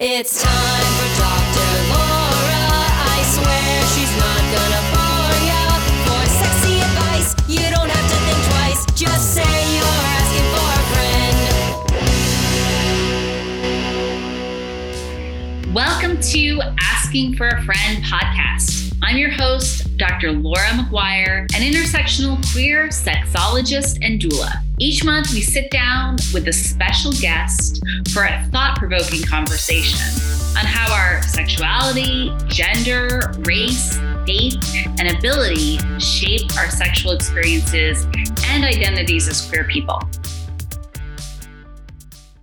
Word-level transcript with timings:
It's 0.00 0.40
time 0.40 0.50
for 0.94 1.08
Dr. 1.18 1.66
Laura. 1.90 2.62
I 3.10 3.18
swear 3.34 3.82
she's 3.98 4.14
not 4.14 4.42
gonna 4.54 4.82
bore 4.94 5.38
ya. 5.42 5.74
For 6.06 6.22
sexy 6.38 6.78
advice, 6.78 7.34
you 7.48 7.66
don't 7.74 7.90
have 7.90 8.06
to 8.06 8.16
think 8.22 8.38
twice. 8.46 8.86
Just 8.94 9.34
say 9.34 9.42
you're 9.74 10.02
asking 10.14 10.46
for 10.54 10.70
a 10.70 10.82
friend. 15.66 15.74
Welcome 15.74 16.20
to 16.30 16.62
Asking 16.80 17.34
for 17.34 17.48
a 17.48 17.60
Friend 17.64 18.04
podcast. 18.04 18.94
I'm 19.02 19.16
your 19.16 19.30
host, 19.30 19.96
Dr. 19.96 20.30
Laura 20.30 20.68
McGuire, 20.68 21.40
an 21.56 21.62
intersectional 21.62 22.40
queer 22.52 22.86
sexologist 22.90 23.98
and 24.02 24.20
doula. 24.20 24.67
Each 24.80 25.02
month, 25.02 25.32
we 25.32 25.40
sit 25.40 25.72
down 25.72 26.18
with 26.32 26.46
a 26.46 26.52
special 26.52 27.10
guest 27.10 27.82
for 28.12 28.26
a 28.26 28.44
thought 28.52 28.78
provoking 28.78 29.24
conversation 29.24 29.98
on 30.56 30.64
how 30.64 30.94
our 30.94 31.20
sexuality, 31.22 32.32
gender, 32.46 33.34
race, 33.40 33.98
faith, 34.24 34.62
and 35.00 35.08
ability 35.18 35.78
shape 35.98 36.56
our 36.56 36.70
sexual 36.70 37.10
experiences 37.10 38.06
and 38.46 38.64
identities 38.64 39.26
as 39.26 39.44
queer 39.48 39.64
people. 39.64 40.00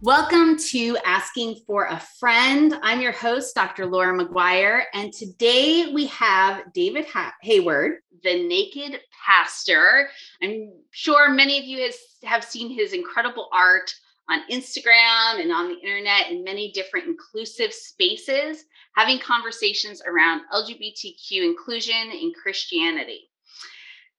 Welcome 0.01 0.57
to 0.71 0.97
Asking 1.05 1.61
for 1.65 1.85
a 1.85 2.01
Friend. 2.19 2.77
I'm 2.81 2.99
your 2.99 3.13
host, 3.13 3.55
Dr. 3.55 3.85
Laura 3.85 4.13
McGuire, 4.13 4.83
and 4.93 5.13
today 5.13 5.93
we 5.93 6.07
have 6.07 6.73
David 6.73 7.05
ha- 7.05 7.33
Hayward, 7.43 7.99
the 8.23 8.45
Naked 8.45 8.99
Pastor. 9.25 10.09
I'm 10.41 10.71
sure 10.91 11.29
many 11.29 11.57
of 11.59 11.65
you 11.65 11.81
has, 11.81 11.97
have 12.23 12.43
seen 12.43 12.69
his 12.69 12.93
incredible 12.93 13.49
art 13.53 13.93
on 14.29 14.41
Instagram 14.51 15.39
and 15.39 15.51
on 15.51 15.69
the 15.69 15.79
internet 15.79 16.31
in 16.31 16.43
many 16.43 16.71
different 16.71 17.07
inclusive 17.07 17.73
spaces, 17.73 18.65
having 18.95 19.19
conversations 19.19 20.01
around 20.05 20.41
LGBTQ 20.53 21.43
inclusion 21.43 22.11
in 22.11 22.33
Christianity. 22.41 23.29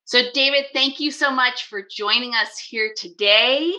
So, 0.04 0.22
David, 0.32 0.66
thank 0.72 1.00
you 1.00 1.10
so 1.10 1.32
much 1.32 1.64
for 1.64 1.82
joining 1.90 2.34
us 2.34 2.58
here 2.58 2.92
today. 2.96 3.72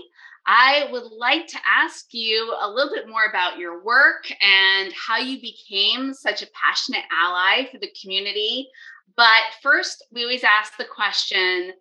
I 0.45 0.87
would 0.91 1.11
like 1.11 1.47
to 1.47 1.57
ask 1.65 2.07
you 2.11 2.53
a 2.61 2.69
little 2.69 2.93
bit 2.93 3.07
more 3.07 3.25
about 3.29 3.57
your 3.57 3.83
work 3.83 4.29
and 4.41 4.93
how 4.93 5.17
you 5.17 5.41
became 5.41 6.13
such 6.13 6.41
a 6.41 6.47
passionate 6.53 7.03
ally 7.11 7.69
for 7.71 7.79
the 7.79 7.91
community. 8.01 8.69
But 9.17 9.41
first, 9.63 10.05
we 10.11 10.21
always 10.21 10.43
ask 10.43 10.77
the 10.77 10.85
question 10.85 11.73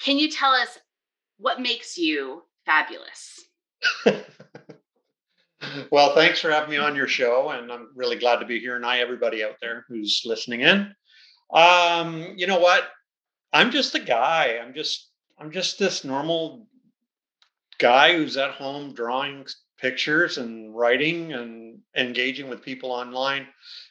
can 0.00 0.18
you 0.18 0.30
tell 0.30 0.52
us 0.52 0.78
what 1.38 1.60
makes 1.60 1.98
you 1.98 2.42
fabulous? 2.64 3.40
well, 5.90 6.14
thanks 6.14 6.40
for 6.40 6.50
having 6.50 6.70
me 6.70 6.76
on 6.76 6.96
your 6.96 7.06
show. 7.06 7.50
And 7.50 7.70
I'm 7.70 7.88
really 7.94 8.16
glad 8.16 8.40
to 8.40 8.46
be 8.46 8.58
here. 8.58 8.76
And 8.76 8.86
I, 8.86 8.98
everybody 8.98 9.44
out 9.44 9.56
there 9.60 9.84
who's 9.88 10.22
listening 10.24 10.62
in. 10.62 10.94
Um, 11.52 12.34
you 12.36 12.46
know 12.46 12.58
what? 12.58 12.88
I'm 13.52 13.70
just 13.70 13.94
a 13.94 14.00
guy. 14.00 14.58
I'm 14.62 14.74
just 14.74 15.10
I'm 15.38 15.50
just 15.50 15.78
this 15.78 16.04
normal 16.04 16.66
guy 17.78 18.16
who's 18.16 18.36
at 18.36 18.52
home 18.52 18.94
drawing 18.94 19.46
pictures 19.78 20.38
and 20.38 20.74
writing 20.74 21.32
and 21.32 21.78
engaging 21.96 22.48
with 22.48 22.62
people 22.62 22.90
online. 22.90 23.46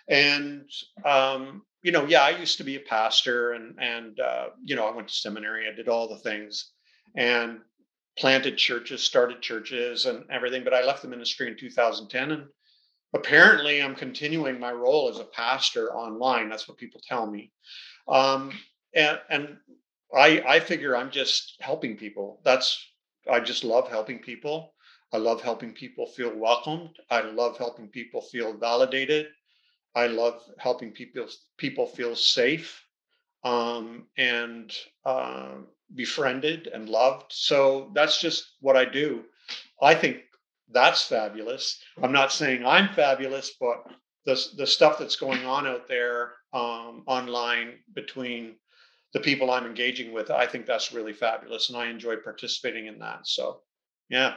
And 0.07 0.69
um, 1.05 1.63
you 1.83 1.91
know, 1.91 2.05
yeah, 2.05 2.21
I 2.21 2.31
used 2.31 2.57
to 2.57 2.63
be 2.63 2.77
a 2.77 2.79
pastor, 2.79 3.51
and 3.51 3.77
and 3.79 4.19
uh, 4.19 4.47
you 4.63 4.75
know, 4.75 4.87
I 4.87 4.95
went 4.95 5.09
to 5.09 5.13
seminary. 5.13 5.67
I 5.67 5.75
did 5.75 5.89
all 5.89 6.07
the 6.07 6.17
things, 6.17 6.71
and 7.15 7.59
planted 8.17 8.57
churches, 8.57 9.03
started 9.03 9.41
churches, 9.41 10.05
and 10.05 10.25
everything. 10.31 10.63
But 10.63 10.73
I 10.73 10.83
left 10.85 11.01
the 11.01 11.09
ministry 11.09 11.47
in 11.49 11.57
2010, 11.57 12.31
and 12.31 12.45
apparently, 13.13 13.83
I'm 13.83 13.95
continuing 13.95 14.59
my 14.59 14.71
role 14.71 15.09
as 15.09 15.19
a 15.19 15.25
pastor 15.25 15.93
online. 15.93 16.49
That's 16.49 16.67
what 16.67 16.77
people 16.77 17.01
tell 17.07 17.27
me. 17.27 17.51
Um, 18.07 18.51
and 18.95 19.19
and 19.29 19.57
I 20.15 20.41
I 20.47 20.59
figure 20.61 20.95
I'm 20.95 21.11
just 21.11 21.57
helping 21.59 21.97
people. 21.97 22.41
That's 22.45 22.81
I 23.29 23.41
just 23.41 23.66
love 23.66 23.89
helping 23.89 24.19
people. 24.19 24.73
I 25.11 25.17
love 25.17 25.41
helping 25.41 25.73
people 25.73 26.07
feel 26.07 26.35
welcomed. 26.35 26.91
I 27.09 27.22
love 27.22 27.57
helping 27.57 27.89
people 27.89 28.22
feel 28.22 28.57
validated. 28.57 29.27
I 29.95 30.07
love 30.07 30.41
helping 30.57 30.91
people 30.91 31.27
people 31.57 31.85
feel 31.87 32.15
safe 32.15 32.83
um, 33.43 34.07
and 34.17 34.71
uh, 35.05 35.55
befriended 35.93 36.67
and 36.67 36.89
loved. 36.89 37.31
So 37.31 37.91
that's 37.93 38.19
just 38.19 38.55
what 38.61 38.75
I 38.75 38.85
do. 38.85 39.23
I 39.81 39.95
think 39.95 40.21
that's 40.69 41.03
fabulous. 41.03 41.79
I'm 42.01 42.11
not 42.11 42.31
saying 42.31 42.65
I'm 42.65 42.93
fabulous, 42.93 43.55
but 43.59 43.83
the 44.25 44.41
the 44.57 44.67
stuff 44.67 44.97
that's 44.97 45.15
going 45.15 45.45
on 45.45 45.67
out 45.67 45.87
there 45.87 46.33
um, 46.53 47.03
online 47.07 47.79
between 47.93 48.55
the 49.13 49.19
people 49.19 49.51
I'm 49.51 49.65
engaging 49.65 50.11
with, 50.11 50.31
I 50.31 50.47
think 50.47 50.65
that's 50.65 50.91
really 50.91 51.13
fabulous, 51.13 51.69
and 51.69 51.77
I 51.77 51.87
enjoy 51.87 52.15
participating 52.17 52.87
in 52.87 52.99
that. 52.99 53.27
So, 53.27 53.61
yeah. 54.09 54.35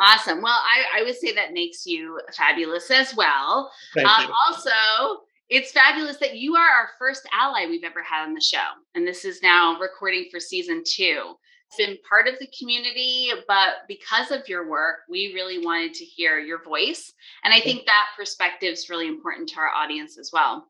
Awesome. 0.00 0.42
Well, 0.42 0.52
I, 0.58 1.00
I 1.00 1.02
would 1.02 1.16
say 1.16 1.34
that 1.34 1.52
makes 1.52 1.84
you 1.86 2.20
fabulous 2.36 2.90
as 2.90 3.14
well. 3.16 3.70
Thank 3.94 4.08
Uh, 4.08 4.26
you. 4.28 4.34
also, 4.46 5.22
it's 5.48 5.72
fabulous 5.72 6.18
that 6.18 6.36
you 6.36 6.54
are 6.54 6.68
our 6.68 6.90
first 6.98 7.26
ally 7.32 7.66
we've 7.66 7.84
ever 7.84 8.02
had 8.02 8.24
on 8.26 8.34
the 8.34 8.40
show. 8.40 8.64
And 8.94 9.06
this 9.06 9.24
is 9.24 9.42
now 9.42 9.78
recording 9.78 10.28
for 10.30 10.38
season 10.40 10.82
two. 10.86 11.34
It's 11.66 11.76
been 11.76 11.98
part 12.08 12.28
of 12.28 12.38
the 12.38 12.48
community, 12.58 13.30
but 13.46 13.86
because 13.88 14.30
of 14.30 14.48
your 14.48 14.68
work, 14.70 15.00
we 15.10 15.32
really 15.34 15.64
wanted 15.64 15.92
to 15.94 16.04
hear 16.04 16.38
your 16.38 16.62
voice. 16.62 17.12
And 17.44 17.52
I 17.52 17.60
think 17.60 17.84
that 17.84 18.06
perspective 18.16 18.72
is 18.72 18.88
really 18.88 19.06
important 19.06 19.48
to 19.50 19.56
our 19.60 19.68
audience 19.68 20.16
as 20.16 20.30
well. 20.32 20.66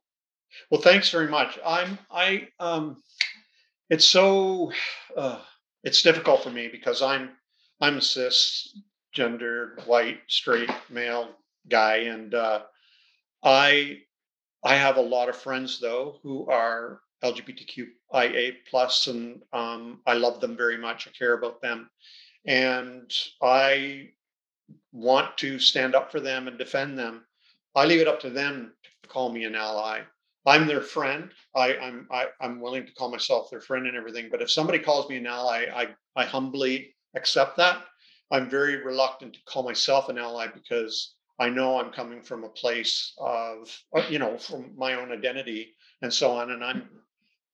Well, 0.71 0.81
thanks 0.81 1.11
very 1.11 1.29
much. 1.29 1.59
I'm 1.65 1.99
I 2.11 2.49
um 2.59 3.03
it's 3.91 4.07
so 4.07 4.73
uh 5.17 5.39
it's 5.85 6.03
difficult 6.03 6.43
for 6.43 6.51
me 6.51 6.69
because 6.73 7.03
I'm 7.03 7.31
I'm 7.81 7.99
a 7.99 8.03
cisgendered 9.19 9.87
white 9.87 10.21
straight 10.29 10.71
male 10.91 11.31
guy 11.69 11.97
and 11.97 12.35
uh 12.35 12.63
I 13.43 14.01
I 14.65 14.75
have 14.77 14.97
a 14.97 15.03
lot 15.03 15.29
of 15.29 15.37
friends 15.37 15.81
though 15.81 16.19
who 16.23 16.47
are 16.49 17.01
LGBTQIA 17.23 18.57
plus 18.71 19.07
and 19.07 19.43
um 19.53 20.01
I 20.07 20.15
love 20.15 20.41
them 20.41 20.57
very 20.57 20.79
much. 20.79 21.07
I 21.07 21.11
care 21.11 21.35
about 21.35 21.61
them 21.61 21.91
and 22.47 23.13
I 23.43 24.11
want 24.93 25.37
to 25.39 25.59
stand 25.59 25.95
up 25.95 26.11
for 26.11 26.21
them 26.21 26.49
and 26.49 26.59
defend 26.59 26.99
them. 26.99 27.25
I 27.75 27.85
leave 27.85 28.01
it 28.01 28.09
up 28.09 28.21
to 28.21 28.31
them 28.31 28.73
to 29.03 29.09
call 29.09 29.31
me 29.33 29.45
an 29.45 29.55
ally. 29.55 30.03
I'm 30.47 30.67
their 30.67 30.81
friend. 30.81 31.31
I, 31.55 31.77
I'm 31.77 32.09
I, 32.11 32.29
I'm 32.41 32.61
willing 32.61 32.87
to 32.87 32.93
call 32.95 33.11
myself 33.11 33.51
their 33.51 33.61
friend 33.61 33.87
and 33.87 33.97
everything. 33.97 34.29
But 34.31 34.41
if 34.41 34.51
somebody 34.51 34.79
calls 34.79 35.09
me 35.11 35.17
an 35.17 35.27
ally, 35.27 35.67
I 35.75 35.89
I 36.17 36.25
humbly 36.25 36.95
accept 37.15 37.59
that. 37.59 37.85
I'm 38.31 38.51
very 38.51 38.77
reluctant 38.77 39.35
to 39.35 39.41
call 39.47 39.63
myself 39.63 40.09
an 40.09 40.19
ally 40.19 40.49
because 40.49 41.15
I 41.39 41.49
know 41.49 41.79
I'm 41.79 41.93
coming 41.93 42.23
from 42.23 42.45
a 42.45 42.49
place 42.49 43.15
of 43.19 43.83
uh, 43.95 44.07
you 44.11 44.19
know 44.19 44.39
from 44.39 44.75
my 44.77 44.95
own 44.95 45.13
identity 45.13 45.75
and 46.03 46.13
so 46.13 46.33
on, 46.33 46.51
and 46.51 46.65
I'm 46.65 46.89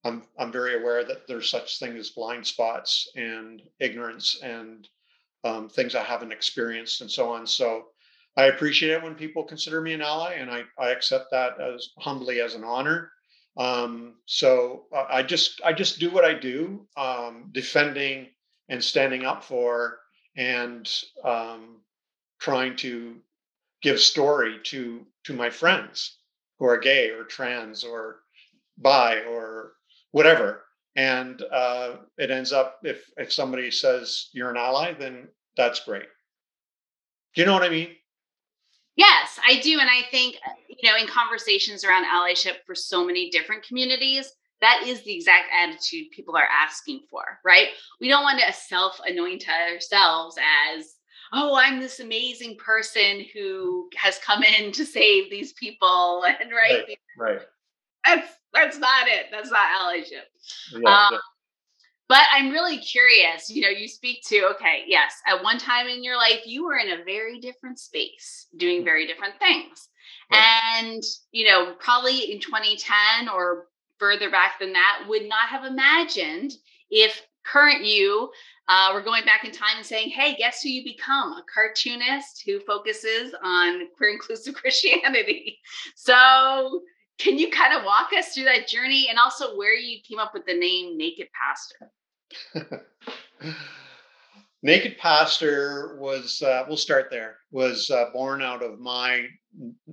I'm 0.04 0.22
I'm 0.38 0.52
very 0.52 0.80
aware 0.80 1.04
that 1.04 1.26
there's 1.26 1.50
such 1.50 1.78
thing 1.78 1.96
as 1.96 2.10
blind 2.10 2.46
spots 2.46 3.08
and 3.16 3.62
ignorance 3.80 4.38
and 4.42 4.88
um, 5.44 5.68
things 5.68 5.94
I 5.94 6.02
haven't 6.02 6.32
experienced 6.32 7.00
and 7.02 7.10
so 7.10 7.30
on. 7.30 7.46
So 7.46 7.86
I 8.36 8.46
appreciate 8.46 8.92
it 8.92 9.02
when 9.02 9.14
people 9.14 9.44
consider 9.44 9.80
me 9.80 9.92
an 9.92 10.02
ally, 10.02 10.34
and 10.34 10.50
I, 10.50 10.64
I 10.78 10.90
accept 10.90 11.30
that 11.30 11.60
as 11.60 11.90
humbly 11.98 12.40
as 12.40 12.54
an 12.54 12.64
honor. 12.64 13.12
Um, 13.56 14.14
so 14.26 14.86
uh, 14.92 15.04
I 15.08 15.22
just 15.22 15.60
I 15.64 15.72
just 15.72 16.00
do 16.00 16.10
what 16.10 16.24
I 16.24 16.34
do, 16.34 16.86
um, 16.96 17.50
defending 17.52 18.28
and 18.68 18.82
standing 18.82 19.24
up 19.24 19.44
for, 19.44 19.98
and 20.36 20.90
um, 21.24 21.80
trying 22.40 22.76
to 22.76 23.16
give 23.82 24.00
story 24.00 24.58
to 24.64 25.06
to 25.24 25.32
my 25.34 25.50
friends 25.50 26.18
who 26.58 26.66
are 26.66 26.78
gay 26.78 27.10
or 27.10 27.24
trans 27.24 27.84
or 27.84 28.20
bi 28.78 29.20
or 29.22 29.72
whatever. 30.12 30.62
And 30.96 31.42
uh, 31.52 31.96
it 32.18 32.30
ends 32.30 32.52
up 32.52 32.78
if 32.82 33.10
if 33.16 33.32
somebody 33.32 33.70
says 33.70 34.28
you're 34.32 34.50
an 34.50 34.56
ally, 34.56 34.92
then 34.92 35.28
that's 35.56 35.84
great. 35.84 36.06
Do 37.34 37.40
you 37.40 37.46
know 37.46 37.52
what 37.52 37.64
I 37.64 37.68
mean? 37.68 37.90
Yes, 38.96 39.40
I 39.44 39.58
do. 39.60 39.80
And 39.80 39.90
I 39.90 40.02
think, 40.10 40.36
uh, 40.46 40.52
you 40.68 40.88
know, 40.88 40.96
in 40.96 41.08
conversations 41.08 41.84
around 41.84 42.04
allyship 42.04 42.58
for 42.64 42.76
so 42.76 43.04
many 43.04 43.28
different 43.28 43.66
communities, 43.66 44.30
that 44.60 44.82
is 44.86 45.02
the 45.02 45.14
exact 45.14 45.48
attitude 45.52 46.10
people 46.10 46.36
are 46.36 46.48
asking 46.50 47.02
for, 47.10 47.22
right? 47.44 47.68
We 48.00 48.08
don't 48.08 48.22
want 48.22 48.40
to 48.40 48.52
self 48.52 48.98
anoint 49.06 49.44
ourselves 49.48 50.36
as, 50.76 50.94
oh, 51.32 51.54
I'm 51.56 51.80
this 51.80 52.00
amazing 52.00 52.56
person 52.56 53.24
who 53.34 53.88
has 53.96 54.18
come 54.18 54.42
in 54.42 54.72
to 54.72 54.84
save 54.84 55.30
these 55.30 55.52
people. 55.54 56.24
And 56.40 56.50
right, 56.52 56.84
Right. 57.18 57.40
that's 58.06 58.28
that's 58.52 58.78
not 58.78 59.08
it. 59.08 59.26
That's 59.32 59.50
not 59.50 59.66
allyship. 59.80 60.26
Yeah. 60.80 61.08
Um, 61.08 61.18
but 62.08 62.22
I'm 62.32 62.50
really 62.50 62.78
curious. 62.78 63.50
You 63.50 63.62
know, 63.62 63.68
you 63.70 63.88
speak 63.88 64.18
to, 64.28 64.42
okay, 64.54 64.84
yes, 64.86 65.14
at 65.26 65.42
one 65.42 65.58
time 65.58 65.88
in 65.88 66.04
your 66.04 66.16
life, 66.16 66.40
you 66.44 66.64
were 66.64 66.76
in 66.76 67.00
a 67.00 67.04
very 67.04 67.40
different 67.40 67.78
space 67.78 68.46
doing 68.56 68.82
Mm. 68.82 68.84
very 68.84 69.06
different 69.06 69.38
things. 69.38 69.88
Right. 70.30 70.44
And, 70.84 71.02
you 71.32 71.48
know, 71.48 71.74
probably 71.80 72.30
in 72.30 72.40
2010 72.40 73.28
or 73.28 73.68
further 74.04 74.30
back 74.30 74.58
than 74.60 74.74
that, 74.74 75.04
would 75.08 75.26
not 75.26 75.48
have 75.48 75.64
imagined 75.64 76.52
if 76.90 77.22
current 77.42 77.84
you 77.84 78.30
uh, 78.68 78.90
were 78.92 79.00
going 79.00 79.24
back 79.24 79.46
in 79.46 79.50
time 79.50 79.78
and 79.78 79.86
saying, 79.86 80.10
hey, 80.10 80.34
guess 80.36 80.60
who 80.60 80.68
you 80.68 80.84
become? 80.84 81.32
A 81.32 81.42
cartoonist 81.52 82.42
who 82.44 82.60
focuses 82.60 83.34
on 83.42 83.88
queer 83.96 84.10
inclusive 84.10 84.54
Christianity. 84.60 85.58
So, 85.94 86.82
can 87.16 87.38
you 87.38 87.50
kind 87.50 87.72
of 87.72 87.84
walk 87.84 88.10
us 88.18 88.34
through 88.34 88.44
that 88.44 88.68
journey 88.68 89.06
and 89.08 89.18
also 89.18 89.56
where 89.56 89.74
you 89.74 90.00
came 90.06 90.18
up 90.18 90.34
with 90.34 90.44
the 90.44 90.54
name 90.54 90.98
Naked 90.98 91.28
Pastor? 91.32 92.84
Naked 94.64 94.96
Pastor 94.96 95.98
was, 96.00 96.40
uh, 96.40 96.64
we'll 96.66 96.78
start 96.78 97.10
there, 97.10 97.36
was 97.50 97.90
uh, 97.90 98.06
born 98.14 98.40
out 98.40 98.62
of 98.62 98.80
my 98.80 99.26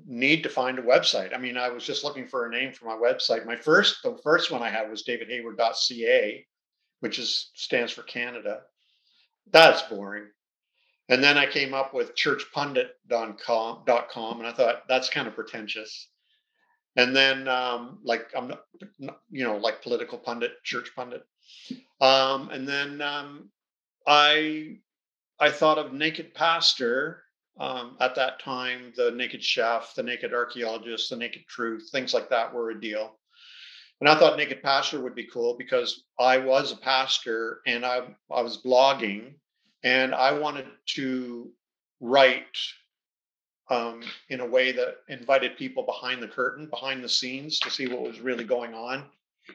need 0.08 0.44
to 0.44 0.50
find 0.50 0.80
a 0.80 0.82
website. 0.82 1.36
I 1.36 1.38
mean, 1.38 1.58
I 1.58 1.68
was 1.68 1.84
just 1.84 2.06
looking 2.06 2.26
for 2.26 2.46
a 2.46 2.50
name 2.50 2.72
for 2.72 2.86
my 2.86 2.96
website. 2.96 3.46
My 3.46 3.58
first, 3.58 3.98
the 4.02 4.18
first 4.24 4.50
one 4.50 4.64
I 4.64 4.70
had 4.70 4.90
was 4.90 5.04
davidhayward.ca, 5.04 6.48
which 7.02 7.20
is 7.20 7.52
stands 7.54 7.92
for 7.92 8.04
Canada. 8.04 8.62
That's 9.52 9.82
boring. 9.82 10.28
And 11.10 11.22
then 11.22 11.38
I 11.38 11.48
came 11.48 11.74
up 11.74 11.94
with 11.94 12.16
churchpundit.com, 12.16 14.40
and 14.40 14.48
I 14.48 14.54
thought 14.54 14.88
that's 14.88 15.10
kind 15.10 15.28
of 15.28 15.36
pretentious. 15.36 16.08
And 16.96 17.14
then, 17.14 17.50
um, 17.50 18.00
like, 18.06 18.28
I'm 18.34 18.54
you 19.30 19.44
know, 19.44 19.58
like 19.58 19.84
political 19.84 20.18
pundit, 20.18 20.64
church 20.64 20.92
pundit. 20.96 21.24
Um, 22.00 22.52
and 22.52 22.66
then 22.66 23.02
um, 23.02 23.50
I 24.08 24.78
I 25.40 25.50
thought 25.50 25.78
of 25.78 25.94
Naked 25.94 26.34
Pastor 26.34 27.24
um, 27.60 27.98
at 28.00 28.16
that 28.16 28.40
time. 28.40 28.94
The 28.96 29.12
Naked 29.12 29.44
Chef, 29.44 29.94
the 29.96 30.04
Naked 30.04 30.34
Archaeologist, 30.34 31.10
the 31.10 31.16
Naked 31.16 31.48
Truth, 31.48 31.90
things 31.92 32.14
like 32.14 32.30
that 32.30 32.54
were 32.54 32.72
a 32.72 32.80
deal. 32.80 33.18
And 34.00 34.10
I 34.10 34.18
thought 34.18 34.38
Naked 34.38 34.64
Pastor 34.64 35.02
would 35.02 35.14
be 35.16 35.28
cool 35.28 35.56
because 35.58 36.04
I 36.20 36.38
was 36.38 36.72
a 36.72 36.78
pastor 36.78 37.62
and 37.68 37.86
I 37.86 38.02
I 38.32 38.42
was 38.42 38.62
blogging 38.64 39.34
and 39.84 40.14
I 40.14 40.32
wanted 40.32 40.68
to 40.96 41.52
write 42.00 42.58
um, 43.70 44.02
in 44.30 44.42
a 44.42 44.46
way 44.46 44.72
that 44.74 44.98
invited 45.08 45.56
people 45.58 45.84
behind 45.84 46.22
the 46.22 46.28
curtain, 46.28 46.68
behind 46.68 47.04
the 47.04 47.10
scenes, 47.10 47.60
to 47.60 47.70
see 47.70 47.88
what 47.88 48.02
was 48.02 48.20
really 48.20 48.44
going 48.44 48.74
on 48.74 49.06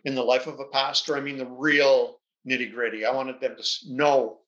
in 0.04 0.14
the 0.14 0.22
life 0.22 0.46
of 0.46 0.58
a 0.58 0.64
pastor. 0.64 1.16
I 1.16 1.20
mean, 1.20 1.36
the 1.36 1.46
real 1.46 2.15
nitty 2.46 2.72
gritty. 2.72 3.04
I 3.04 3.12
wanted 3.12 3.40
them 3.40 3.56
to 3.56 3.64
know 3.88 4.38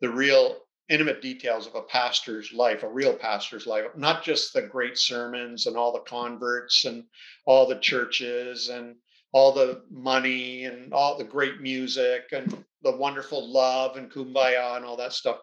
the 0.00 0.10
real 0.10 0.56
intimate 0.88 1.22
details 1.22 1.66
of 1.66 1.74
a 1.74 1.82
pastor's 1.82 2.52
life, 2.52 2.82
a 2.82 2.88
real 2.88 3.14
pastor's 3.14 3.66
life, 3.66 3.84
not 3.96 4.22
just 4.22 4.52
the 4.52 4.62
great 4.62 4.98
sermons 4.98 5.66
and 5.66 5.76
all 5.76 5.92
the 5.92 6.00
converts 6.00 6.84
and 6.84 7.04
all 7.46 7.66
the 7.66 7.78
churches 7.78 8.68
and 8.68 8.96
all 9.32 9.52
the 9.52 9.82
money 9.90 10.64
and 10.64 10.92
all 10.92 11.16
the 11.16 11.24
great 11.24 11.60
music 11.60 12.24
and 12.32 12.64
the 12.82 12.96
wonderful 12.96 13.50
love 13.50 13.96
and 13.96 14.10
kumbaya 14.10 14.76
and 14.76 14.84
all 14.84 14.96
that 14.96 15.12
stuff. 15.12 15.38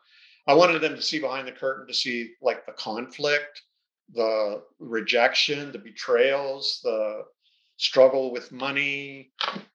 I 0.48 0.54
wanted 0.54 0.82
them 0.82 0.96
to 0.96 1.02
see 1.02 1.20
behind 1.20 1.48
the 1.48 1.52
curtain 1.52 1.88
to 1.88 1.94
see 1.94 2.34
like 2.42 2.66
the 2.66 2.74
conflict, 2.74 3.62
the 4.14 4.62
rejection, 4.80 5.72
the 5.72 5.80
betrayals, 5.80 6.80
the 6.84 7.24
struggle 7.78 8.32
with 8.32 8.52
money, 8.52 9.32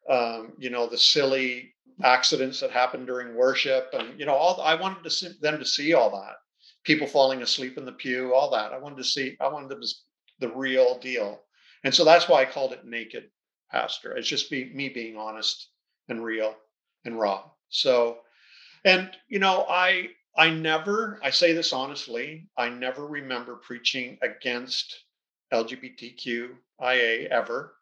um, 0.09 0.53
you 0.59 0.71
know, 0.71 0.87
the 0.87 0.99
silly 0.99 1.74
accidents 2.03 2.61
that 2.61 2.71
happened 2.71 3.07
during 3.07 3.35
worship, 3.35 3.91
and 3.93 4.19
you 4.19 4.27
know, 4.27 4.35
all 4.35 4.61
I 4.61 4.75
wanted 4.75 5.05
to 5.05 5.11
see, 5.11 5.29
them 5.41 5.59
to 5.59 5.65
see 5.65 5.95
all 5.95 6.11
that. 6.11 6.37
People 6.85 7.07
falling 7.07 7.43
asleep 7.43 7.79
in 7.79 7.85
the 7.85 7.93
pew, 7.93 8.35
all 8.35 8.51
that. 8.51 8.73
I 8.73 8.79
wanted 8.79 8.99
to 8.99 9.05
see. 9.05 9.37
I 9.41 9.49
wanted 9.49 9.81
to 9.81 9.89
the 10.41 10.49
real 10.49 10.99
deal, 10.99 11.43
and 11.85 11.95
so 11.95 12.05
that's 12.05 12.29
why 12.29 12.43
I 12.43 12.47
called 12.47 12.73
it 12.73 12.85
Naked 12.85 13.31
Pastor. 13.71 14.17
It's 14.17 14.29
just 14.29 14.51
me 14.51 14.89
being 14.89 15.17
honest 15.17 15.69
and 16.09 16.23
real 16.23 16.55
and 17.05 17.19
raw. 17.19 17.45
So, 17.69 18.19
and 18.85 19.11
you 19.29 19.39
know, 19.39 19.67
I 19.69 20.11
I 20.37 20.51
never, 20.51 21.21
I 21.23 21.31
say 21.31 21.53
this 21.53 21.73
honestly, 21.73 22.49
I 22.59 22.69
never 22.69 23.07
remember 23.07 23.57
preaching 23.57 24.19
against 24.21 25.05
LGBTQIA 25.53 27.29
ever. 27.29 27.77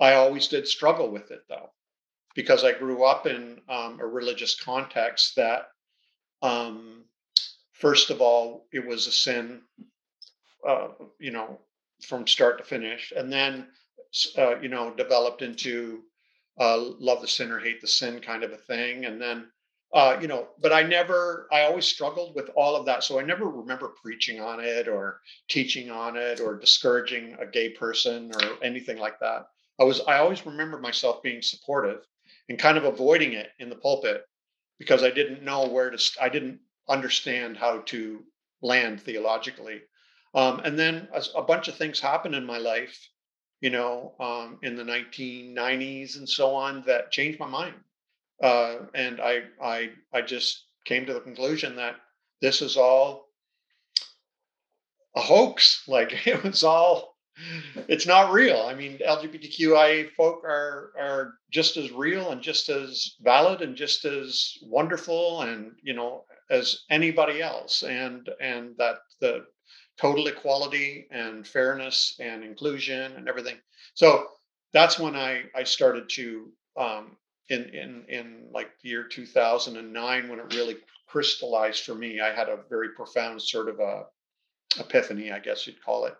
I 0.00 0.14
always 0.14 0.48
did 0.48 0.66
struggle 0.66 1.10
with 1.10 1.30
it 1.30 1.42
though, 1.48 1.70
because 2.34 2.64
I 2.64 2.72
grew 2.72 3.04
up 3.04 3.26
in 3.26 3.60
um, 3.68 4.00
a 4.00 4.06
religious 4.06 4.58
context 4.58 5.36
that, 5.36 5.68
um, 6.42 7.04
first 7.72 8.10
of 8.10 8.20
all, 8.20 8.66
it 8.72 8.86
was 8.86 9.06
a 9.06 9.12
sin, 9.12 9.62
uh, 10.66 10.88
you 11.18 11.30
know, 11.30 11.58
from 12.02 12.26
start 12.26 12.58
to 12.58 12.64
finish, 12.64 13.12
and 13.16 13.32
then, 13.32 13.66
uh, 14.36 14.58
you 14.60 14.68
know, 14.68 14.92
developed 14.94 15.42
into 15.42 16.02
uh, 16.58 16.78
love 16.78 17.20
the 17.20 17.28
sinner, 17.28 17.58
hate 17.58 17.80
the 17.80 17.86
sin 17.86 18.20
kind 18.20 18.42
of 18.44 18.52
a 18.52 18.56
thing, 18.56 19.04
and 19.04 19.20
then 19.20 19.46
uh, 19.94 20.16
you 20.20 20.26
know, 20.26 20.48
but 20.60 20.72
I 20.72 20.82
never, 20.82 21.46
I 21.52 21.64
always 21.64 21.84
struggled 21.84 22.34
with 22.34 22.48
all 22.56 22.74
of 22.74 22.86
that. 22.86 23.04
So 23.04 23.20
I 23.20 23.22
never 23.22 23.46
remember 23.46 23.92
preaching 24.02 24.40
on 24.40 24.58
it 24.58 24.88
or 24.88 25.20
teaching 25.48 25.90
on 25.90 26.16
it 26.16 26.40
or 26.40 26.58
discouraging 26.58 27.36
a 27.38 27.46
gay 27.46 27.68
person 27.70 28.32
or 28.34 28.64
anything 28.64 28.96
like 28.98 29.18
that. 29.20 29.48
I 29.78 29.84
was, 29.84 30.00
I 30.08 30.18
always 30.18 30.46
remember 30.46 30.78
myself 30.78 31.22
being 31.22 31.42
supportive 31.42 32.06
and 32.48 32.58
kind 32.58 32.76
of 32.76 32.84
avoiding 32.84 33.32
it 33.32 33.48
in 33.58 33.68
the 33.68 33.76
pulpit 33.76 34.24
because 34.78 35.02
I 35.02 35.10
didn't 35.10 35.42
know 35.42 35.68
where 35.68 35.90
to, 35.90 35.98
I 36.20 36.28
didn't 36.28 36.60
understand 36.88 37.56
how 37.56 37.78
to 37.86 38.22
land 38.62 39.00
theologically. 39.00 39.80
Um, 40.34 40.60
and 40.64 40.78
then 40.78 41.08
a, 41.12 41.22
a 41.36 41.42
bunch 41.42 41.68
of 41.68 41.76
things 41.76 42.00
happened 42.00 42.34
in 42.34 42.44
my 42.44 42.58
life, 42.58 42.98
you 43.60 43.70
know, 43.70 44.14
um, 44.18 44.58
in 44.62 44.76
the 44.76 44.82
1990s 44.82 46.16
and 46.16 46.28
so 46.28 46.54
on 46.54 46.82
that 46.86 47.12
changed 47.12 47.38
my 47.38 47.46
mind 47.46 47.74
uh, 48.42 48.86
and 48.94 49.20
I, 49.20 49.42
I, 49.62 49.90
I 50.12 50.22
just 50.22 50.66
came 50.84 51.06
to 51.06 51.14
the 51.14 51.20
conclusion 51.20 51.76
that 51.76 51.96
this 52.40 52.60
is 52.60 52.76
all 52.76 53.28
a 55.14 55.20
hoax. 55.20 55.84
Like 55.86 56.26
it 56.26 56.42
was 56.42 56.64
all, 56.64 57.11
it's 57.88 58.06
not 58.06 58.32
real. 58.32 58.62
I 58.62 58.74
mean, 58.74 58.98
LGBTQIA 58.98 60.10
folk 60.12 60.44
are 60.44 60.92
are 60.98 61.34
just 61.50 61.76
as 61.76 61.90
real 61.92 62.30
and 62.30 62.42
just 62.42 62.68
as 62.68 63.16
valid 63.20 63.62
and 63.62 63.76
just 63.76 64.04
as 64.04 64.58
wonderful 64.62 65.42
and 65.42 65.72
you 65.82 65.94
know 65.94 66.24
as 66.50 66.82
anybody 66.90 67.42
else. 67.42 67.82
And 67.82 68.28
and 68.40 68.76
that 68.78 68.96
the 69.20 69.46
total 69.98 70.26
equality 70.26 71.06
and 71.10 71.46
fairness 71.46 72.16
and 72.20 72.44
inclusion 72.44 73.12
and 73.12 73.28
everything. 73.28 73.56
So 73.94 74.26
that's 74.72 74.98
when 74.98 75.16
I 75.16 75.44
I 75.54 75.64
started 75.64 76.08
to 76.10 76.52
um, 76.76 77.16
in 77.48 77.64
in 77.74 78.04
in 78.08 78.48
like 78.52 78.70
the 78.82 78.88
year 78.88 79.04
2009 79.04 80.28
when 80.28 80.38
it 80.38 80.54
really 80.54 80.76
crystallized 81.06 81.84
for 81.84 81.94
me 81.94 82.20
i 82.20 82.32
had 82.32 82.48
a 82.48 82.60
very 82.70 82.90
profound 82.90 83.40
sort 83.40 83.68
of 83.68 83.78
a 83.80 84.04
epiphany 84.78 85.30
i 85.32 85.38
guess 85.38 85.66
you'd 85.66 85.82
call 85.84 86.06
it 86.06 86.14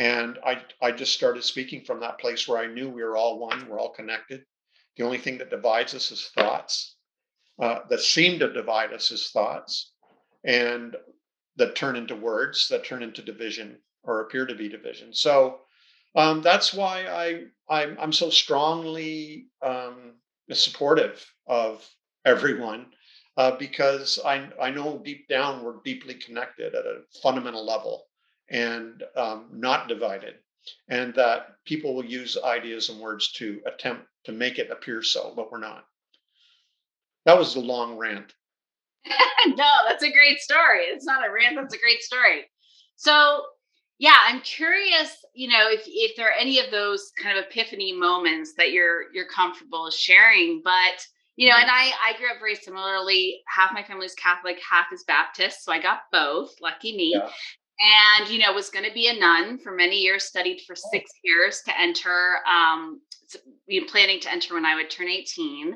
and 0.00 0.38
i 0.46 0.56
i 0.80 0.90
just 0.90 1.12
started 1.12 1.44
speaking 1.44 1.84
from 1.84 2.00
that 2.00 2.18
place 2.18 2.48
where 2.48 2.58
i 2.58 2.66
knew 2.66 2.88
we 2.88 3.02
were 3.02 3.18
all 3.18 3.38
one 3.38 3.68
we're 3.68 3.78
all 3.78 3.92
connected. 3.92 4.44
The 4.96 5.04
only 5.04 5.18
thing 5.18 5.38
that 5.38 5.50
divides 5.50 5.94
us 5.94 6.10
is 6.10 6.30
thoughts 6.34 6.96
uh, 7.58 7.80
that 7.88 8.00
seem 8.00 8.38
to 8.38 8.52
divide 8.52 8.92
us 8.92 9.10
is 9.10 9.30
thoughts 9.30 9.92
and 10.44 10.96
that 11.56 11.76
turn 11.76 11.96
into 11.96 12.16
words 12.16 12.68
that 12.68 12.84
turn 12.84 13.02
into 13.02 13.22
division 13.22 13.78
or 14.02 14.20
appear 14.20 14.46
to 14.46 14.54
be 14.54 14.68
division. 14.68 15.12
So 15.12 15.60
um, 16.16 16.42
that's 16.42 16.72
why 16.74 17.06
I 17.06 17.44
I'm, 17.68 17.96
I'm 18.00 18.12
so 18.12 18.30
strongly 18.30 19.46
um, 19.62 20.14
supportive 20.50 21.24
of 21.46 21.86
everyone 22.24 22.86
uh, 23.36 23.52
because 23.56 24.18
I 24.24 24.48
I 24.60 24.70
know 24.70 25.00
deep 25.04 25.28
down 25.28 25.62
we're 25.62 25.82
deeply 25.84 26.14
connected 26.14 26.74
at 26.74 26.86
a 26.86 27.02
fundamental 27.22 27.64
level 27.64 28.06
and 28.50 29.02
um, 29.16 29.48
not 29.52 29.88
divided, 29.88 30.34
and 30.88 31.14
that 31.14 31.56
people 31.64 31.94
will 31.94 32.04
use 32.04 32.36
ideas 32.42 32.88
and 32.88 33.00
words 33.00 33.32
to 33.32 33.60
attempt 33.66 34.06
to 34.24 34.32
make 34.32 34.58
it 34.58 34.70
appear 34.70 35.02
so, 35.02 35.32
but 35.34 35.50
we're 35.50 35.58
not. 35.58 35.84
That 37.26 37.38
was 37.38 37.54
the 37.54 37.60
long 37.60 37.96
rant. 37.96 38.32
no, 39.46 39.70
that's 39.88 40.02
a 40.02 40.12
great 40.12 40.38
story. 40.40 40.80
It's 40.84 41.06
not 41.06 41.26
a 41.26 41.32
rant, 41.32 41.56
that's 41.56 41.74
a 41.74 41.78
great 41.78 42.02
story. 42.02 42.44
So, 42.96 43.42
yeah, 43.98 44.16
I'm 44.26 44.40
curious, 44.40 45.14
you 45.34 45.48
know, 45.48 45.68
if 45.70 45.82
if 45.86 46.16
there 46.16 46.28
are 46.28 46.38
any 46.38 46.58
of 46.58 46.70
those 46.70 47.10
kind 47.22 47.38
of 47.38 47.44
epiphany 47.44 47.92
moments 47.92 48.54
that 48.56 48.72
you're 48.72 49.04
you're 49.14 49.28
comfortable 49.28 49.90
sharing, 49.90 50.60
but 50.64 51.04
you 51.36 51.48
know, 51.48 51.54
Mhm. 51.56 51.62
and 51.62 51.70
I 51.70 51.92
I 52.02 52.18
grew 52.18 52.28
up 52.30 52.38
very 52.40 52.54
similarly. 52.56 53.42
Half 53.46 53.72
my 53.72 53.82
family 53.82 54.06
is 54.06 54.14
Catholic, 54.14 54.58
half 54.68 54.92
is 54.92 55.04
Baptist, 55.04 55.64
so 55.64 55.72
I 55.72 55.80
got 55.80 56.00
both. 56.12 56.54
Lucky 56.60 56.96
me. 56.96 57.12
Yeah. 57.14 57.30
And 57.82 58.28
you 58.28 58.38
know, 58.38 58.52
was 58.52 58.68
going 58.68 58.84
to 58.84 58.92
be 58.92 59.08
a 59.08 59.18
nun 59.18 59.58
for 59.58 59.72
many 59.72 59.98
years. 59.98 60.24
Studied 60.24 60.60
for 60.66 60.76
six 60.76 61.10
years 61.24 61.62
to 61.66 61.80
enter 61.80 62.38
um, 62.46 63.00
planning 63.88 64.20
to 64.20 64.32
enter 64.32 64.54
when 64.54 64.66
I 64.66 64.74
would 64.74 64.90
turn 64.90 65.08
18. 65.08 65.74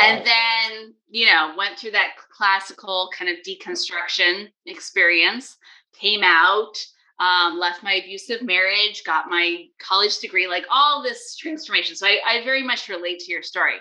And 0.00 0.26
then, 0.26 0.94
you 1.10 1.26
know, 1.26 1.54
went 1.56 1.78
through 1.78 1.90
that 1.92 2.14
classical 2.30 3.10
kind 3.16 3.30
of 3.30 3.38
deconstruction 3.46 4.48
experience, 4.66 5.56
came 5.98 6.22
out, 6.22 6.74
um, 7.18 7.58
left 7.58 7.82
my 7.82 7.94
abusive 7.94 8.42
marriage, 8.42 9.02
got 9.04 9.28
my 9.28 9.64
college 9.80 10.18
degree, 10.18 10.46
like 10.46 10.64
all 10.70 11.02
this 11.02 11.36
transformation. 11.36 11.96
So 11.96 12.06
I, 12.06 12.18
I 12.26 12.44
very 12.44 12.62
much 12.62 12.88
relate 12.88 13.20
to 13.20 13.32
your 13.32 13.42
story. 13.42 13.76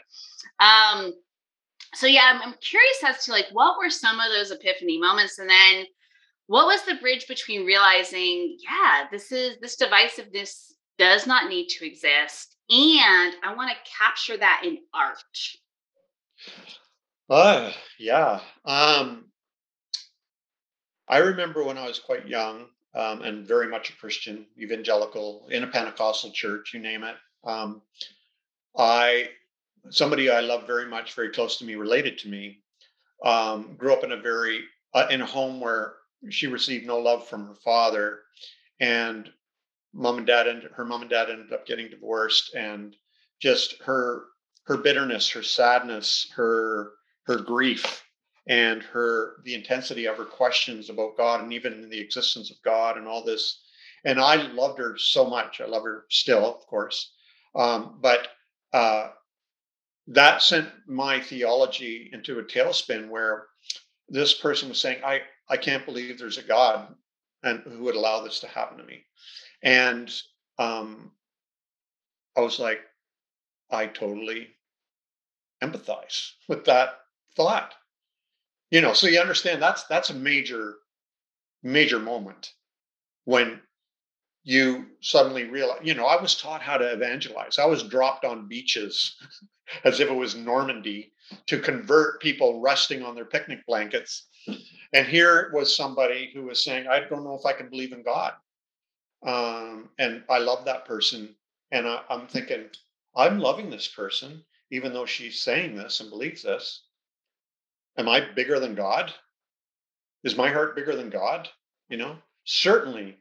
Um, 0.60 1.14
so 1.94 2.08
yeah, 2.08 2.32
I'm, 2.34 2.42
I'm 2.42 2.56
curious 2.62 3.04
as 3.06 3.26
to 3.26 3.32
like 3.32 3.48
what 3.52 3.78
were 3.78 3.90
some 3.90 4.20
of 4.20 4.32
those 4.32 4.52
epiphany 4.52 5.00
moments, 5.00 5.40
and 5.40 5.50
then 5.50 5.86
what 6.48 6.66
was 6.66 6.84
the 6.84 6.96
bridge 6.96 7.28
between 7.28 7.66
realizing, 7.66 8.58
yeah, 8.64 9.06
this 9.12 9.32
is 9.32 9.58
this 9.62 9.78
divisiveness 9.78 10.74
does 10.98 11.26
not 11.26 11.50
need 11.50 11.68
to 11.70 11.86
exist, 11.86 12.58
and 12.70 13.34
I 13.44 13.54
want 13.56 13.72
to 13.72 13.92
capture 14.00 14.38
that 14.38 14.64
in 14.66 14.80
art. 14.94 15.18
Uh, 17.30 17.72
yeah. 17.98 18.42
Um, 18.66 19.26
I 21.08 21.18
remember 21.18 21.64
when 21.64 21.78
I 21.78 21.88
was 21.88 22.00
quite 22.00 22.28
young 22.28 22.66
um, 22.94 23.22
and 23.22 23.48
very 23.48 23.68
much 23.68 23.90
a 23.90 23.96
Christian, 23.98 24.46
evangelical, 24.60 25.48
in 25.50 25.64
a 25.64 25.68
Pentecostal 25.68 26.32
church, 26.32 26.74
you 26.74 26.80
name 26.80 27.04
it. 27.04 27.16
Um, 27.44 27.82
I 28.78 29.30
somebody 29.90 30.30
I 30.30 30.42
love 30.42 30.68
very 30.68 30.86
much, 30.86 31.14
very 31.14 31.30
close 31.30 31.58
to 31.58 31.66
me, 31.66 31.76
related 31.76 32.18
to 32.20 32.30
me, 32.30 32.60
um, 33.26 33.76
grew 33.78 33.94
up 33.94 34.04
in 34.04 34.12
a 34.12 34.18
very 34.18 34.62
uh, 34.94 35.08
in 35.10 35.22
a 35.22 35.26
home 35.26 35.60
where 35.60 35.94
she 36.30 36.48
received 36.48 36.86
no 36.86 37.00
love 37.00 37.28
from 37.28 37.48
her 37.48 37.56
father, 37.56 38.20
and 38.80 39.30
mom 39.94 40.20
and 40.20 40.28
dad 40.28 40.48
and 40.48 40.64
her 40.64 40.86
mom 40.86 41.02
and 41.02 41.10
dad 41.10 41.30
ended 41.30 41.54
up 41.54 41.66
getting 41.66 41.90
divorced, 41.90 42.54
and 42.56 42.96
just 43.42 43.82
her 43.84 44.26
her 44.66 44.78
bitterness, 44.78 45.30
her 45.30 45.44
sadness, 45.44 46.28
her 46.36 46.92
her 47.24 47.38
grief, 47.38 48.04
and 48.48 48.84
her 48.84 49.42
the 49.44 49.56
intensity 49.56 50.06
of 50.06 50.18
her 50.18 50.26
questions 50.26 50.90
about 50.90 51.18
God 51.18 51.42
and 51.42 51.54
even 51.54 51.90
the 51.90 52.00
existence 52.00 52.52
of 52.52 52.58
God 52.64 52.98
and 52.98 53.08
all 53.08 53.24
this. 53.24 53.62
And 54.04 54.20
I 54.20 54.36
loved 54.54 54.80
her 54.80 54.98
so 54.98 55.30
much. 55.30 55.62
I 55.62 55.66
love 55.66 55.84
her 55.84 56.06
still, 56.10 56.46
of 56.46 56.66
course. 56.68 57.14
Um, 57.56 58.00
but 58.02 58.30
uh, 58.74 59.10
that 60.08 60.42
sent 60.42 60.70
my 60.88 61.20
theology 61.20 62.10
into 62.12 62.40
a 62.40 62.44
tailspin 62.44 63.10
where 63.10 63.48
this 64.10 64.34
person 64.34 64.70
was 64.70 64.80
saying, 64.80 65.04
I, 65.06 65.22
I 65.52 65.58
can't 65.58 65.86
believe 65.86 66.18
there's 66.18 66.38
a 66.38 66.44
God 66.44 66.96
and 67.44 67.60
who 67.60 67.84
would 67.84 67.96
allow 67.96 68.22
this 68.22 68.40
to 68.40 68.48
happen 68.48 68.78
to 68.78 68.84
me. 68.84 69.04
And 69.62 70.12
um, 70.58 71.12
I 72.38 72.42
was 72.42 72.58
like, 72.58 72.80
I 73.70 73.88
totally 73.88 74.48
empathize 75.62 76.32
with 76.48 76.66
that 76.66 77.00
thought. 77.36 77.74
You 78.72 78.80
know, 78.82 78.94
so 78.94 79.08
you 79.08 79.20
understand 79.20 79.62
that's 79.62 79.84
that's 79.84 80.10
a 80.10 80.16
major, 80.16 80.76
major 81.62 82.00
moment 82.00 82.54
when 83.26 83.60
you 84.44 84.86
suddenly 85.02 85.44
realize, 85.44 85.82
you 85.84 85.94
know, 85.94 86.06
I 86.06 86.20
was 86.20 86.36
taught 86.36 86.62
how 86.62 86.78
to 86.78 86.94
evangelize. 86.94 87.60
I 87.60 87.66
was 87.66 87.84
dropped 87.84 88.26
on 88.26 88.48
beaches 88.48 89.16
as 89.84 90.00
if 90.00 90.10
it 90.10 90.16
was 90.16 90.36
Normandy 90.36 91.12
to 91.48 91.60
convert 91.60 92.22
people 92.22 92.62
resting 92.62 93.04
on 93.04 93.16
their 93.16 93.26
picnic 93.26 93.66
blankets. 93.68 94.28
And 94.94 95.08
here 95.08 95.52
was 95.54 95.76
somebody 95.76 96.32
who 96.34 96.44
was 96.44 96.64
saying, 96.64 96.88
I 96.88 97.02
don't 97.02 97.24
know 97.24 97.36
if 97.36 97.46
I 97.46 97.54
can 97.54 97.70
believe 97.70 97.94
in 97.94 98.04
God. 98.04 98.34
Um, 99.26 99.90
and 100.00 100.24
I 100.30 100.40
love 100.40 100.66
that 100.66 100.86
person. 100.86 101.36
And 101.72 101.88
I, 101.88 102.02
I'm 102.10 102.28
thinking, 102.28 102.66
I'm 103.16 103.40
loving 103.40 103.70
this 103.70 103.88
person, 103.88 104.44
even 104.72 104.94
though 104.94 105.06
she's 105.08 105.42
saying 105.42 105.76
this 105.76 106.02
and 106.02 106.10
believes 106.10 106.44
this. 106.44 106.84
Am 107.98 108.10
I 108.10 108.22
bigger 108.36 108.60
than 108.60 108.76
God? 108.76 109.14
Is 110.24 110.38
my 110.38 110.50
heart 110.50 110.76
bigger 110.76 110.96
than 110.96 111.10
God? 111.10 111.50
You 111.90 111.98
know, 111.98 112.18
certainly 112.46 113.18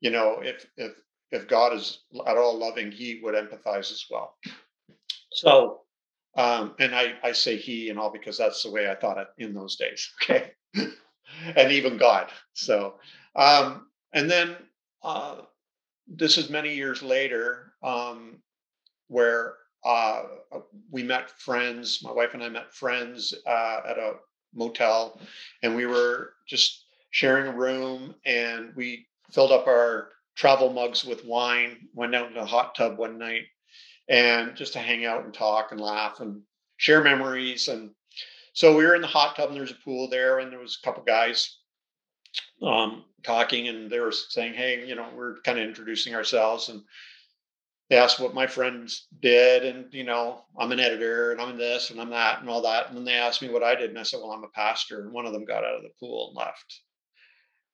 you 0.00 0.12
know, 0.12 0.40
if 0.42 0.66
if 0.78 0.92
if 1.32 1.48
God 1.48 1.74
is 1.74 2.00
at 2.26 2.38
all 2.38 2.58
loving, 2.58 2.92
He 2.92 3.20
would 3.22 3.34
empathize 3.36 3.92
as 3.92 4.06
well. 4.10 4.36
So, 5.32 5.82
um, 6.36 6.74
and 6.80 6.94
I 6.94 7.14
I 7.22 7.32
say 7.32 7.56
He 7.56 7.90
and 7.90 7.98
all 7.98 8.10
because 8.12 8.38
that's 8.38 8.62
the 8.62 8.70
way 8.70 8.90
I 8.90 8.94
thought 8.96 9.18
it 9.18 9.28
in 9.38 9.54
those 9.54 9.76
days. 9.76 10.10
Okay, 10.24 10.52
and 11.56 11.72
even 11.72 11.96
God. 11.96 12.30
So, 12.54 12.94
um, 13.36 13.86
and 14.12 14.30
then 14.30 14.56
uh, 15.02 15.36
this 16.06 16.38
is 16.38 16.50
many 16.50 16.74
years 16.74 17.02
later, 17.02 17.72
um, 17.82 18.38
where 19.08 19.54
uh, 19.84 20.22
we 20.90 21.02
met 21.02 21.30
friends. 21.30 22.00
My 22.02 22.12
wife 22.12 22.34
and 22.34 22.42
I 22.42 22.48
met 22.48 22.72
friends 22.72 23.34
uh, 23.46 23.80
at 23.88 23.98
a 23.98 24.14
motel, 24.54 25.20
and 25.62 25.74
we 25.74 25.86
were 25.86 26.34
just 26.48 26.86
sharing 27.10 27.46
a 27.46 27.56
room, 27.56 28.14
and 28.24 28.74
we 28.76 29.06
filled 29.32 29.52
up 29.52 29.66
our 29.66 30.10
travel 30.36 30.72
mugs 30.72 31.04
with 31.04 31.24
wine, 31.24 31.88
went 31.94 32.14
out 32.14 32.30
in 32.30 32.36
a 32.36 32.44
hot 32.44 32.74
tub 32.74 32.98
one 32.98 33.18
night, 33.18 33.42
and 34.08 34.56
just 34.56 34.72
to 34.74 34.78
hang 34.78 35.04
out 35.04 35.24
and 35.24 35.34
talk 35.34 35.72
and 35.72 35.80
laugh 35.80 36.20
and 36.20 36.42
share 36.76 37.02
memories. 37.02 37.68
And 37.68 37.90
so 38.52 38.76
we 38.76 38.84
were 38.84 38.94
in 38.94 39.02
the 39.02 39.08
hot 39.08 39.36
tub, 39.36 39.48
and 39.48 39.56
there's 39.56 39.70
a 39.70 39.84
pool 39.84 40.08
there, 40.08 40.38
and 40.38 40.52
there 40.52 40.58
was 40.58 40.78
a 40.80 40.86
couple 40.86 41.02
guys 41.02 41.58
um, 42.62 43.04
talking, 43.22 43.68
and 43.68 43.90
they 43.90 44.00
were 44.00 44.12
saying, 44.12 44.54
"Hey, 44.54 44.86
you 44.86 44.94
know, 44.94 45.08
we're 45.14 45.40
kind 45.42 45.58
of 45.58 45.66
introducing 45.66 46.14
ourselves." 46.14 46.68
And 46.68 46.82
they 47.90 47.96
asked 47.96 48.20
what 48.20 48.34
my 48.34 48.46
friends 48.46 49.08
did, 49.20 49.64
and 49.64 49.92
you 49.92 50.04
know, 50.04 50.42
I'm 50.58 50.72
an 50.72 50.80
editor, 50.80 51.32
and 51.32 51.40
I'm 51.40 51.58
this, 51.58 51.90
and 51.90 52.00
I'm 52.00 52.10
that, 52.10 52.40
and 52.40 52.48
all 52.48 52.62
that. 52.62 52.88
And 52.88 52.96
then 52.96 53.04
they 53.04 53.14
asked 53.14 53.42
me 53.42 53.50
what 53.50 53.62
I 53.62 53.74
did, 53.74 53.90
and 53.90 53.98
I 53.98 54.02
said, 54.02 54.20
"Well, 54.20 54.32
I'm 54.32 54.44
a 54.44 54.48
pastor." 54.48 55.00
And 55.02 55.12
one 55.12 55.26
of 55.26 55.32
them 55.32 55.44
got 55.44 55.64
out 55.64 55.76
of 55.76 55.82
the 55.82 55.90
pool 56.00 56.28
and 56.28 56.36
left. 56.36 56.80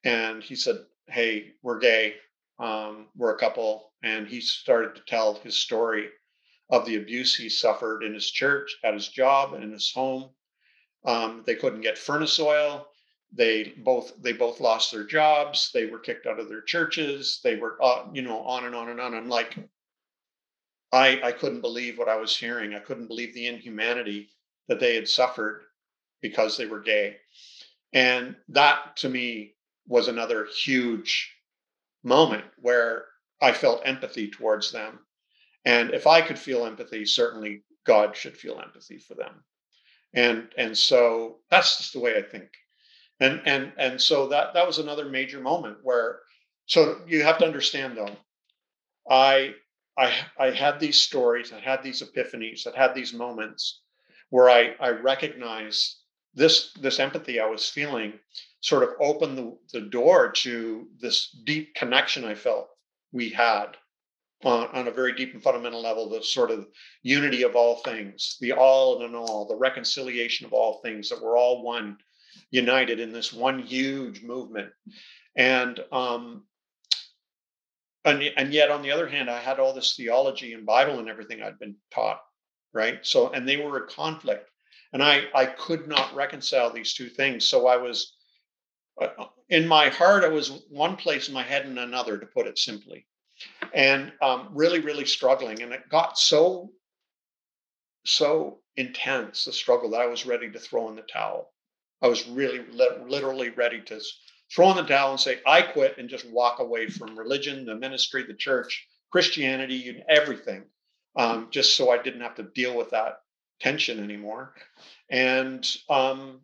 And 0.04 0.42
he 0.42 0.54
said, 0.54 0.76
hey, 1.11 1.52
we're 1.62 1.78
gay, 1.78 2.14
um, 2.58 3.06
we're 3.16 3.35
a 3.35 3.38
couple. 3.38 3.92
And 4.02 4.26
he 4.26 4.40
started 4.40 4.94
to 4.94 5.02
tell 5.06 5.35
his 5.35 5.56
story 5.56 6.08
of 6.70 6.85
the 6.85 6.97
abuse 6.97 7.35
he 7.35 7.49
suffered 7.49 8.02
in 8.02 8.14
his 8.14 8.30
church, 8.30 8.76
at 8.85 8.94
his 8.94 9.08
job, 9.08 9.54
and 9.54 9.64
in 9.64 9.73
his 9.73 9.92
home. 9.92 10.30
Um, 11.05 11.43
they 11.47 11.55
couldn't 11.55 11.83
get 11.83 11.99
furnace 11.99 12.38
oil. 12.38 12.88
They 13.33 13.75
both 13.76 14.21
they 14.23 14.33
both 14.33 14.61
lost 14.61 14.90
their 14.90 15.05
jobs. 15.05 15.71
They 15.73 15.87
were 15.87 15.99
kicked 15.99 16.26
out 16.26 16.40
of 16.40 16.49
their 16.49 16.62
churches. 16.62 17.40
They 17.45 17.57
were, 17.57 17.76
uh, 17.83 18.07
you 18.12 18.23
know, 18.23 18.40
on 18.40 18.64
and 18.64 18.75
on 18.75 18.88
and 18.88 19.00
on. 19.00 19.14
I'm 19.14 19.28
like, 19.28 19.57
I 20.93 21.21
I 21.23 21.33
couldn't 21.33 21.61
believe 21.61 21.99
what 21.99 22.09
I 22.09 22.17
was 22.17 22.37
hearing. 22.37 22.75
I 22.75 22.81
couldn't 22.81 23.09
believe 23.09 23.35
the 23.35 23.47
inhumanity 23.47 24.31
that 24.69 24.81
they 24.81 24.95
had 24.95 25.09
suffered 25.09 25.62
because 26.21 26.57
they 26.57 26.67
were 26.67 26.81
gay. 26.81 27.17
And 27.93 28.37
that 28.49 28.97
to 28.99 29.09
me 29.09 29.55
was 29.87 30.09
another 30.09 30.47
huge 30.47 31.35
moment 32.02 32.45
where 32.61 33.07
I 33.40 33.52
felt 33.52 33.83
empathy 33.85 34.31
towards 34.31 34.73
them. 34.73 34.99
And 35.64 35.93
if 35.93 36.07
I 36.07 36.23
could 36.23 36.38
feel 36.38 36.67
empathy, 36.67 37.05
certainly 37.05 37.62
God 37.85 38.17
should 38.17 38.37
feel 38.37 38.61
empathy 38.61 38.99
for 38.99 39.14
them. 39.14 39.45
And 40.14 40.48
and 40.56 40.76
so 40.76 41.40
that's 41.50 41.78
just 41.78 41.92
the 41.92 42.00
way 42.00 42.16
I 42.16 42.22
think. 42.22 42.50
And 43.20 43.42
and 43.44 43.72
and 43.76 44.00
so 44.00 44.28
that 44.28 44.54
that 44.54 44.66
was 44.66 44.78
another 44.78 45.04
major 45.08 45.40
moment 45.40 45.78
where 45.82 46.20
so 46.66 47.02
you 47.06 47.22
have 47.22 47.38
to 47.38 47.46
understand 47.46 47.96
though, 47.96 48.16
I 49.08 49.54
I 49.96 50.14
I 50.38 50.50
had 50.50 50.80
these 50.80 51.00
stories, 51.00 51.52
I 51.52 51.60
had 51.60 51.82
these 51.82 52.02
epiphanies, 52.02 52.66
I 52.66 52.76
had 52.76 52.94
these 52.94 53.12
moments 53.12 53.82
where 54.30 54.48
I 54.48 54.74
I 54.80 54.90
recognized 54.90 55.96
this 56.34 56.72
this 56.74 57.00
empathy 57.00 57.40
I 57.40 57.46
was 57.46 57.68
feeling 57.68 58.18
sort 58.60 58.82
of 58.82 58.90
opened 59.00 59.38
the, 59.38 59.58
the 59.72 59.80
door 59.80 60.30
to 60.32 60.88
this 61.00 61.30
deep 61.44 61.74
connection 61.74 62.24
I 62.24 62.34
felt 62.34 62.68
we 63.12 63.30
had 63.30 63.76
on, 64.45 64.68
on 64.68 64.88
a 64.88 64.92
very 64.92 65.14
deep 65.14 65.35
and 65.35 65.42
fundamental 65.42 65.83
level, 65.83 66.09
the 66.09 66.23
sort 66.23 66.50
of 66.50 66.66
unity 67.02 67.42
of 67.42 67.57
all 67.57 67.76
things, 67.76 68.37
the 68.40 68.52
all 68.52 68.97
and 68.97 69.11
in 69.11 69.14
all, 69.14 69.47
the 69.47 69.57
reconciliation 69.57 70.47
of 70.47 70.52
all 70.52 70.80
things, 70.83 71.09
that 71.09 71.21
we're 71.21 71.37
all 71.37 71.62
one, 71.62 71.97
united 72.50 73.00
in 73.00 73.12
this 73.12 73.33
one 73.33 73.59
huge 73.59 74.23
movement. 74.23 74.71
And 75.37 75.80
um, 75.92 76.45
and, 78.04 78.23
and 78.37 78.52
yet 78.52 78.71
on 78.71 78.83
the 78.83 78.92
other 78.92 79.09
hand, 79.09 79.28
I 79.28 79.40
had 79.40 79.59
all 79.59 79.75
this 79.75 79.95
theology 79.97 80.54
and 80.54 80.64
Bible 80.64 80.99
and 80.99 81.09
everything 81.09 81.42
I'd 81.42 81.59
been 81.59 81.76
taught, 81.92 82.21
right? 82.73 83.04
So 83.04 83.30
and 83.30 83.47
they 83.47 83.57
were 83.57 83.78
a 83.78 83.87
conflict. 83.88 84.49
And 84.92 85.02
I 85.02 85.25
I 85.35 85.47
could 85.47 85.88
not 85.88 86.14
reconcile 86.14 86.73
these 86.73 86.95
two 86.95 87.09
things. 87.09 87.49
So 87.49 87.66
I 87.66 87.76
was 87.76 88.16
uh, 89.00 89.09
in 89.49 89.66
my 89.66 89.88
heart, 89.88 90.25
I 90.25 90.28
was 90.28 90.62
one 90.71 90.97
place 90.97 91.28
in 91.28 91.35
my 91.35 91.42
head 91.42 91.66
and 91.66 91.78
another, 91.78 92.18
to 92.18 92.26
put 92.26 92.47
it 92.47 92.59
simply, 92.59 93.07
and 93.75 94.12
um, 94.23 94.50
really, 94.54 94.80
really 94.80 95.07
struggling. 95.07 95.62
And 95.62 95.73
it 95.73 95.88
got 95.90 96.18
so, 96.18 96.71
so 98.07 98.61
intense 98.76 99.45
the 99.47 99.52
struggle 99.52 99.90
that 99.90 100.00
I 100.02 100.07
was 100.07 100.26
ready 100.26 100.50
to 100.50 100.59
throw 100.59 100.88
in 100.90 100.97
the 100.97 101.02
towel. 101.02 101.52
I 102.02 102.09
was 102.09 102.28
really, 102.28 102.61
literally 103.09 103.50
ready 103.50 103.80
to 103.83 104.00
throw 104.54 104.71
in 104.71 104.76
the 104.76 104.85
towel 104.85 105.12
and 105.12 105.21
say, 105.21 105.40
"I 105.47 105.62
quit," 105.62 105.99
and 105.99 106.09
just 106.09 106.28
walk 106.30 106.61
away 106.61 106.88
from 106.88 107.18
religion, 107.18 107.66
the 107.66 107.76
ministry, 107.76 108.25
the 108.25 108.35
church, 108.35 108.87
Christianity, 109.12 109.88
and 109.90 110.04
everything. 110.09 110.64
um, 111.16 111.49
just 111.50 111.76
so 111.76 111.90
I 111.90 111.99
didn't 112.02 112.23
have 112.23 112.37
to 112.37 112.45
deal 112.45 112.76
with 112.76 112.90
that 112.90 113.18
tension 113.61 114.02
anymore. 114.02 114.54
And 115.11 115.66
um, 115.90 116.40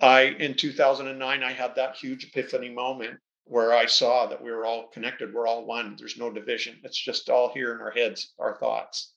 I, 0.00 0.22
in 0.38 0.54
2009, 0.54 1.42
I 1.42 1.52
had 1.52 1.76
that 1.76 1.96
huge 1.96 2.24
epiphany 2.26 2.70
moment 2.70 3.20
where 3.46 3.74
I 3.74 3.86
saw 3.86 4.26
that 4.26 4.42
we 4.42 4.50
were 4.50 4.64
all 4.64 4.88
connected. 4.88 5.32
We're 5.32 5.46
all 5.46 5.66
one. 5.66 5.96
There's 5.98 6.18
no 6.18 6.30
division. 6.30 6.80
It's 6.82 6.98
just 6.98 7.28
all 7.28 7.52
here 7.52 7.74
in 7.74 7.80
our 7.80 7.90
heads, 7.90 8.32
our 8.38 8.56
thoughts. 8.56 9.12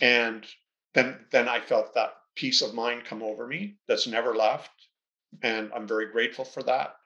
And 0.00 0.44
then, 0.94 1.24
then 1.30 1.48
I 1.48 1.60
felt 1.60 1.94
that 1.94 2.14
peace 2.34 2.62
of 2.62 2.74
mind 2.74 3.04
come 3.04 3.22
over 3.22 3.46
me 3.46 3.76
that's 3.86 4.06
never 4.06 4.34
left, 4.34 4.70
and 5.42 5.70
I'm 5.74 5.86
very 5.86 6.10
grateful 6.10 6.44
for 6.44 6.62
that. 6.64 6.96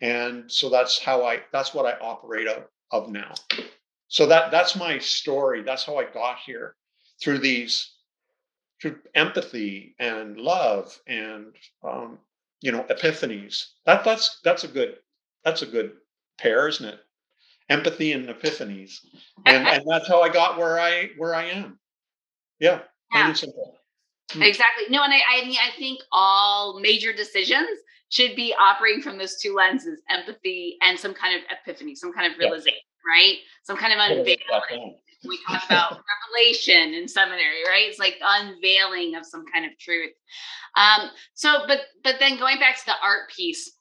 And 0.00 0.50
so 0.50 0.68
that's 0.68 0.98
how 0.98 1.24
I. 1.24 1.40
That's 1.52 1.72
what 1.72 1.86
I 1.86 1.98
operate 1.98 2.46
of, 2.46 2.64
of 2.90 3.10
now. 3.10 3.32
So 4.08 4.26
that 4.26 4.50
that's 4.50 4.76
my 4.76 4.98
story. 4.98 5.62
That's 5.62 5.84
how 5.84 5.96
I 5.96 6.04
got 6.04 6.38
here 6.44 6.76
through 7.22 7.38
these 7.38 7.94
through 8.82 8.98
empathy 9.14 9.94
and 9.98 10.36
love 10.36 10.98
and 11.06 11.54
um, 11.82 12.18
you 12.60 12.72
know 12.72 12.84
epiphanies. 12.90 13.68
That 13.86 14.04
that's 14.04 14.40
that's 14.44 14.64
a 14.64 14.68
good 14.68 14.96
that's 15.44 15.62
a 15.62 15.66
good 15.66 15.92
pair, 16.38 16.68
isn't 16.68 16.84
it? 16.86 16.98
Empathy 17.68 18.12
and 18.12 18.28
epiphanies, 18.28 18.98
and 19.46 19.66
and 19.66 19.84
that's 19.88 20.06
how 20.08 20.20
I 20.20 20.28
got 20.28 20.58
where 20.58 20.78
I 20.78 21.10
where 21.16 21.34
I 21.34 21.44
am. 21.46 21.78
Yeah, 22.58 22.82
Yeah. 23.12 23.32
simple. 23.32 23.78
Mm. 24.32 24.46
Exactly. 24.46 24.84
No, 24.90 25.02
and 25.02 25.12
I, 25.12 25.20
I 25.36 25.44
mean, 25.44 25.56
I 25.62 25.70
think 25.78 26.00
all 26.12 26.78
major 26.80 27.12
decisions 27.12 27.68
should 28.10 28.36
be 28.36 28.54
operating 28.58 29.00
from 29.02 29.16
those 29.16 29.40
two 29.40 29.54
lenses: 29.54 30.02
empathy 30.10 30.76
and 30.82 30.98
some 30.98 31.14
kind 31.14 31.36
of 31.36 31.42
epiphany, 31.50 31.94
some 31.94 32.12
kind 32.12 32.26
of 32.30 32.38
Yeah. 32.38 32.48
realization, 32.48 32.80
right? 33.06 33.38
Some 33.62 33.76
kind 33.78 33.92
of 33.94 33.98
unveiling. 33.98 34.96
we 35.26 35.38
talk 35.46 35.64
about 35.64 36.02
revelation 36.36 36.92
in 36.92 37.08
seminary 37.08 37.64
right 37.66 37.88
it's 37.88 37.98
like 37.98 38.16
unveiling 38.22 39.14
of 39.14 39.24
some 39.24 39.42
kind 39.50 39.64
of 39.64 39.70
truth 39.78 40.12
um 40.76 41.08
so 41.32 41.64
but 41.66 41.80
but 42.02 42.16
then 42.20 42.38
going 42.38 42.58
back 42.58 42.76
to 42.78 42.84
the 42.84 42.92
art 43.02 43.30
piece 43.34 43.72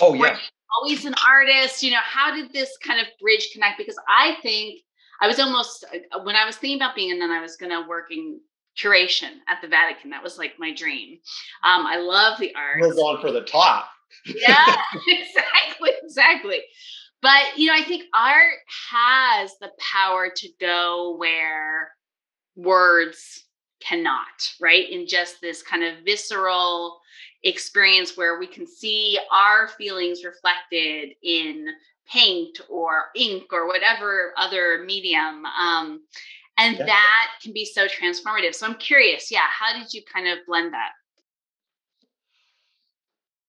Oh 0.00 0.12
yeah. 0.12 0.36
Always 0.76 1.04
an 1.04 1.14
artist 1.26 1.82
you 1.82 1.90
know 1.90 2.00
how 2.02 2.34
did 2.34 2.52
this 2.52 2.76
kind 2.78 3.00
of 3.00 3.06
bridge 3.20 3.50
connect 3.52 3.78
because 3.78 3.98
i 4.08 4.36
think 4.42 4.80
i 5.20 5.26
was 5.26 5.38
almost 5.38 5.84
uh, 5.92 6.20
when 6.22 6.36
i 6.36 6.44
was 6.44 6.56
thinking 6.56 6.78
about 6.78 6.94
being 6.94 7.12
a 7.12 7.14
nun 7.14 7.30
i 7.30 7.40
was 7.40 7.56
going 7.56 7.70
to 7.70 7.86
work 7.88 8.10
in 8.10 8.40
curation 8.76 9.38
at 9.48 9.60
the 9.62 9.68
vatican 9.68 10.10
that 10.10 10.22
was 10.22 10.38
like 10.38 10.52
my 10.58 10.74
dream 10.74 11.18
um 11.62 11.86
i 11.86 11.96
love 11.96 12.38
the 12.40 12.54
art 12.54 12.80
We're 12.80 12.94
going 12.94 13.20
for 13.20 13.30
the 13.30 13.42
top. 13.42 13.88
yeah, 14.26 14.64
exactly, 15.08 15.90
exactly. 16.02 16.60
But 17.22 17.56
you 17.56 17.68
know, 17.68 17.74
I 17.74 17.82
think 17.82 18.04
art 18.14 18.58
has 18.92 19.52
the 19.60 19.70
power 19.78 20.28
to 20.34 20.48
go 20.60 21.16
where 21.18 21.90
words 22.54 23.44
cannot, 23.80 24.52
right? 24.60 24.88
In 24.90 25.06
just 25.06 25.40
this 25.40 25.62
kind 25.62 25.82
of 25.84 26.04
visceral 26.04 27.00
experience 27.44 28.16
where 28.16 28.38
we 28.38 28.46
can 28.46 28.66
see 28.66 29.18
our 29.30 29.68
feelings 29.68 30.24
reflected 30.24 31.14
in 31.22 31.68
paint 32.06 32.60
or 32.68 33.06
ink 33.14 33.52
or 33.52 33.66
whatever 33.66 34.32
other 34.36 34.82
medium. 34.84 35.44
Um, 35.46 36.02
and 36.58 36.76
Yeah. 36.78 36.86
that 36.86 37.30
can 37.42 37.52
be 37.52 37.64
so 37.64 37.86
transformative. 37.86 38.54
So 38.54 38.66
I'm 38.66 38.76
curious, 38.76 39.30
yeah, 39.30 39.46
how 39.48 39.78
did 39.78 39.92
you 39.92 40.02
kind 40.04 40.28
of 40.28 40.38
blend 40.46 40.72
that? 40.72 40.92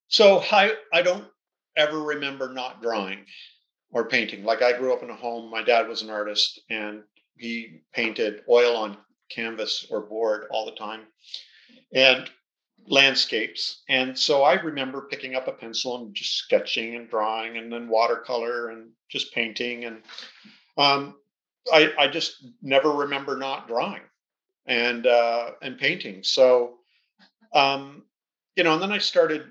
So 0.07 0.41
I 0.51 0.75
I 0.93 1.01
don't 1.01 1.25
ever 1.77 2.01
remember 2.01 2.51
not 2.53 2.81
drawing 2.81 3.25
or 3.91 4.07
painting. 4.07 4.43
Like 4.43 4.61
I 4.61 4.77
grew 4.77 4.93
up 4.93 5.03
in 5.03 5.09
a 5.09 5.15
home. 5.15 5.49
My 5.51 5.63
dad 5.63 5.87
was 5.87 6.01
an 6.01 6.09
artist, 6.09 6.61
and 6.69 7.03
he 7.37 7.81
painted 7.93 8.43
oil 8.49 8.75
on 8.75 8.97
canvas 9.29 9.85
or 9.89 10.01
board 10.01 10.45
all 10.51 10.65
the 10.65 10.75
time, 10.75 11.01
and 11.93 12.29
landscapes. 12.87 13.83
And 13.89 14.17
so 14.17 14.43
I 14.43 14.53
remember 14.53 15.07
picking 15.09 15.35
up 15.35 15.47
a 15.47 15.51
pencil 15.51 15.97
and 15.97 16.13
just 16.13 16.37
sketching 16.37 16.95
and 16.95 17.09
drawing, 17.09 17.57
and 17.57 17.71
then 17.71 17.87
watercolor 17.87 18.69
and 18.69 18.89
just 19.09 19.33
painting. 19.33 19.85
And 19.85 20.01
um, 20.77 21.15
I 21.73 21.91
I 21.97 22.07
just 22.07 22.45
never 22.61 22.91
remember 22.91 23.37
not 23.37 23.67
drawing 23.67 24.01
and 24.65 25.07
uh, 25.07 25.51
and 25.61 25.77
painting. 25.77 26.23
So 26.23 26.75
um, 27.53 28.03
you 28.55 28.63
know, 28.63 28.73
and 28.73 28.81
then 28.81 28.91
I 28.91 28.99
started 28.99 29.45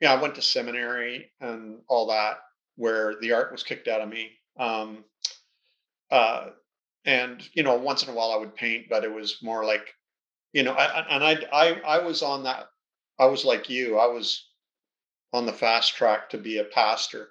yeah, 0.00 0.12
I 0.12 0.20
went 0.20 0.34
to 0.34 0.42
seminary 0.42 1.30
and 1.40 1.78
all 1.88 2.08
that, 2.08 2.38
where 2.76 3.14
the 3.20 3.32
art 3.32 3.52
was 3.52 3.62
kicked 3.62 3.88
out 3.88 4.00
of 4.00 4.08
me. 4.08 4.32
Um, 4.58 5.04
uh, 6.10 6.48
and 7.04 7.42
you 7.54 7.62
know, 7.62 7.76
once 7.76 8.02
in 8.02 8.10
a 8.10 8.12
while 8.14 8.30
I 8.32 8.36
would 8.36 8.54
paint, 8.54 8.86
but 8.90 9.04
it 9.04 9.12
was 9.12 9.42
more 9.42 9.64
like, 9.64 9.94
you 10.54 10.62
know, 10.62 10.72
I, 10.72 11.04
and 11.10 11.24
I, 11.24 11.36
I, 11.52 11.80
I 11.84 11.98
was 11.98 12.22
on 12.22 12.44
that. 12.44 12.68
I 13.18 13.26
was 13.26 13.44
like 13.44 13.68
you. 13.68 13.98
I 13.98 14.06
was 14.06 14.48
on 15.32 15.46
the 15.46 15.52
fast 15.52 15.96
track 15.96 16.30
to 16.30 16.38
be 16.38 16.58
a 16.58 16.64
pastor. 16.64 17.28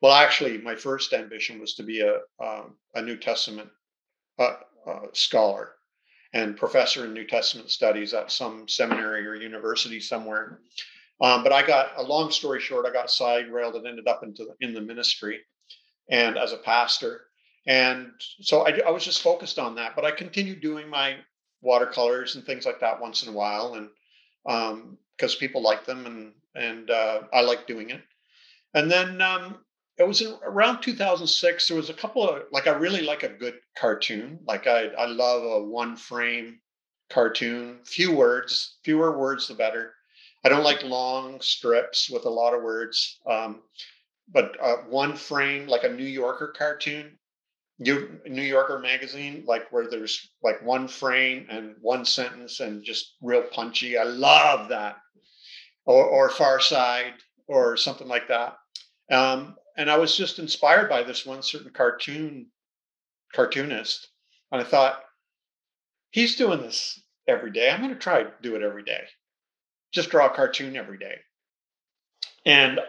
Well, 0.00 0.12
actually, 0.12 0.58
my 0.58 0.76
first 0.76 1.12
ambition 1.12 1.60
was 1.60 1.74
to 1.74 1.82
be 1.82 2.00
a 2.00 2.20
um, 2.42 2.76
a 2.94 3.02
New 3.02 3.16
Testament 3.16 3.68
uh, 4.38 4.54
uh, 4.86 5.06
scholar 5.12 5.72
and 6.34 6.56
professor 6.56 7.04
in 7.04 7.12
New 7.12 7.26
Testament 7.26 7.70
studies 7.70 8.14
at 8.14 8.30
some 8.30 8.68
seminary 8.68 9.26
or 9.26 9.34
university 9.34 10.00
somewhere. 10.00 10.60
Um, 11.20 11.42
but 11.42 11.52
I 11.52 11.66
got 11.66 11.90
a 11.96 12.02
long 12.02 12.30
story 12.30 12.60
short, 12.60 12.86
I 12.86 12.92
got 12.92 13.10
side 13.10 13.50
railed 13.50 13.74
and 13.74 13.86
ended 13.86 14.08
up 14.08 14.22
into 14.22 14.44
the, 14.44 14.66
in 14.66 14.72
the 14.72 14.80
ministry 14.80 15.40
and 16.10 16.38
as 16.38 16.52
a 16.52 16.56
pastor. 16.58 17.22
And 17.66 18.12
so 18.40 18.66
I, 18.66 18.80
I 18.86 18.90
was 18.90 19.04
just 19.04 19.22
focused 19.22 19.58
on 19.58 19.74
that, 19.76 19.94
but 19.94 20.04
I 20.04 20.10
continued 20.10 20.60
doing 20.62 20.88
my 20.88 21.16
watercolors 21.62 22.34
and 22.34 22.44
things 22.44 22.66
like 22.66 22.80
that 22.80 23.00
once 23.00 23.22
in 23.22 23.30
a 23.30 23.32
while. 23.32 23.74
And 23.74 24.98
because 25.16 25.34
people 25.34 25.62
like 25.62 25.86
them 25.86 26.04
and, 26.06 26.32
and 26.54 26.90
uh, 26.90 27.22
I 27.32 27.40
like 27.40 27.66
doing 27.66 27.90
it. 27.90 28.02
And 28.74 28.90
then 28.90 29.20
um, 29.20 29.58
it 29.98 30.06
was 30.06 30.20
in, 30.20 30.34
around 30.44 30.82
2006, 30.82 31.68
there 31.68 31.76
was 31.76 31.90
a 31.90 31.94
couple 31.94 32.28
of, 32.28 32.42
like, 32.50 32.66
I 32.66 32.72
really 32.72 33.02
like 33.02 33.22
a 33.22 33.28
good 33.28 33.60
cartoon. 33.76 34.40
Like 34.46 34.66
I, 34.66 34.86
I 34.88 35.06
love 35.06 35.44
a 35.44 35.64
one 35.64 35.96
frame 35.96 36.58
cartoon, 37.10 37.78
few 37.84 38.14
words, 38.14 38.78
fewer 38.82 39.16
words, 39.16 39.48
the 39.48 39.54
better. 39.54 39.94
I 40.44 40.48
don't 40.48 40.64
like 40.64 40.82
long 40.82 41.40
strips 41.40 42.10
with 42.10 42.24
a 42.24 42.30
lot 42.30 42.54
of 42.54 42.62
words. 42.62 43.20
Um, 43.26 43.62
but 44.32 44.56
uh, 44.60 44.76
one 44.88 45.14
frame, 45.14 45.68
like 45.68 45.84
a 45.84 45.92
New 45.92 46.04
Yorker 46.04 46.54
cartoon, 46.56 47.18
New 47.82 48.42
Yorker 48.42 48.78
magazine, 48.78 49.44
like 49.46 49.70
where 49.72 49.88
there's 49.88 50.30
like 50.42 50.62
one 50.62 50.88
frame 50.88 51.46
and 51.50 51.74
one 51.80 52.04
sentence 52.04 52.60
and 52.60 52.84
just 52.84 53.16
real 53.22 53.42
punchy. 53.42 53.98
I 53.98 54.04
love 54.04 54.68
that. 54.68 54.96
Or, 55.84 56.04
or 56.04 56.30
Far 56.30 56.60
Side 56.60 57.14
or 57.48 57.76
something 57.76 58.06
like 58.06 58.28
that. 58.28 58.56
Um, 59.10 59.56
and 59.76 59.90
I 59.90 59.98
was 59.98 60.16
just 60.16 60.38
inspired 60.38 60.88
by 60.88 61.02
this 61.02 61.26
one 61.26 61.42
certain 61.42 61.72
cartoon 61.72 62.46
cartoonist. 63.34 64.08
And 64.52 64.60
I 64.60 64.64
thought, 64.64 65.02
he's 66.10 66.36
doing 66.36 66.60
this 66.60 67.02
every 67.26 67.50
day. 67.50 67.70
I'm 67.70 67.80
going 67.80 67.94
to 67.94 67.98
try 67.98 68.22
to 68.22 68.32
do 68.42 68.54
it 68.54 68.62
every 68.62 68.84
day 68.84 69.02
just 69.92 70.10
draw 70.10 70.26
a 70.26 70.34
cartoon 70.34 70.76
every 70.76 70.98
day 70.98 71.16
and 72.44 72.80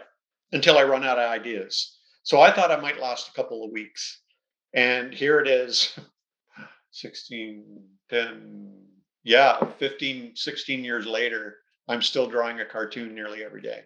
until 0.52 0.78
i 0.78 0.82
run 0.82 1.04
out 1.04 1.18
of 1.18 1.30
ideas 1.30 1.98
so 2.22 2.40
i 2.40 2.50
thought 2.50 2.70
i 2.70 2.80
might 2.80 3.00
last 3.00 3.28
a 3.28 3.32
couple 3.32 3.64
of 3.64 3.70
weeks 3.70 4.22
and 4.74 5.14
here 5.14 5.38
it 5.38 5.48
is 5.48 5.96
16 6.90 7.82
10 8.10 8.72
yeah 9.22 9.64
15 9.78 10.32
16 10.34 10.84
years 10.84 11.06
later 11.06 11.56
i'm 11.88 12.02
still 12.02 12.28
drawing 12.28 12.60
a 12.60 12.64
cartoon 12.64 13.14
nearly 13.14 13.42
every 13.44 13.62
day. 13.62 13.82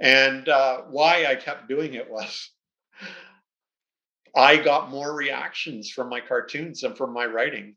And 0.00 0.48
uh, 0.48 0.82
why 0.90 1.26
i 1.26 1.34
kept 1.34 1.68
doing 1.68 1.94
it 1.94 2.10
was 2.10 2.50
i 4.36 4.56
got 4.56 4.90
more 4.90 5.14
reactions 5.14 5.90
from 5.90 6.08
my 6.08 6.20
cartoons 6.20 6.80
than 6.80 6.94
from 6.94 7.12
my 7.12 7.26
writing. 7.26 7.76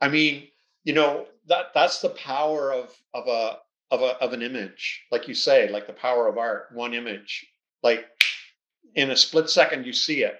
I 0.00 0.08
mean 0.08 0.48
you 0.84 0.94
know 0.94 1.26
that 1.46 1.66
that's 1.74 2.00
the 2.00 2.10
power 2.10 2.72
of 2.72 2.94
of 3.14 3.26
a 3.26 3.58
of 3.90 4.02
a 4.02 4.22
of 4.22 4.32
an 4.34 4.42
image 4.42 5.02
like 5.10 5.28
you 5.28 5.34
say 5.34 5.70
like 5.70 5.86
the 5.86 5.92
power 5.92 6.28
of 6.28 6.38
art 6.38 6.68
one 6.72 6.94
image. 6.94 7.46
Like 7.82 8.06
in 8.94 9.10
a 9.10 9.16
split 9.16 9.48
second 9.50 9.86
you 9.86 9.92
see 9.92 10.22
it. 10.22 10.38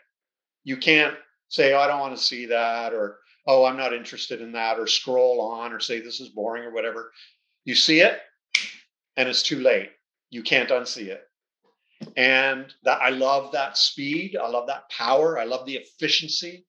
You 0.64 0.76
can't 0.76 1.14
say 1.48 1.72
oh, 1.72 1.78
i 1.78 1.86
don't 1.86 2.00
want 2.00 2.16
to 2.16 2.22
see 2.22 2.46
that 2.46 2.92
or 2.92 3.18
oh 3.46 3.64
i'm 3.64 3.76
not 3.76 3.92
interested 3.92 4.40
in 4.40 4.52
that 4.52 4.78
or 4.78 4.86
scroll 4.86 5.40
on 5.40 5.72
or 5.72 5.80
say 5.80 6.00
this 6.00 6.20
is 6.20 6.28
boring 6.28 6.64
or 6.64 6.72
whatever. 6.72 7.12
You 7.64 7.74
see 7.74 8.00
it 8.00 8.18
and 9.16 9.28
it's 9.28 9.42
too 9.42 9.60
late. 9.60 9.90
You 10.30 10.42
can't 10.42 10.70
unsee 10.70 11.08
it. 11.08 11.22
And 12.16 12.72
that 12.84 13.00
i 13.02 13.10
love 13.10 13.52
that 13.52 13.76
speed. 13.76 14.36
I 14.36 14.48
love 14.48 14.68
that 14.68 14.88
power. 14.90 15.38
I 15.38 15.44
love 15.44 15.66
the 15.66 15.76
efficiency 15.76 16.66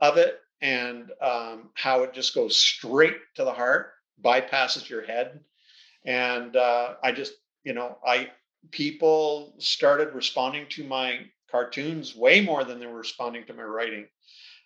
of 0.00 0.16
it 0.16 0.38
and 0.60 1.10
um, 1.20 1.70
how 1.74 2.02
it 2.02 2.14
just 2.14 2.34
goes 2.34 2.56
straight 2.56 3.16
to 3.34 3.44
the 3.44 3.52
heart 3.52 3.92
bypasses 4.24 4.88
your 4.88 5.04
head. 5.04 5.40
And 6.04 6.56
uh, 6.56 6.94
i 7.02 7.12
just 7.12 7.34
you 7.64 7.74
know 7.74 7.98
i 8.06 8.30
people 8.70 9.54
started 9.58 10.14
responding 10.14 10.66
to 10.70 10.84
my 10.84 11.18
cartoons 11.52 12.16
way 12.16 12.42
more 12.42 12.64
than 12.64 12.80
they 12.80 12.86
were 12.88 12.98
responding 13.00 13.46
to 13.46 13.54
my 13.54 13.64
writing 13.64 14.08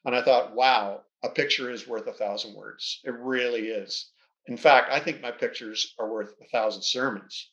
And 0.04 0.16
I 0.16 0.22
thought, 0.22 0.54
wow, 0.56 1.02
a 1.24 1.30
picture 1.30 1.70
is 1.70 1.88
worth 1.88 2.08
a 2.08 2.14
thousand 2.14 2.56
words. 2.56 3.00
It 3.04 3.12
really 3.12 3.68
is. 3.68 4.10
In 4.48 4.58
fact, 4.58 4.92
I 4.92 5.00
think 5.00 5.22
my 5.22 5.32
pictures 5.32 5.94
are 6.00 6.10
worth 6.10 6.34
a 6.42 6.46
thousand 6.48 6.82
sermons. 6.82 7.50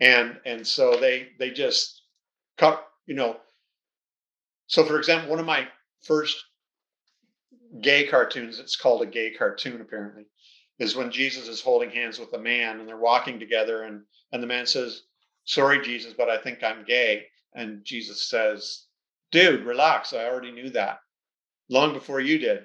And 0.00 0.40
and 0.46 0.66
so 0.66 0.96
they 0.96 1.30
they 1.38 1.52
just 1.52 2.02
cut, 2.58 2.86
you 3.06 3.14
know. 3.16 3.38
So 4.68 4.84
for 4.84 4.98
example, 4.98 5.30
one 5.30 5.40
of 5.40 5.46
my 5.46 5.68
first 6.02 6.44
gay 7.82 8.06
cartoons, 8.08 8.60
it's 8.60 8.76
called 8.76 9.02
a 9.02 9.06
gay 9.06 9.32
cartoon 9.32 9.80
apparently, 9.82 10.24
is 10.80 10.96
when 10.96 11.12
Jesus 11.12 11.48
is 11.48 11.62
holding 11.62 11.90
hands 11.90 12.18
with 12.18 12.32
a 12.34 12.38
man 12.38 12.80
and 12.80 12.88
they're 12.88 12.98
walking 12.98 13.40
together 13.40 13.84
and 13.84 14.02
and 14.32 14.42
the 14.42 14.48
man 14.48 14.66
says, 14.66 15.02
"Sorry 15.44 15.82
Jesus, 15.82 16.14
but 16.18 16.30
I 16.30 16.38
think 16.38 16.62
I'm 16.64 16.84
gay." 16.86 17.26
And 17.56 17.84
Jesus 17.84 18.28
says, 18.28 18.84
"Dude, 19.32 19.64
relax. 19.64 20.12
I 20.12 20.26
already 20.26 20.52
knew 20.52 20.70
that 20.70 21.00
long 21.68 21.92
before 21.92 22.20
you 22.20 22.38
did." 22.38 22.64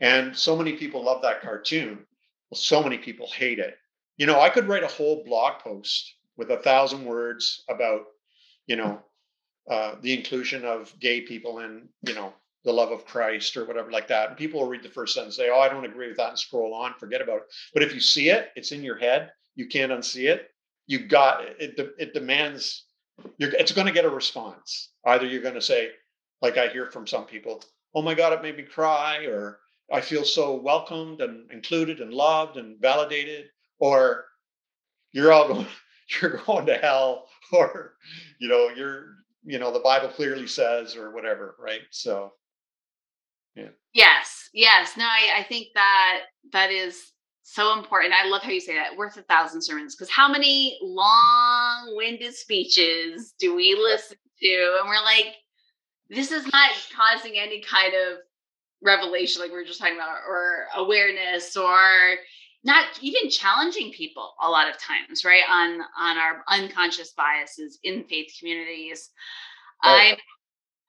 And 0.00 0.34
so 0.36 0.56
many 0.56 0.72
people 0.78 1.02
love 1.02 1.20
that 1.22 1.42
cartoon. 1.42 2.06
Well, 2.50 2.58
so 2.58 2.82
many 2.82 2.96
people 2.96 3.28
hate 3.30 3.58
it. 3.58 3.76
You 4.16 4.26
know, 4.26 4.40
I 4.40 4.50
could 4.50 4.68
write 4.68 4.82
a 4.82 4.88
whole 4.88 5.24
blog 5.24 5.60
post 5.60 6.14
with 6.36 6.50
a 6.50 6.56
thousand 6.56 7.04
words 7.04 7.64
about, 7.68 8.06
you 8.66 8.76
know, 8.76 9.02
uh, 9.68 9.96
the 10.00 10.16
inclusion 10.16 10.64
of 10.64 10.98
gay 10.98 11.20
people 11.20 11.58
in, 11.58 11.88
you 12.06 12.14
know, 12.14 12.32
the 12.64 12.72
love 12.72 12.92
of 12.92 13.04
Christ 13.04 13.56
or 13.56 13.64
whatever 13.64 13.90
like 13.90 14.08
that. 14.08 14.28
And 14.28 14.36
people 14.36 14.60
will 14.60 14.68
read 14.68 14.82
the 14.82 14.90
first 14.90 15.14
sentence, 15.14 15.36
say, 15.36 15.50
"Oh, 15.50 15.60
I 15.60 15.68
don't 15.68 15.84
agree 15.84 16.08
with 16.08 16.16
that," 16.16 16.30
and 16.30 16.38
scroll 16.38 16.74
on, 16.74 16.94
forget 16.98 17.20
about 17.20 17.38
it. 17.38 17.52
But 17.74 17.82
if 17.82 17.94
you 17.94 18.00
see 18.00 18.30
it, 18.30 18.50
it's 18.56 18.72
in 18.72 18.82
your 18.82 18.96
head. 18.98 19.32
You 19.54 19.66
can't 19.66 19.92
unsee 19.92 20.28
it. 20.30 20.50
You 20.86 21.06
got 21.06 21.44
it. 21.44 21.78
It 21.98 22.14
demands. 22.14 22.86
You're, 23.38 23.52
it's 23.54 23.72
going 23.72 23.86
to 23.86 23.92
get 23.92 24.04
a 24.04 24.10
response. 24.10 24.90
Either 25.06 25.26
you're 25.26 25.42
going 25.42 25.54
to 25.54 25.62
say, 25.62 25.90
like 26.42 26.56
I 26.56 26.68
hear 26.68 26.90
from 26.90 27.06
some 27.06 27.24
people, 27.26 27.62
"Oh 27.94 28.02
my 28.02 28.14
God, 28.14 28.32
it 28.32 28.42
made 28.42 28.56
me 28.56 28.62
cry," 28.62 29.24
or 29.26 29.58
I 29.92 30.00
feel 30.00 30.24
so 30.24 30.54
welcomed 30.54 31.20
and 31.20 31.50
included 31.50 32.00
and 32.00 32.12
loved 32.12 32.56
and 32.56 32.80
validated, 32.80 33.46
or 33.78 34.24
you're 35.12 35.32
all 35.32 35.48
going, 35.48 35.66
you're 36.22 36.40
going 36.46 36.66
to 36.66 36.76
hell, 36.76 37.26
or 37.52 37.94
you 38.38 38.48
know, 38.48 38.68
you're, 38.76 39.06
you 39.44 39.58
know, 39.58 39.72
the 39.72 39.80
Bible 39.80 40.08
clearly 40.08 40.46
says, 40.46 40.96
or 40.96 41.12
whatever, 41.14 41.56
right? 41.58 41.80
So, 41.90 42.32
yeah. 43.56 43.68
Yes, 43.94 44.48
yes. 44.54 44.96
No, 44.96 45.04
I, 45.04 45.40
I 45.40 45.42
think 45.44 45.68
that 45.74 46.20
that 46.52 46.70
is 46.70 47.12
so 47.52 47.76
important. 47.78 48.14
I 48.14 48.28
love 48.28 48.42
how 48.42 48.50
you 48.50 48.60
say 48.60 48.74
that. 48.74 48.96
Worth 48.96 49.16
a 49.16 49.22
thousand 49.22 49.62
sermons, 49.62 49.96
because 49.96 50.10
how 50.10 50.28
many 50.30 50.78
long-winded 50.82 52.34
speeches 52.34 53.34
do 53.38 53.54
we 53.56 53.74
listen 53.82 54.16
to, 54.40 54.78
and 54.80 54.88
we're 54.88 55.02
like, 55.04 55.34
this 56.08 56.30
is 56.30 56.44
not 56.52 56.70
causing 56.94 57.38
any 57.38 57.60
kind 57.60 57.94
of 57.94 58.18
revelation 58.82 59.42
like 59.42 59.50
we 59.50 59.56
were 59.56 59.64
just 59.64 59.78
talking 59.78 59.94
about 59.94 60.16
or 60.26 60.66
awareness 60.76 61.54
or 61.56 62.16
not 62.64 62.86
even 63.02 63.30
challenging 63.30 63.92
people 63.92 64.32
a 64.42 64.48
lot 64.48 64.70
of 64.70 64.78
times 64.78 65.22
right 65.22 65.42
on 65.50 65.80
on 65.98 66.16
our 66.16 66.42
unconscious 66.48 67.12
biases 67.12 67.78
in 67.84 68.04
faith 68.04 68.32
communities. 68.38 69.10
I'm 69.82 70.16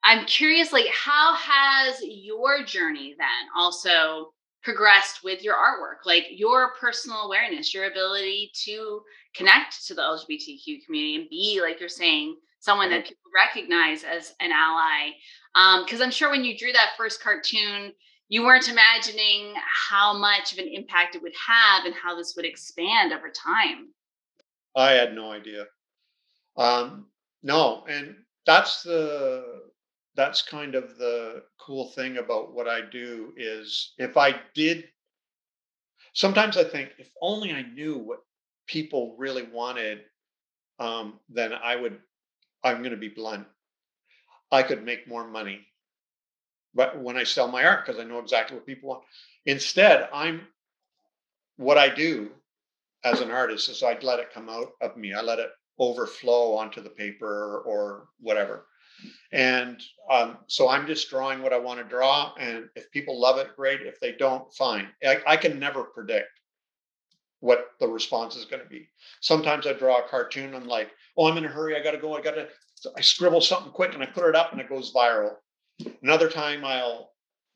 i'm 0.04 0.24
curious 0.26 0.72
like 0.72 0.86
how 0.88 1.34
has 1.34 2.02
your 2.02 2.64
journey 2.64 3.14
then 3.18 3.48
also 3.56 4.32
progressed 4.62 5.24
with 5.24 5.42
your 5.42 5.54
artwork 5.54 6.06
like 6.06 6.26
your 6.30 6.72
personal 6.80 7.22
awareness 7.22 7.74
your 7.74 7.90
ability 7.90 8.50
to 8.54 9.00
connect 9.34 9.86
to 9.86 9.94
the 9.94 10.02
lgbtq 10.02 10.84
community 10.84 11.16
and 11.16 11.28
be 11.28 11.60
like 11.60 11.80
you're 11.80 11.88
saying 11.88 12.36
someone 12.60 12.90
that 12.90 13.04
people 13.04 13.16
recognize 13.34 14.04
as 14.04 14.34
an 14.40 14.52
ally 14.52 15.10
because 15.54 16.00
um, 16.00 16.02
I'm 16.02 16.10
sure 16.10 16.30
when 16.30 16.44
you 16.44 16.56
drew 16.56 16.72
that 16.72 16.92
first 16.96 17.22
cartoon, 17.22 17.92
you 18.28 18.42
weren't 18.42 18.68
imagining 18.68 19.54
how 19.66 20.16
much 20.16 20.52
of 20.52 20.58
an 20.58 20.68
impact 20.68 21.14
it 21.14 21.22
would 21.22 21.34
have 21.46 21.84
and 21.84 21.94
how 21.94 22.16
this 22.16 22.34
would 22.36 22.46
expand 22.46 23.12
over 23.12 23.28
time. 23.28 23.88
I 24.74 24.92
had 24.92 25.14
no 25.14 25.32
idea. 25.32 25.66
Um, 26.56 27.06
no, 27.42 27.84
and 27.88 28.16
that's 28.46 28.82
the 28.82 29.44
that's 30.14 30.42
kind 30.42 30.74
of 30.74 30.96
the 30.98 31.42
cool 31.58 31.90
thing 31.90 32.18
about 32.18 32.54
what 32.54 32.68
I 32.68 32.80
do 32.90 33.32
is 33.36 33.94
if 33.98 34.16
I 34.16 34.34
did 34.54 34.84
sometimes 36.12 36.56
I 36.56 36.64
think 36.64 36.90
if 36.98 37.10
only 37.20 37.52
I 37.52 37.62
knew 37.62 37.98
what 37.98 38.20
people 38.66 39.16
really 39.18 39.44
wanted, 39.44 40.00
um, 40.78 41.18
then 41.28 41.52
I 41.52 41.76
would 41.76 41.98
I'm 42.64 42.78
going 42.78 42.92
to 42.92 42.96
be 42.96 43.08
blunt. 43.08 43.46
I 44.50 44.62
could 44.62 44.84
make 44.84 45.08
more 45.08 45.26
money. 45.26 45.66
But 46.74 46.98
when 46.98 47.16
I 47.16 47.24
sell 47.24 47.48
my 47.48 47.64
art, 47.64 47.84
because 47.84 48.00
I 48.00 48.04
know 48.04 48.18
exactly 48.18 48.56
what 48.56 48.66
people 48.66 48.88
want. 48.88 49.04
Instead, 49.46 50.08
I'm 50.12 50.46
what 51.56 51.76
I 51.76 51.88
do 51.88 52.30
as 53.04 53.20
an 53.20 53.30
artist 53.30 53.68
is 53.68 53.82
I'd 53.82 54.04
let 54.04 54.20
it 54.20 54.32
come 54.32 54.48
out 54.48 54.72
of 54.80 54.96
me. 54.96 55.12
I 55.12 55.20
let 55.20 55.38
it 55.38 55.50
overflow 55.78 56.54
onto 56.54 56.80
the 56.80 56.90
paper 56.90 57.62
or 57.66 58.08
whatever. 58.20 58.66
And 59.32 59.82
um, 60.10 60.38
so 60.46 60.68
I'm 60.68 60.86
just 60.86 61.08
drawing 61.10 61.42
what 61.42 61.52
I 61.52 61.58
want 61.58 61.78
to 61.80 61.84
draw. 61.84 62.32
And 62.38 62.68
if 62.76 62.90
people 62.90 63.20
love 63.20 63.38
it, 63.38 63.56
great. 63.56 63.80
If 63.82 63.98
they 64.00 64.12
don't, 64.12 64.52
fine. 64.54 64.88
I, 65.04 65.18
I 65.26 65.36
can 65.36 65.58
never 65.58 65.84
predict 65.84 66.28
what 67.40 67.70
the 67.80 67.88
response 67.88 68.36
is 68.36 68.44
going 68.44 68.62
to 68.62 68.68
be. 68.68 68.88
Sometimes 69.20 69.66
I 69.66 69.72
draw 69.72 69.98
a 69.98 70.08
cartoon. 70.08 70.54
And 70.54 70.56
I'm 70.56 70.68
like, 70.68 70.90
oh, 71.16 71.28
I'm 71.28 71.36
in 71.38 71.44
a 71.44 71.48
hurry. 71.48 71.76
I 71.76 71.82
got 71.82 71.92
to 71.92 71.98
go. 71.98 72.16
I 72.16 72.20
got 72.20 72.34
to 72.34 72.48
I 72.96 73.00
scribble 73.00 73.40
something 73.40 73.72
quick 73.72 73.94
and 73.94 74.02
I 74.02 74.06
put 74.06 74.28
it 74.28 74.34
up 74.34 74.52
and 74.52 74.60
it 74.60 74.68
goes 74.68 74.92
viral. 74.92 75.36
Another 76.02 76.28
time 76.28 76.64
I'll 76.64 77.12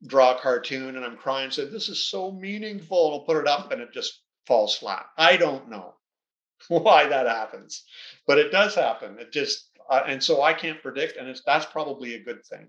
draw 0.06 0.36
a 0.36 0.40
cartoon 0.40 0.96
and 0.96 1.04
I'm 1.04 1.16
crying 1.16 1.50
say, 1.50 1.64
This 1.64 1.88
is 1.88 2.08
so 2.08 2.30
meaningful. 2.32 3.06
And 3.06 3.14
I'll 3.14 3.26
put 3.26 3.38
it 3.38 3.48
up 3.48 3.72
and 3.72 3.80
it 3.80 3.92
just 3.92 4.22
falls 4.46 4.76
flat. 4.76 5.06
I 5.16 5.36
don't 5.36 5.68
know 5.68 5.94
why 6.68 7.06
that 7.08 7.26
happens, 7.26 7.84
but 8.26 8.38
it 8.38 8.52
does 8.52 8.74
happen. 8.74 9.18
It 9.18 9.32
just, 9.32 9.70
uh, 9.90 10.02
and 10.06 10.22
so 10.22 10.42
I 10.42 10.52
can't 10.52 10.82
predict. 10.82 11.16
And 11.16 11.38
that's 11.44 11.66
probably 11.66 12.14
a 12.14 12.22
good 12.22 12.44
thing 12.44 12.68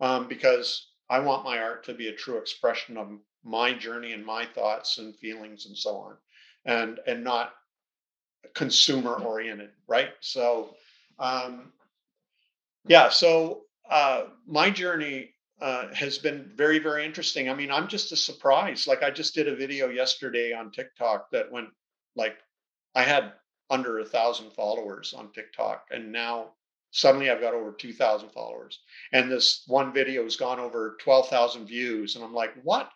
um, 0.00 0.28
because 0.28 0.88
I 1.10 1.20
want 1.20 1.44
my 1.44 1.58
art 1.58 1.84
to 1.84 1.94
be 1.94 2.08
a 2.08 2.14
true 2.14 2.38
expression 2.38 2.96
of 2.96 3.10
my 3.44 3.72
journey 3.72 4.12
and 4.12 4.24
my 4.24 4.46
thoughts 4.46 4.98
and 4.98 5.16
feelings 5.16 5.66
and 5.66 5.76
so 5.76 5.96
on 5.96 6.16
and 6.64 7.00
and 7.08 7.24
not 7.24 7.52
consumer 8.54 9.14
oriented 9.14 9.70
right 9.88 10.10
so 10.20 10.74
um, 11.18 11.72
yeah, 12.86 13.08
so 13.10 13.62
uh, 13.88 14.24
my 14.46 14.70
journey 14.70 15.34
uh, 15.60 15.92
has 15.94 16.18
been 16.18 16.50
very, 16.56 16.78
very 16.78 17.04
interesting. 17.04 17.48
I 17.48 17.54
mean, 17.54 17.70
I'm 17.70 17.88
just 17.88 18.12
a 18.12 18.16
surprise. 18.16 18.86
Like 18.86 19.02
I 19.02 19.10
just 19.10 19.34
did 19.34 19.48
a 19.48 19.54
video 19.54 19.88
yesterday 19.88 20.52
on 20.52 20.72
TikTok 20.72 21.30
that 21.30 21.52
went 21.52 21.68
like 22.16 22.36
I 22.94 23.02
had 23.02 23.32
under 23.72 23.98
a 23.98 24.04
thousand 24.04 24.52
followers 24.52 25.14
on 25.14 25.32
TikTok, 25.32 25.86
and 25.90 26.12
now 26.12 26.52
suddenly 26.90 27.30
I've 27.30 27.40
got 27.40 27.54
over 27.54 27.72
two 27.72 27.92
thousand 27.92 28.30
followers. 28.30 28.78
And 29.12 29.32
this 29.32 29.64
one 29.66 29.92
video 29.92 30.22
has 30.22 30.36
gone 30.36 30.60
over 30.60 30.96
twelve 31.00 31.28
thousand 31.28 31.66
views, 31.66 32.14
and 32.14 32.24
I'm 32.24 32.34
like, 32.34 32.54
what 32.62 32.90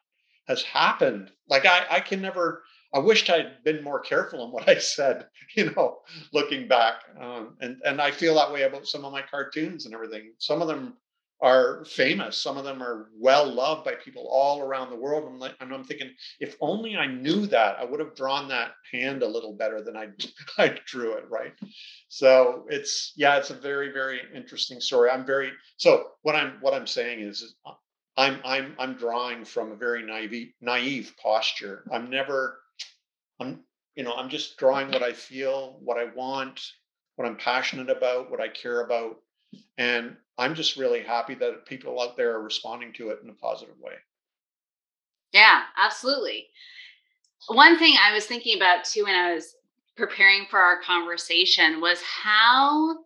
has 0.46 0.62
happened? 0.62 1.32
Like 1.48 1.64
I, 1.66 1.86
I 1.90 2.00
can 2.00 2.20
never 2.20 2.62
I 2.92 2.98
wished 2.98 3.28
I'd 3.30 3.64
been 3.64 3.82
more 3.82 4.00
careful 4.00 4.44
in 4.44 4.52
what 4.52 4.68
I 4.68 4.78
said, 4.78 5.26
you 5.56 5.72
know, 5.72 5.98
looking 6.32 6.68
back. 6.68 7.02
Um, 7.18 7.56
and 7.60 7.80
and 7.84 8.00
I 8.00 8.10
feel 8.10 8.34
that 8.36 8.52
way 8.52 8.62
about 8.62 8.86
some 8.86 9.04
of 9.04 9.12
my 9.12 9.22
cartoons 9.22 9.86
and 9.86 9.94
everything. 9.94 10.32
Some 10.38 10.62
of 10.62 10.68
them 10.68 10.96
are 11.42 11.84
famous. 11.84 12.38
Some 12.38 12.56
of 12.56 12.64
them 12.64 12.82
are 12.82 13.10
well 13.18 13.46
loved 13.52 13.84
by 13.84 13.94
people 13.94 14.26
all 14.30 14.60
around 14.60 14.90
the 14.90 14.96
world. 14.96 15.24
I'm 15.26 15.38
like, 15.38 15.54
and 15.60 15.72
I'm 15.72 15.84
thinking, 15.84 16.10
if 16.40 16.56
only 16.60 16.96
I 16.96 17.06
knew 17.06 17.46
that, 17.46 17.78
I 17.78 17.84
would 17.84 18.00
have 18.00 18.14
drawn 18.14 18.48
that 18.48 18.72
hand 18.90 19.22
a 19.22 19.28
little 19.28 19.52
better 19.54 19.82
than 19.82 19.96
I 19.96 20.08
I 20.58 20.78
drew 20.86 21.12
it. 21.12 21.24
Right. 21.28 21.52
So 22.08 22.64
it's 22.68 23.12
yeah, 23.16 23.36
it's 23.36 23.50
a 23.50 23.54
very 23.54 23.92
very 23.92 24.20
interesting 24.34 24.80
story. 24.80 25.10
I'm 25.10 25.26
very 25.26 25.52
so 25.76 26.08
what 26.22 26.34
I'm 26.34 26.58
what 26.60 26.74
I'm 26.74 26.86
saying 26.86 27.20
is 27.20 27.54
uh, 27.66 27.72
I'm 28.16 28.40
I'm 28.44 28.74
I'm 28.78 28.94
drawing 28.94 29.44
from 29.44 29.72
a 29.72 29.76
very 29.76 30.02
naive 30.04 30.52
naive 30.60 31.14
posture. 31.22 31.84
I'm 31.92 32.08
never 32.10 32.58
I'm, 33.40 33.60
you 33.94 34.04
know, 34.04 34.14
I'm 34.14 34.28
just 34.28 34.56
drawing 34.56 34.88
what 34.88 35.02
I 35.02 35.12
feel, 35.12 35.78
what 35.82 35.98
I 35.98 36.04
want, 36.14 36.60
what 37.16 37.26
I'm 37.26 37.36
passionate 37.36 37.90
about, 37.90 38.30
what 38.30 38.40
I 38.40 38.48
care 38.48 38.82
about. 38.82 39.16
And 39.78 40.16
I'm 40.38 40.54
just 40.54 40.76
really 40.76 41.00
happy 41.00 41.34
that 41.36 41.66
people 41.66 42.00
out 42.00 42.16
there 42.16 42.34
are 42.34 42.42
responding 42.42 42.92
to 42.94 43.10
it 43.10 43.20
in 43.22 43.30
a 43.30 43.34
positive 43.34 43.78
way. 43.80 43.94
Yeah, 45.32 45.62
absolutely. 45.76 46.48
One 47.48 47.78
thing 47.78 47.96
I 48.00 48.12
was 48.12 48.26
thinking 48.26 48.56
about 48.56 48.84
too 48.84 49.04
when 49.04 49.14
I 49.14 49.34
was 49.34 49.54
preparing 49.96 50.46
for 50.50 50.58
our 50.58 50.80
conversation 50.82 51.80
was 51.80 52.00
how 52.02 52.98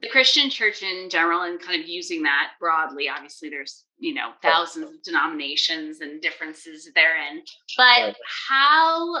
the 0.00 0.08
Christian 0.08 0.50
church 0.50 0.82
in 0.82 1.08
general 1.08 1.42
and 1.42 1.60
kind 1.60 1.80
of 1.80 1.88
using 1.88 2.22
that 2.22 2.52
broadly. 2.58 3.08
Obviously, 3.08 3.48
there's 3.48 3.84
you 3.98 4.14
know 4.14 4.30
thousands 4.42 4.90
of 4.90 5.02
denominations 5.02 6.00
and 6.00 6.22
differences 6.22 6.88
therein 6.94 7.42
but 7.76 7.82
right. 7.82 8.16
how 8.48 9.16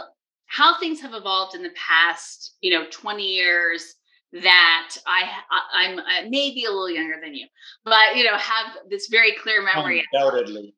how 0.46 0.78
things 0.78 1.00
have 1.00 1.14
evolved 1.14 1.54
in 1.54 1.62
the 1.62 1.72
past 1.74 2.56
you 2.60 2.70
know 2.70 2.86
20 2.90 3.22
years 3.22 3.96
that 4.32 4.96
I, 5.06 5.28
I 5.74 5.84
am 5.84 5.98
uh, 5.98 6.28
maybe 6.28 6.64
a 6.64 6.70
little 6.70 6.90
younger 6.90 7.16
than 7.22 7.34
you, 7.34 7.46
but 7.84 8.16
you 8.16 8.24
know 8.24 8.36
have 8.36 8.76
this 8.90 9.08
very 9.08 9.34
clear 9.42 9.62
memory. 9.62 10.04
Undoubtedly. 10.12 10.74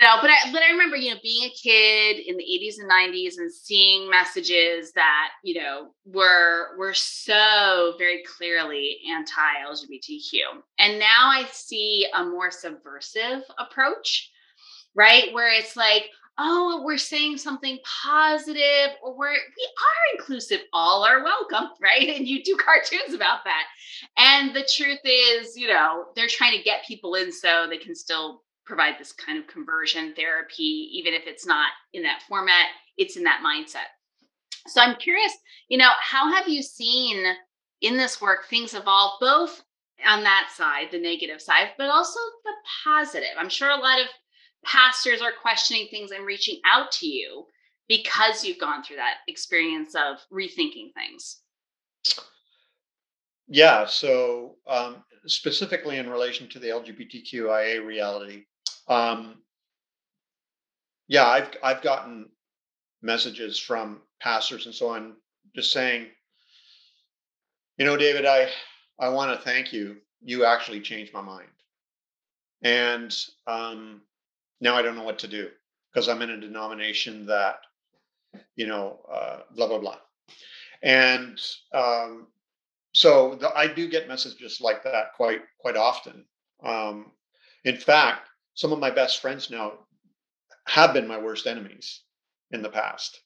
You 0.00 0.06
know, 0.06 0.16
but 0.20 0.30
I 0.30 0.52
but 0.52 0.62
I 0.62 0.70
remember 0.70 0.96
you 0.96 1.12
know 1.12 1.20
being 1.22 1.44
a 1.44 1.50
kid 1.50 2.18
in 2.26 2.36
the 2.36 2.44
80s 2.44 2.78
and 2.78 2.90
90s 2.90 3.38
and 3.38 3.52
seeing 3.52 4.08
messages 4.08 4.92
that 4.92 5.30
you 5.42 5.60
know 5.60 5.94
were 6.04 6.76
were 6.78 6.94
so 6.94 7.94
very 7.98 8.22
clearly 8.36 8.98
anti-LGBTQ, 9.10 10.40
and 10.78 10.98
now 10.98 11.30
I 11.30 11.46
see 11.52 12.06
a 12.14 12.24
more 12.24 12.50
subversive 12.50 13.42
approach, 13.58 14.30
right? 14.94 15.32
Where 15.32 15.52
it's 15.52 15.76
like, 15.76 16.10
oh, 16.38 16.82
we're 16.84 16.98
saying 16.98 17.36
something 17.36 17.78
positive, 18.02 18.96
or 19.02 19.16
we're 19.16 19.32
we 19.32 19.36
are 19.36 20.18
inclusive. 20.18 20.60
All 20.72 21.04
are 21.04 21.24
welcome, 21.24 21.70
right? 21.82 22.08
And 22.08 22.26
you 22.26 22.42
do 22.42 22.56
cartoons 22.56 23.14
about 23.14 23.40
that. 23.44 23.64
And 24.16 24.54
the 24.54 24.68
truth 24.76 25.00
is, 25.04 25.56
you 25.56 25.68
know, 25.68 26.06
they're 26.14 26.28
trying 26.28 26.56
to 26.56 26.64
get 26.64 26.86
people 26.86 27.14
in 27.14 27.32
so 27.32 27.66
they 27.68 27.78
can 27.78 27.94
still 27.94 28.42
provide 28.64 28.94
this 28.98 29.12
kind 29.12 29.38
of 29.38 29.46
conversion 29.46 30.14
therapy, 30.14 30.90
even 30.92 31.14
if 31.14 31.22
it's 31.26 31.46
not 31.46 31.70
in 31.94 32.02
that 32.02 32.22
format, 32.28 32.66
it's 32.98 33.16
in 33.16 33.24
that 33.24 33.42
mindset. 33.44 33.88
So 34.66 34.82
I'm 34.82 34.96
curious, 34.96 35.32
you 35.68 35.78
know, 35.78 35.90
how 36.00 36.30
have 36.30 36.46
you 36.46 36.62
seen 36.62 37.24
in 37.80 37.96
this 37.96 38.20
work 38.20 38.46
things 38.48 38.74
evolve 38.74 39.14
both 39.20 39.62
on 40.06 40.22
that 40.22 40.50
side, 40.54 40.88
the 40.90 41.00
negative 41.00 41.40
side, 41.40 41.70
but 41.78 41.88
also 41.88 42.20
the 42.44 42.52
positive? 42.84 43.30
I'm 43.38 43.48
sure 43.48 43.70
a 43.70 43.76
lot 43.76 44.00
of 44.00 44.06
pastors 44.64 45.20
are 45.22 45.32
questioning 45.40 45.88
things 45.90 46.10
and 46.10 46.26
reaching 46.26 46.60
out 46.66 46.90
to 46.92 47.06
you 47.06 47.46
because 47.88 48.44
you've 48.44 48.58
gone 48.58 48.82
through 48.82 48.96
that 48.96 49.18
experience 49.26 49.94
of 49.94 50.18
rethinking 50.32 50.92
things. 50.94 51.40
Yeah. 53.48 53.86
So, 53.86 54.56
um, 54.66 55.04
specifically 55.26 55.96
in 55.96 56.10
relation 56.10 56.48
to 56.50 56.58
the 56.58 56.68
LGBTQIA 56.68 57.84
reality, 57.84 58.44
um, 58.88 59.36
yeah, 61.08 61.26
I've 61.26 61.48
I've 61.62 61.82
gotten 61.82 62.28
messages 63.02 63.58
from 63.58 64.02
pastors 64.20 64.66
and 64.66 64.74
so 64.74 64.88
on, 64.90 65.16
just 65.54 65.72
saying, 65.72 66.06
you 67.78 67.86
know, 67.86 67.96
David, 67.96 68.26
I 68.26 68.48
I 69.00 69.08
want 69.08 69.36
to 69.36 69.44
thank 69.44 69.72
you. 69.72 69.96
You 70.22 70.44
actually 70.44 70.80
changed 70.80 71.14
my 71.14 71.22
mind, 71.22 71.48
and 72.62 73.16
um, 73.46 74.02
now 74.60 74.74
I 74.74 74.82
don't 74.82 74.96
know 74.96 75.04
what 75.04 75.20
to 75.20 75.28
do 75.28 75.48
because 75.92 76.08
I'm 76.08 76.22
in 76.22 76.30
a 76.30 76.40
denomination 76.40 77.26
that, 77.26 77.60
you 78.56 78.66
know, 78.66 79.00
uh, 79.12 79.40
blah 79.54 79.68
blah 79.68 79.78
blah, 79.78 79.98
and 80.82 81.40
um, 81.72 82.26
so 82.92 83.36
the, 83.36 83.50
I 83.54 83.66
do 83.66 83.88
get 83.88 84.08
messages 84.08 84.60
like 84.60 84.82
that 84.84 85.14
quite 85.16 85.42
quite 85.58 85.76
often. 85.76 86.24
Um, 86.62 87.12
in 87.64 87.76
fact, 87.76 88.28
some 88.54 88.72
of 88.72 88.78
my 88.78 88.90
best 88.90 89.20
friends 89.20 89.50
now 89.50 89.72
have 90.66 90.92
been 90.92 91.06
my 91.06 91.18
worst 91.18 91.46
enemies 91.46 92.02
in 92.50 92.62
the 92.62 92.68
past, 92.68 93.20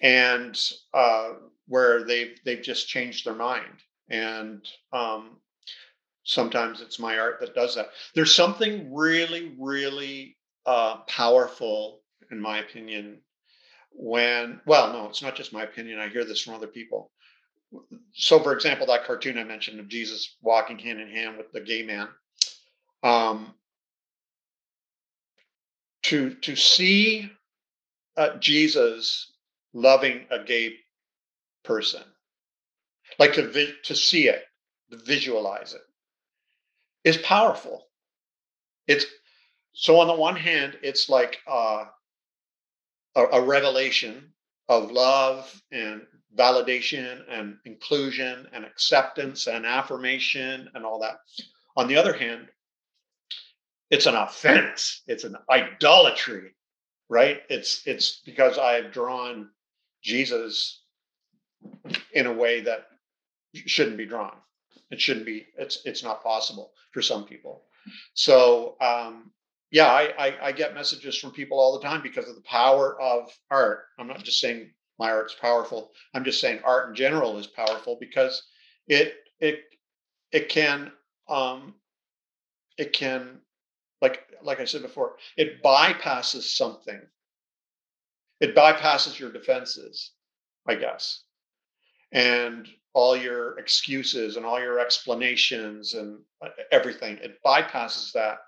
and 0.00 0.58
uh, 0.94 1.32
where 1.68 2.04
they've 2.04 2.38
they've 2.44 2.62
just 2.62 2.88
changed 2.88 3.26
their 3.26 3.34
mind, 3.34 3.82
and 4.08 4.66
um, 4.92 5.38
sometimes 6.24 6.80
it's 6.80 6.98
my 6.98 7.18
art 7.18 7.40
that 7.40 7.54
does 7.54 7.74
that. 7.74 7.88
There's 8.14 8.34
something 8.34 8.94
really 8.94 9.54
really 9.58 10.35
uh, 10.66 10.98
powerful, 11.08 12.02
in 12.30 12.40
my 12.40 12.58
opinion, 12.58 13.20
when, 13.92 14.60
well, 14.66 14.92
no, 14.92 15.08
it's 15.08 15.22
not 15.22 15.36
just 15.36 15.52
my 15.52 15.62
opinion. 15.64 15.98
I 15.98 16.08
hear 16.08 16.24
this 16.24 16.42
from 16.42 16.54
other 16.54 16.66
people. 16.66 17.10
So, 18.12 18.40
for 18.40 18.52
example, 18.52 18.86
that 18.86 19.04
cartoon 19.04 19.38
I 19.38 19.44
mentioned 19.44 19.80
of 19.80 19.88
Jesus 19.88 20.36
walking 20.42 20.78
hand 20.78 21.00
in 21.00 21.08
hand 21.08 21.36
with 21.36 21.52
the 21.52 21.60
gay 21.60 21.82
man. 21.82 22.08
Um, 23.02 23.54
to 26.04 26.34
to 26.34 26.56
see 26.56 27.30
uh, 28.16 28.36
Jesus 28.38 29.32
loving 29.74 30.26
a 30.30 30.42
gay 30.44 30.74
person, 31.64 32.02
like 33.18 33.34
to 33.34 33.48
vi- 33.48 33.74
to 33.84 33.94
see 33.94 34.28
it, 34.28 34.44
to 34.90 34.98
visualize 34.98 35.74
it, 35.74 35.82
is 37.04 37.16
powerful. 37.18 37.86
It's 38.86 39.06
so 39.78 40.00
on 40.00 40.06
the 40.06 40.14
one 40.14 40.36
hand, 40.36 40.78
it's 40.82 41.10
like 41.10 41.36
uh, 41.46 41.84
a, 43.14 43.24
a 43.24 43.42
revelation 43.42 44.32
of 44.70 44.90
love 44.90 45.62
and 45.70 46.00
validation 46.34 47.20
and 47.28 47.58
inclusion 47.66 48.48
and 48.54 48.64
acceptance 48.64 49.46
and 49.46 49.66
affirmation 49.66 50.70
and 50.74 50.86
all 50.86 50.98
that. 51.00 51.18
On 51.76 51.88
the 51.88 51.96
other 51.96 52.14
hand, 52.14 52.48
it's 53.90 54.06
an 54.06 54.14
offense. 54.14 55.02
It's 55.06 55.24
an 55.24 55.36
idolatry, 55.50 56.54
right? 57.10 57.42
It's 57.50 57.82
it's 57.86 58.22
because 58.24 58.56
I 58.56 58.80
have 58.80 58.92
drawn 58.92 59.50
Jesus 60.02 60.84
in 62.14 62.24
a 62.24 62.32
way 62.32 62.62
that 62.62 62.86
shouldn't 63.52 63.98
be 63.98 64.06
drawn. 64.06 64.32
It 64.90 65.02
shouldn't 65.02 65.26
be. 65.26 65.46
It's 65.58 65.82
it's 65.84 66.02
not 66.02 66.22
possible 66.22 66.72
for 66.92 67.02
some 67.02 67.24
people. 67.26 67.64
So 68.14 68.76
um, 68.80 69.32
yeah, 69.70 69.86
I, 69.86 70.12
I, 70.18 70.36
I 70.48 70.52
get 70.52 70.74
messages 70.74 71.18
from 71.18 71.32
people 71.32 71.58
all 71.58 71.78
the 71.78 71.86
time 71.86 72.02
because 72.02 72.28
of 72.28 72.36
the 72.36 72.42
power 72.42 73.00
of 73.00 73.30
art. 73.50 73.86
I'm 73.98 74.06
not 74.06 74.22
just 74.22 74.40
saying 74.40 74.70
my 74.98 75.10
art's 75.10 75.34
powerful. 75.34 75.92
I'm 76.14 76.24
just 76.24 76.40
saying 76.40 76.60
art 76.64 76.88
in 76.88 76.94
general 76.94 77.38
is 77.38 77.46
powerful 77.46 77.96
because 78.00 78.42
it 78.88 79.14
it 79.40 79.60
it 80.32 80.48
can 80.48 80.92
um 81.28 81.74
it 82.78 82.92
can 82.92 83.40
like 84.00 84.22
like 84.42 84.60
I 84.60 84.64
said 84.64 84.82
before, 84.82 85.16
it 85.36 85.62
bypasses 85.62 86.42
something. 86.42 87.00
It 88.40 88.54
bypasses 88.54 89.18
your 89.18 89.32
defenses, 89.32 90.12
I 90.68 90.74
guess. 90.76 91.22
And 92.12 92.68
all 92.92 93.16
your 93.16 93.58
excuses 93.58 94.36
and 94.36 94.46
all 94.46 94.60
your 94.60 94.78
explanations 94.78 95.94
and 95.94 96.18
uh, 96.42 96.48
everything. 96.72 97.18
It 97.18 97.38
bypasses 97.44 98.12
that. 98.12 98.38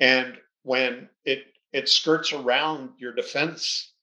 And 0.00 0.38
when 0.68 1.08
it 1.24 1.46
it 1.72 1.88
skirts 1.88 2.34
around 2.34 2.90
your 2.98 3.14
defense 3.14 3.94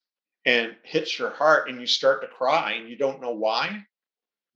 and 0.45 0.75
hits 0.83 1.19
your 1.19 1.29
heart 1.31 1.69
and 1.69 1.79
you 1.79 1.87
start 1.87 2.21
to 2.23 2.27
cry 2.27 2.73
and 2.73 2.89
you 2.89 2.97
don't 2.97 3.21
know 3.21 3.31
why 3.31 3.85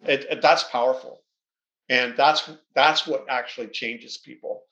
it, 0.04 0.26
it, 0.32 0.42
that's 0.42 0.64
powerful. 0.66 1.22
And 1.90 2.16
that's 2.18 2.50
that's 2.76 3.08
what 3.08 3.26
actually 3.30 3.68
changes 3.68 4.18
people. 4.18 4.64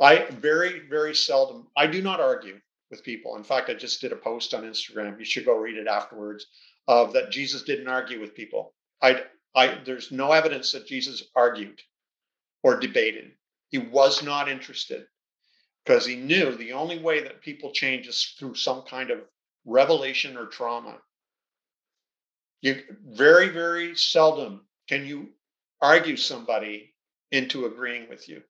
I 0.00 0.26
very 0.30 0.88
very 0.88 1.14
seldom 1.14 1.68
i 1.76 1.86
do 1.86 2.02
not 2.02 2.20
argue 2.20 2.60
with 2.90 3.04
people. 3.04 3.36
In 3.36 3.44
fact 3.44 3.70
i 3.70 3.74
just 3.74 4.00
did 4.00 4.12
a 4.12 4.16
post 4.16 4.54
on 4.54 4.64
instagram 4.64 5.18
you 5.18 5.24
should 5.24 5.44
go 5.44 5.56
read 5.56 5.78
it 5.78 5.86
afterwards 5.86 6.46
of 6.88 7.12
that 7.12 7.30
jesus 7.30 7.62
didn't 7.62 7.88
argue 7.88 8.20
with 8.20 8.34
people. 8.34 8.74
I 9.02 9.24
i 9.54 9.78
there's 9.84 10.10
no 10.10 10.32
evidence 10.32 10.72
that 10.72 10.88
jesus 10.88 11.22
argued 11.36 11.80
or 12.64 12.80
debated. 12.80 13.32
He 13.68 13.78
was 13.78 14.24
not 14.24 14.48
interested 14.48 15.06
because 15.90 16.06
he 16.06 16.14
knew 16.14 16.54
the 16.54 16.72
only 16.72 17.00
way 17.00 17.20
that 17.20 17.40
people 17.40 17.72
change 17.72 18.06
is 18.06 18.36
through 18.38 18.54
some 18.54 18.82
kind 18.82 19.10
of 19.10 19.18
revelation 19.64 20.36
or 20.36 20.46
trauma. 20.46 20.96
You 22.60 22.80
very, 23.08 23.48
very 23.48 23.96
seldom 23.96 24.68
can 24.88 25.04
you 25.04 25.30
argue 25.82 26.16
somebody 26.16 26.94
into 27.32 27.66
agreeing 27.66 28.08
with 28.08 28.28
you. 28.28 28.40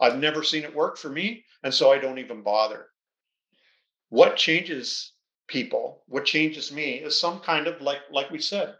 I've 0.00 0.18
never 0.18 0.42
seen 0.42 0.64
it 0.64 0.74
work 0.74 0.98
for 0.98 1.10
me, 1.10 1.44
and 1.62 1.72
so 1.72 1.92
I 1.92 1.98
don't 1.98 2.18
even 2.18 2.42
bother. 2.42 2.88
What 4.08 4.36
changes 4.36 5.12
people, 5.46 6.02
what 6.08 6.24
changes 6.24 6.72
me 6.72 6.94
is 6.94 7.16
some 7.16 7.38
kind 7.38 7.68
of 7.68 7.80
like 7.80 8.00
like 8.10 8.32
we 8.32 8.40
said, 8.40 8.74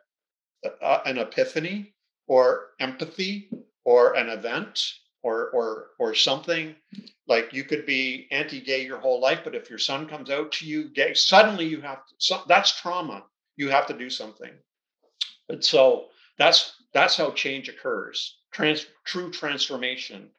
uh, 0.83 0.99
an 1.07 1.19
epiphany 1.19 1.95
or 2.27 2.71
empathy 2.81 3.51
or 3.85 4.15
an 4.15 4.29
event 4.31 4.95
or 5.23 5.51
or 5.51 5.87
or 5.99 6.15
something 6.15 6.75
like 7.29 7.53
you 7.53 7.65
could 7.65 7.87
be 7.87 8.27
anti-gay 8.31 8.85
your 8.85 8.99
whole 8.99 9.21
life 9.21 9.41
but 9.45 9.55
if 9.55 9.69
your 9.71 9.79
son 9.79 10.09
comes 10.09 10.31
out 10.31 10.53
to 10.53 10.67
you 10.67 10.89
gay 10.89 11.15
suddenly 11.15 11.67
you 11.67 11.81
have 11.81 12.07
to 12.07 12.15
so 12.19 12.43
that's 12.47 12.81
trauma. 12.81 13.25
You 13.57 13.71
have 13.71 13.87
to 13.89 13.99
do 13.99 14.11
something. 14.11 14.53
And 15.49 15.65
so 15.65 16.07
that's 16.39 16.75
that's 16.93 17.17
how 17.17 17.31
change 17.33 17.69
occurs. 17.69 18.39
Trans 18.53 18.87
true 19.05 19.31
transformation. 19.31 20.31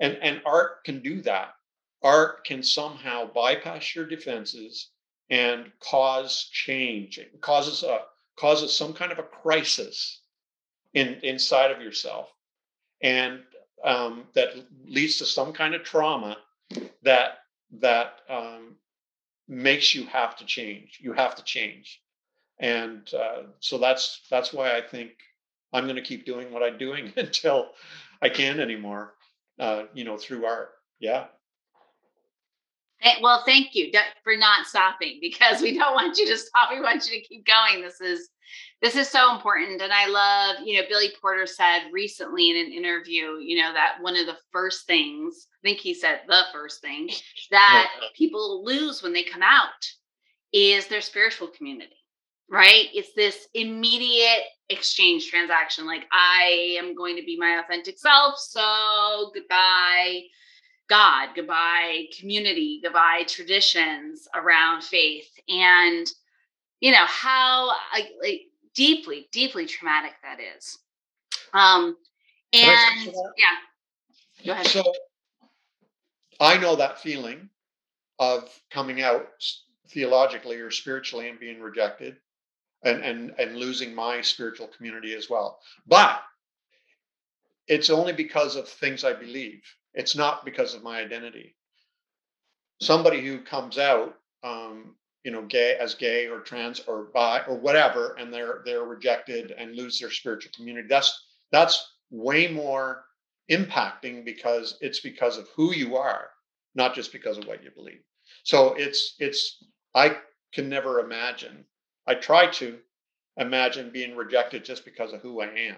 And 0.00 0.16
and 0.22 0.42
art 0.46 0.84
can 0.84 1.00
do 1.02 1.22
that. 1.22 1.54
Art 2.02 2.44
can 2.44 2.62
somehow 2.62 3.32
bypass 3.32 3.94
your 3.94 4.06
defenses 4.06 4.90
and 5.30 5.70
cause 5.80 6.48
change. 6.52 7.18
It 7.18 7.40
causes 7.40 7.82
a 7.82 8.00
causes 8.36 8.76
some 8.76 8.94
kind 8.94 9.12
of 9.12 9.18
a 9.18 9.24
crisis 9.24 10.20
in 10.94 11.20
inside 11.22 11.70
of 11.70 11.82
yourself. 11.82 12.32
And 13.02 13.42
um, 13.84 14.24
that 14.34 14.48
leads 14.86 15.16
to 15.18 15.26
some 15.26 15.52
kind 15.52 15.74
of 15.74 15.82
trauma 15.82 16.36
that 17.02 17.38
that 17.80 18.20
um, 18.28 18.76
makes 19.46 19.94
you 19.94 20.06
have 20.06 20.36
to 20.36 20.44
change. 20.44 20.98
You 21.00 21.12
have 21.12 21.34
to 21.36 21.44
change, 21.44 22.00
and 22.58 23.08
uh, 23.14 23.42
so 23.60 23.78
that's 23.78 24.22
that's 24.30 24.52
why 24.52 24.76
I 24.76 24.82
think 24.82 25.12
I'm 25.72 25.84
going 25.84 25.96
to 25.96 26.02
keep 26.02 26.26
doing 26.26 26.52
what 26.52 26.62
I'm 26.62 26.78
doing 26.78 27.12
until 27.16 27.70
I 28.22 28.28
can't 28.28 28.60
anymore. 28.60 29.14
Uh, 29.58 29.84
you 29.92 30.04
know, 30.04 30.16
through 30.16 30.46
art. 30.46 30.70
Yeah. 31.00 31.26
Well, 33.22 33.42
thank 33.46 33.74
you 33.74 33.92
for 34.24 34.36
not 34.36 34.66
stopping 34.66 35.18
because 35.20 35.62
we 35.62 35.76
don't 35.76 35.94
want 35.94 36.18
you 36.18 36.26
to 36.26 36.36
stop. 36.36 36.70
We 36.70 36.80
want 36.80 37.08
you 37.08 37.20
to 37.20 37.26
keep 37.26 37.46
going. 37.46 37.82
This 37.82 38.00
is 38.00 38.28
this 38.80 38.96
is 38.96 39.08
so 39.08 39.34
important 39.34 39.80
and 39.82 39.92
i 39.92 40.06
love 40.06 40.66
you 40.66 40.76
know 40.76 40.86
billy 40.88 41.08
porter 41.20 41.46
said 41.46 41.82
recently 41.92 42.50
in 42.50 42.56
an 42.56 42.72
interview 42.72 43.38
you 43.40 43.60
know 43.60 43.72
that 43.72 43.96
one 44.00 44.16
of 44.16 44.26
the 44.26 44.36
first 44.52 44.86
things 44.86 45.48
i 45.52 45.68
think 45.68 45.78
he 45.78 45.94
said 45.94 46.20
the 46.28 46.42
first 46.52 46.80
thing 46.80 47.08
that 47.50 47.90
people 48.14 48.64
lose 48.64 49.02
when 49.02 49.12
they 49.12 49.22
come 49.22 49.42
out 49.42 49.68
is 50.52 50.86
their 50.86 51.00
spiritual 51.00 51.48
community 51.48 51.96
right 52.50 52.86
it's 52.94 53.12
this 53.14 53.48
immediate 53.54 54.44
exchange 54.70 55.28
transaction 55.28 55.86
like 55.86 56.06
i 56.12 56.76
am 56.78 56.94
going 56.94 57.16
to 57.16 57.24
be 57.24 57.36
my 57.38 57.60
authentic 57.62 57.98
self 57.98 58.38
so 58.38 59.30
goodbye 59.34 60.20
god 60.88 61.28
goodbye 61.34 62.04
community 62.18 62.80
goodbye 62.82 63.22
traditions 63.26 64.28
around 64.34 64.82
faith 64.82 65.30
and 65.48 66.12
you 66.80 66.90
know 66.90 67.04
how 67.06 67.72
like 68.22 68.42
deeply, 68.78 69.28
deeply 69.32 69.66
traumatic 69.66 70.12
that 70.22 70.38
is. 70.56 70.78
Um, 71.52 71.96
and 72.52 73.12
yeah, 73.36 74.46
go 74.46 74.52
ahead. 74.52 74.66
So 74.68 74.84
I 76.38 76.56
know 76.58 76.76
that 76.76 77.00
feeling 77.00 77.48
of 78.20 78.48
coming 78.70 79.02
out 79.02 79.26
theologically 79.88 80.56
or 80.60 80.70
spiritually 80.70 81.28
and 81.28 81.40
being 81.40 81.60
rejected 81.60 82.18
and, 82.84 83.02
and, 83.02 83.34
and 83.36 83.56
losing 83.56 83.92
my 83.96 84.20
spiritual 84.20 84.68
community 84.68 85.12
as 85.14 85.28
well. 85.28 85.58
But 85.88 86.22
it's 87.66 87.90
only 87.90 88.12
because 88.12 88.54
of 88.54 88.68
things 88.68 89.02
I 89.02 89.12
believe. 89.12 89.62
It's 89.98 90.16
not 90.16 90.46
because 90.46 90.74
of 90.74 90.82
my 90.82 91.00
identity. 91.00 91.56
Somebody 92.80 93.20
who 93.20 93.40
comes 93.40 93.78
out 93.78 94.16
um, 94.42 94.94
you 95.24 95.32
know 95.32 95.42
gay 95.42 95.76
as 95.78 95.94
gay 95.94 96.26
or 96.26 96.40
trans 96.40 96.80
or 96.88 97.04
bi 97.12 97.42
or 97.46 97.56
whatever 97.58 98.14
and 98.18 98.32
they're 98.32 98.62
they're 98.64 98.84
rejected 98.84 99.52
and 99.58 99.76
lose 99.76 99.98
their 99.98 100.10
spiritual 100.10 100.52
community 100.56 100.88
that's 100.88 101.26
that's 101.52 101.94
way 102.10 102.48
more 102.48 103.04
impacting 103.50 104.24
because 104.24 104.78
it's 104.80 105.00
because 105.00 105.36
of 105.36 105.48
who 105.56 105.74
you 105.74 105.96
are 105.96 106.30
not 106.74 106.94
just 106.94 107.12
because 107.12 107.36
of 107.36 107.46
what 107.46 107.62
you 107.62 107.70
believe 107.76 108.00
so 108.44 108.74
it's 108.74 109.16
it's 109.18 109.64
i 109.94 110.16
can 110.54 110.68
never 110.68 111.00
imagine 111.00 111.64
i 112.06 112.14
try 112.14 112.46
to 112.46 112.78
imagine 113.36 113.90
being 113.90 114.16
rejected 114.16 114.64
just 114.64 114.84
because 114.84 115.12
of 115.12 115.20
who 115.20 115.42
i 115.42 115.48
am 115.48 115.76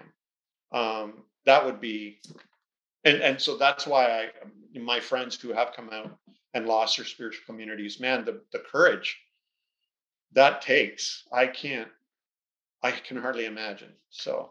um, 0.73 1.13
that 1.45 1.65
would 1.65 1.81
be 1.81 2.21
and 3.03 3.21
and 3.21 3.41
so 3.41 3.57
that's 3.57 3.87
why 3.87 4.05
i 4.05 4.23
um, 4.43 4.51
my 4.85 4.99
friends 4.99 5.39
who 5.39 5.51
have 5.51 5.73
come 5.75 5.89
out 5.91 6.17
and 6.53 6.65
lost 6.65 6.97
their 6.97 7.05
spiritual 7.05 7.43
communities 7.45 7.99
man 7.99 8.25
the, 8.25 8.41
the 8.51 8.59
courage 8.59 9.17
that 10.33 10.61
takes 10.61 11.23
i 11.31 11.45
can't 11.45 11.89
i 12.83 12.91
can 12.91 13.17
hardly 13.17 13.45
imagine 13.45 13.91
so. 14.09 14.49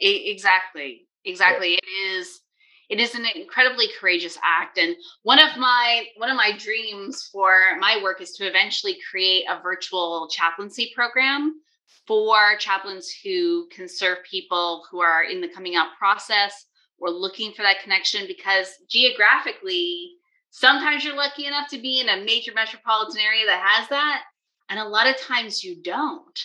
Exactly 0.00 1.06
exactly. 1.24 1.72
Yeah. 1.72 1.78
it 1.82 2.16
is 2.16 2.40
it 2.88 3.00
is 3.00 3.14
an 3.14 3.24
incredibly 3.34 3.88
courageous 3.98 4.38
act 4.42 4.78
and 4.78 4.96
one 5.22 5.38
of 5.38 5.56
my 5.56 6.04
one 6.16 6.30
of 6.30 6.36
my 6.36 6.52
dreams 6.56 7.28
for 7.32 7.76
my 7.78 8.00
work 8.02 8.20
is 8.20 8.32
to 8.32 8.46
eventually 8.46 8.98
create 9.10 9.44
a 9.48 9.60
virtual 9.62 10.28
chaplaincy 10.28 10.92
program 10.94 11.60
for 12.06 12.56
chaplains 12.58 13.14
who 13.24 13.68
can 13.68 13.88
serve 13.88 14.18
people 14.28 14.84
who 14.90 15.00
are 15.00 15.24
in 15.24 15.40
the 15.40 15.48
coming 15.48 15.76
out 15.76 15.88
process 15.98 16.66
or 16.98 17.10
looking 17.10 17.52
for 17.52 17.62
that 17.62 17.80
connection 17.82 18.26
because 18.26 18.68
geographically 18.88 20.16
Sometimes 20.54 21.02
you're 21.02 21.16
lucky 21.16 21.46
enough 21.46 21.68
to 21.70 21.78
be 21.78 22.00
in 22.00 22.10
a 22.10 22.24
major 22.24 22.52
metropolitan 22.54 23.18
area 23.22 23.46
that 23.46 23.62
has 23.66 23.88
that, 23.88 24.22
and 24.68 24.78
a 24.78 24.84
lot 24.84 25.06
of 25.06 25.16
times 25.16 25.64
you 25.64 25.82
don't. 25.82 26.38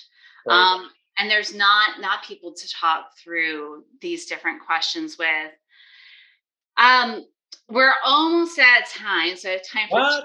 Right. 0.47 0.55
Um, 0.55 0.89
and 1.19 1.29
there's 1.29 1.53
not 1.53 1.99
not 1.99 2.23
people 2.23 2.53
to 2.53 2.69
talk 2.69 3.17
through 3.21 3.83
these 3.99 4.25
different 4.25 4.65
questions 4.65 5.17
with. 5.19 5.51
Um, 6.77 7.25
we're 7.67 7.95
almost 8.05 8.57
at 8.59 8.87
time, 8.87 9.35
so 9.35 9.49
I 9.49 9.53
have 9.53 9.67
time 9.67 9.89
for 9.89 9.99
more 9.99 10.21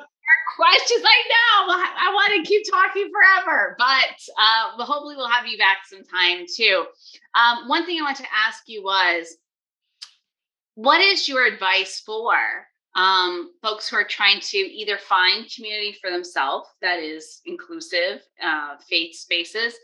questions. 0.57 1.03
I 1.05 1.19
know 1.29 1.75
I, 1.75 2.13
want 2.15 2.33
to 2.35 2.49
keep 2.49 2.63
talking 2.71 3.11
forever, 3.11 3.75
but 3.79 4.17
uh, 4.39 4.85
hopefully 4.85 5.17
we'll 5.17 5.29
have 5.29 5.47
you 5.47 5.59
back 5.59 5.79
sometime 5.87 6.47
too. 6.55 6.87
Um, 7.35 7.69
one 7.69 7.87
thing 7.87 7.99
I 8.01 8.05
want 8.05 8.19
to 8.19 8.27
ask 8.35 8.65
you 8.67 8.83
was, 8.83 9.37
what 10.75 11.01
is 11.01 11.29
your 11.29 11.47
advice 11.47 12.03
for 12.05 12.35
um, 12.95 13.53
folks 13.63 13.89
who 13.89 13.97
are 13.97 14.05
trying 14.05 14.41
to 14.41 14.59
either 14.59 14.99
find 14.99 15.51
community 15.55 15.97
for 16.01 16.11
themselves 16.11 16.69
that 16.81 16.99
is 16.99 17.41
inclusive, 17.47 18.21
uh, 18.43 18.77
faith 18.89 19.15
spaces, 19.15 19.75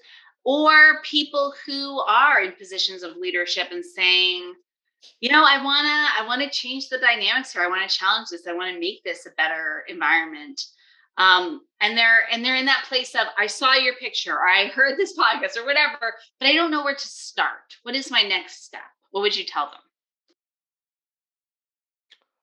or 0.45 1.03
people 1.03 1.55
who 1.67 2.01
are 2.01 2.43
in 2.43 2.53
positions 2.53 3.03
of 3.03 3.17
leadership 3.17 3.69
and 3.71 3.85
saying, 3.85 4.55
you 5.21 5.31
know, 5.31 5.45
I 5.45 5.63
wanna, 5.63 5.89
I 5.89 6.25
wanna 6.27 6.51
change 6.51 6.89
the 6.89 6.99
dynamics 6.99 7.53
here. 7.53 7.63
I 7.63 7.69
want 7.69 7.89
to 7.89 7.97
challenge 7.97 8.29
this. 8.31 8.47
I 8.47 8.53
want 8.53 8.73
to 8.75 8.81
make 8.81 9.03
this 9.05 9.27
a 9.27 9.31
better 9.31 9.85
environment. 9.89 10.61
Um, 11.19 11.63
and 11.81 11.99
they're 11.99 12.29
and 12.31 12.45
they're 12.45 12.57
in 12.57 12.67
that 12.67 12.85
place 12.89 13.15
of 13.17 13.27
I 13.37 13.49
saw 13.49 13.75
your 13.75 13.95
picture 13.97 14.35
or 14.35 14.49
I 14.49 14.67
heard 14.67 14.97
this 14.97 15.19
podcast 15.19 15.57
or 15.57 15.65
whatever, 15.65 16.15
but 16.39 16.49
I 16.49 16.55
don't 16.55 16.71
know 16.71 16.85
where 16.85 16.95
to 16.95 17.09
start. 17.09 17.77
What 17.83 17.97
is 17.97 18.11
my 18.11 18.23
next 18.23 18.65
step? 18.65 18.83
What 19.11 19.23
would 19.23 19.37
you 19.37 19.45
tell 19.45 19.67
them? 19.67 19.81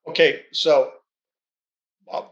Okay, 0.08 0.44
so 0.52 0.92
uh, 2.12 2.24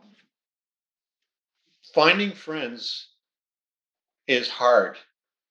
finding 1.94 2.32
friends 2.34 3.08
is 4.28 4.48
hard 4.48 4.98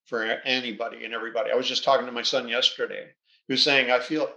for 0.04 0.22
anybody 0.22 1.04
and 1.04 1.14
everybody. 1.14 1.50
I 1.50 1.54
was 1.54 1.68
just 1.68 1.84
talking 1.84 2.06
to 2.06 2.12
my 2.12 2.22
son 2.22 2.48
yesterday 2.48 3.08
who's 3.48 3.62
saying, 3.62 3.90
I 3.90 3.98
feel 3.98 4.30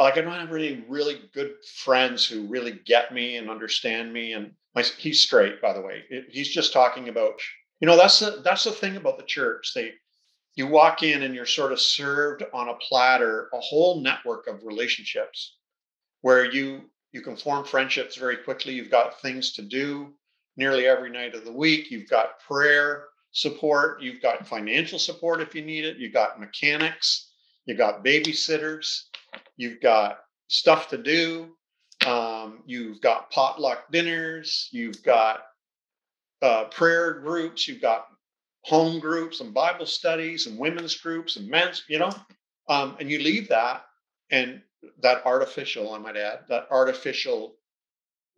Uh, 0.00 0.04
like 0.04 0.16
I 0.16 0.22
don't 0.22 0.32
have 0.32 0.50
really, 0.50 0.82
really 0.88 1.20
good 1.34 1.52
friends 1.84 2.26
who 2.26 2.46
really 2.46 2.80
get 2.86 3.12
me 3.12 3.36
and 3.36 3.50
understand 3.50 4.12
me. 4.12 4.32
And 4.32 4.52
my, 4.74 4.82
he's 4.82 5.20
straight, 5.20 5.60
by 5.60 5.74
the 5.74 5.82
way. 5.82 6.04
He's 6.30 6.48
just 6.48 6.72
talking 6.72 7.10
about, 7.10 7.34
you 7.80 7.86
know, 7.86 7.96
that's 7.96 8.18
the, 8.18 8.40
that's 8.42 8.64
the 8.64 8.72
thing 8.72 8.96
about 8.96 9.18
the 9.18 9.24
church. 9.24 9.72
They, 9.74 9.92
you 10.54 10.66
walk 10.66 11.02
in 11.02 11.22
and 11.22 11.34
you're 11.34 11.44
sort 11.44 11.72
of 11.72 11.80
served 11.80 12.44
on 12.54 12.68
a 12.68 12.74
platter, 12.76 13.50
a 13.52 13.60
whole 13.60 14.00
network 14.00 14.46
of 14.46 14.64
relationships 14.64 15.56
where 16.22 16.50
you 16.50 16.82
you 17.12 17.20
can 17.22 17.36
form 17.36 17.64
friendships 17.64 18.16
very 18.16 18.36
quickly. 18.36 18.72
You've 18.72 18.90
got 18.90 19.20
things 19.20 19.52
to 19.54 19.62
do 19.62 20.14
nearly 20.56 20.86
every 20.86 21.10
night 21.10 21.34
of 21.34 21.44
the 21.44 21.52
week. 21.52 21.90
You've 21.90 22.08
got 22.08 22.38
prayer 22.40 23.06
support. 23.32 24.00
You've 24.00 24.22
got 24.22 24.46
financial 24.46 24.98
support 24.98 25.40
if 25.40 25.54
you 25.54 25.62
need 25.62 25.84
it. 25.84 25.96
You've 25.96 26.12
got 26.12 26.38
mechanics. 26.38 27.32
You've 27.66 27.78
got 27.78 28.04
babysitters. 28.04 29.09
You've 29.56 29.80
got 29.80 30.20
stuff 30.48 30.88
to 30.88 30.98
do. 30.98 31.56
Um, 32.06 32.62
you've 32.66 33.00
got 33.00 33.30
potluck 33.30 33.90
dinners. 33.92 34.68
You've 34.72 35.02
got 35.02 35.42
uh, 36.42 36.64
prayer 36.64 37.14
groups. 37.14 37.68
You've 37.68 37.82
got 37.82 38.06
home 38.62 39.00
groups 39.00 39.40
and 39.40 39.54
Bible 39.54 39.86
studies 39.86 40.46
and 40.46 40.58
women's 40.58 40.96
groups 40.96 41.36
and 41.36 41.48
men's, 41.48 41.84
you 41.88 41.98
know, 41.98 42.10
um, 42.68 42.96
and 43.00 43.10
you 43.10 43.18
leave 43.18 43.48
that 43.48 43.84
and 44.30 44.62
that 45.02 45.24
artificial, 45.26 45.94
I 45.94 45.98
might 45.98 46.16
add, 46.16 46.40
that 46.48 46.68
artificial 46.70 47.56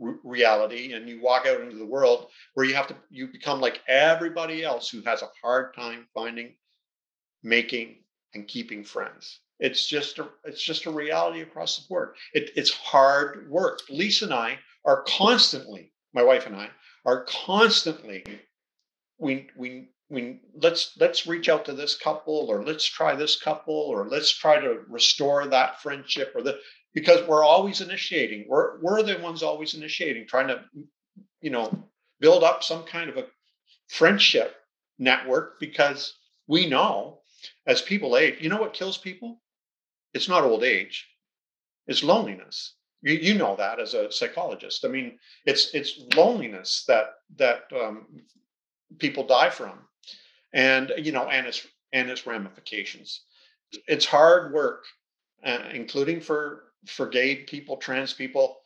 r- 0.02 0.18
reality, 0.24 0.92
and 0.92 1.09
you 1.09 1.20
walk 1.20 1.46
out 1.46 1.61
into 1.61 1.76
the 1.76 1.87
world 1.87 2.28
where 2.55 2.66
you 2.66 2.74
have 2.74 2.88
to, 2.88 2.96
you 3.11 3.28
become 3.28 3.61
like 3.61 3.81
everybody 3.87 4.64
else 4.64 4.88
who 4.88 5.02
has 5.02 5.22
a 5.22 5.31
hard 5.42 5.74
time 5.74 6.07
finding, 6.14 6.55
making, 7.42 7.96
and 8.35 8.48
keeping 8.48 8.85
friends. 8.85 9.40
It's 9.62 9.87
just 9.87 10.18
a, 10.18 10.29
it's 10.44 10.62
just 10.62 10.87
a 10.87 10.90
reality 10.90 11.40
across 11.40 11.77
the 11.77 11.88
board. 11.88 12.16
It, 12.35 12.51
it's 12.57 12.72
hard 12.72 13.48
work. 13.48 13.81
Lisa 13.88 14.25
and 14.25 14.35
I 14.35 14.59
are 14.85 15.05
constantly, 15.05 15.92
my 16.12 16.22
wife 16.25 16.46
and 16.46 16.57
I 16.57 16.68
are 17.07 17.25
constantly, 17.25 18.25
we 19.18 19.48
we 19.57 19.90
we 20.11 20.40
let's 20.61 20.97
let's 20.99 21.28
reach 21.28 21.49
out 21.49 21.64
to 21.66 21.74
this 21.74 21.97
couple 21.97 22.47
or 22.51 22.64
let's 22.64 22.84
try 22.84 23.14
this 23.14 23.41
couple 23.41 23.74
or 23.74 24.09
let's 24.09 24.36
try 24.36 24.61
to 24.61 24.80
restore 24.89 25.47
that 25.47 25.80
friendship 25.80 26.32
or 26.34 26.43
the 26.43 26.59
because 26.93 27.26
we're 27.28 27.45
always 27.45 27.80
initiating 27.80 28.45
we're 28.49 28.80
we're 28.80 29.03
the 29.03 29.16
ones 29.20 29.45
always 29.45 29.74
initiating 29.74 30.26
trying 30.26 30.49
to 30.49 30.61
you 31.41 31.51
know 31.51 31.89
build 32.20 32.43
up 32.43 32.64
some 32.64 32.82
kind 32.82 33.09
of 33.09 33.16
a 33.16 33.26
friendship 33.89 34.57
network 34.99 35.61
because 35.61 36.14
we 36.49 36.68
know 36.68 37.20
as 37.66 37.80
people 37.80 38.16
age 38.16 38.36
you 38.41 38.49
know 38.49 38.61
what 38.61 38.74
kills 38.74 38.99
people 38.99 39.41
it's 40.14 40.28
not 40.28 40.44
old 40.44 40.64
age 40.64 41.06
it's 41.86 42.02
loneliness 42.02 42.74
you, 43.02 43.14
you 43.14 43.34
know 43.34 43.56
that 43.56 43.80
as 43.80 43.94
a 43.94 44.10
psychologist 44.12 44.84
i 44.84 44.88
mean 44.88 45.18
it's 45.46 45.74
it's 45.74 46.00
loneliness 46.16 46.84
that 46.88 47.14
that 47.36 47.62
um, 47.78 48.06
people 48.98 49.26
die 49.26 49.50
from 49.50 49.78
and 50.52 50.92
you 50.98 51.12
know 51.12 51.28
and 51.28 51.46
it's 51.46 51.66
and 51.92 52.10
its 52.10 52.26
ramifications. 52.26 53.22
It's 53.86 54.06
hard 54.06 54.52
work, 54.52 54.84
uh, 55.44 55.58
including 55.72 56.20
for 56.20 56.64
for 56.86 57.06
gay 57.06 57.36
people, 57.36 57.76
trans 57.76 58.12
people. 58.12 58.58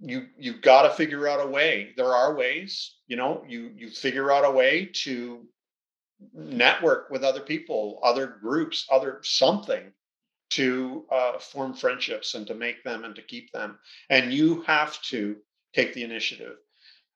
You 0.00 0.26
you've 0.38 0.62
got 0.62 0.82
to 0.82 0.90
figure 0.90 1.26
out 1.26 1.44
a 1.44 1.50
way. 1.50 1.92
There 1.96 2.14
are 2.14 2.34
ways, 2.34 2.96
you 3.06 3.16
know. 3.16 3.44
You 3.48 3.72
you 3.74 3.90
figure 3.90 4.30
out 4.30 4.44
a 4.44 4.50
way 4.50 4.90
to 5.04 5.46
network 6.32 7.10
with 7.10 7.24
other 7.24 7.40
people, 7.40 8.00
other 8.02 8.26
groups, 8.26 8.86
other 8.90 9.20
something 9.22 9.92
to 10.50 11.04
uh, 11.10 11.38
form 11.38 11.74
friendships 11.74 12.34
and 12.34 12.46
to 12.46 12.54
make 12.54 12.84
them 12.84 13.04
and 13.04 13.14
to 13.16 13.22
keep 13.22 13.52
them. 13.52 13.78
And 14.10 14.32
you 14.32 14.62
have 14.62 15.00
to 15.02 15.36
take 15.74 15.94
the 15.94 16.04
initiative. 16.04 16.56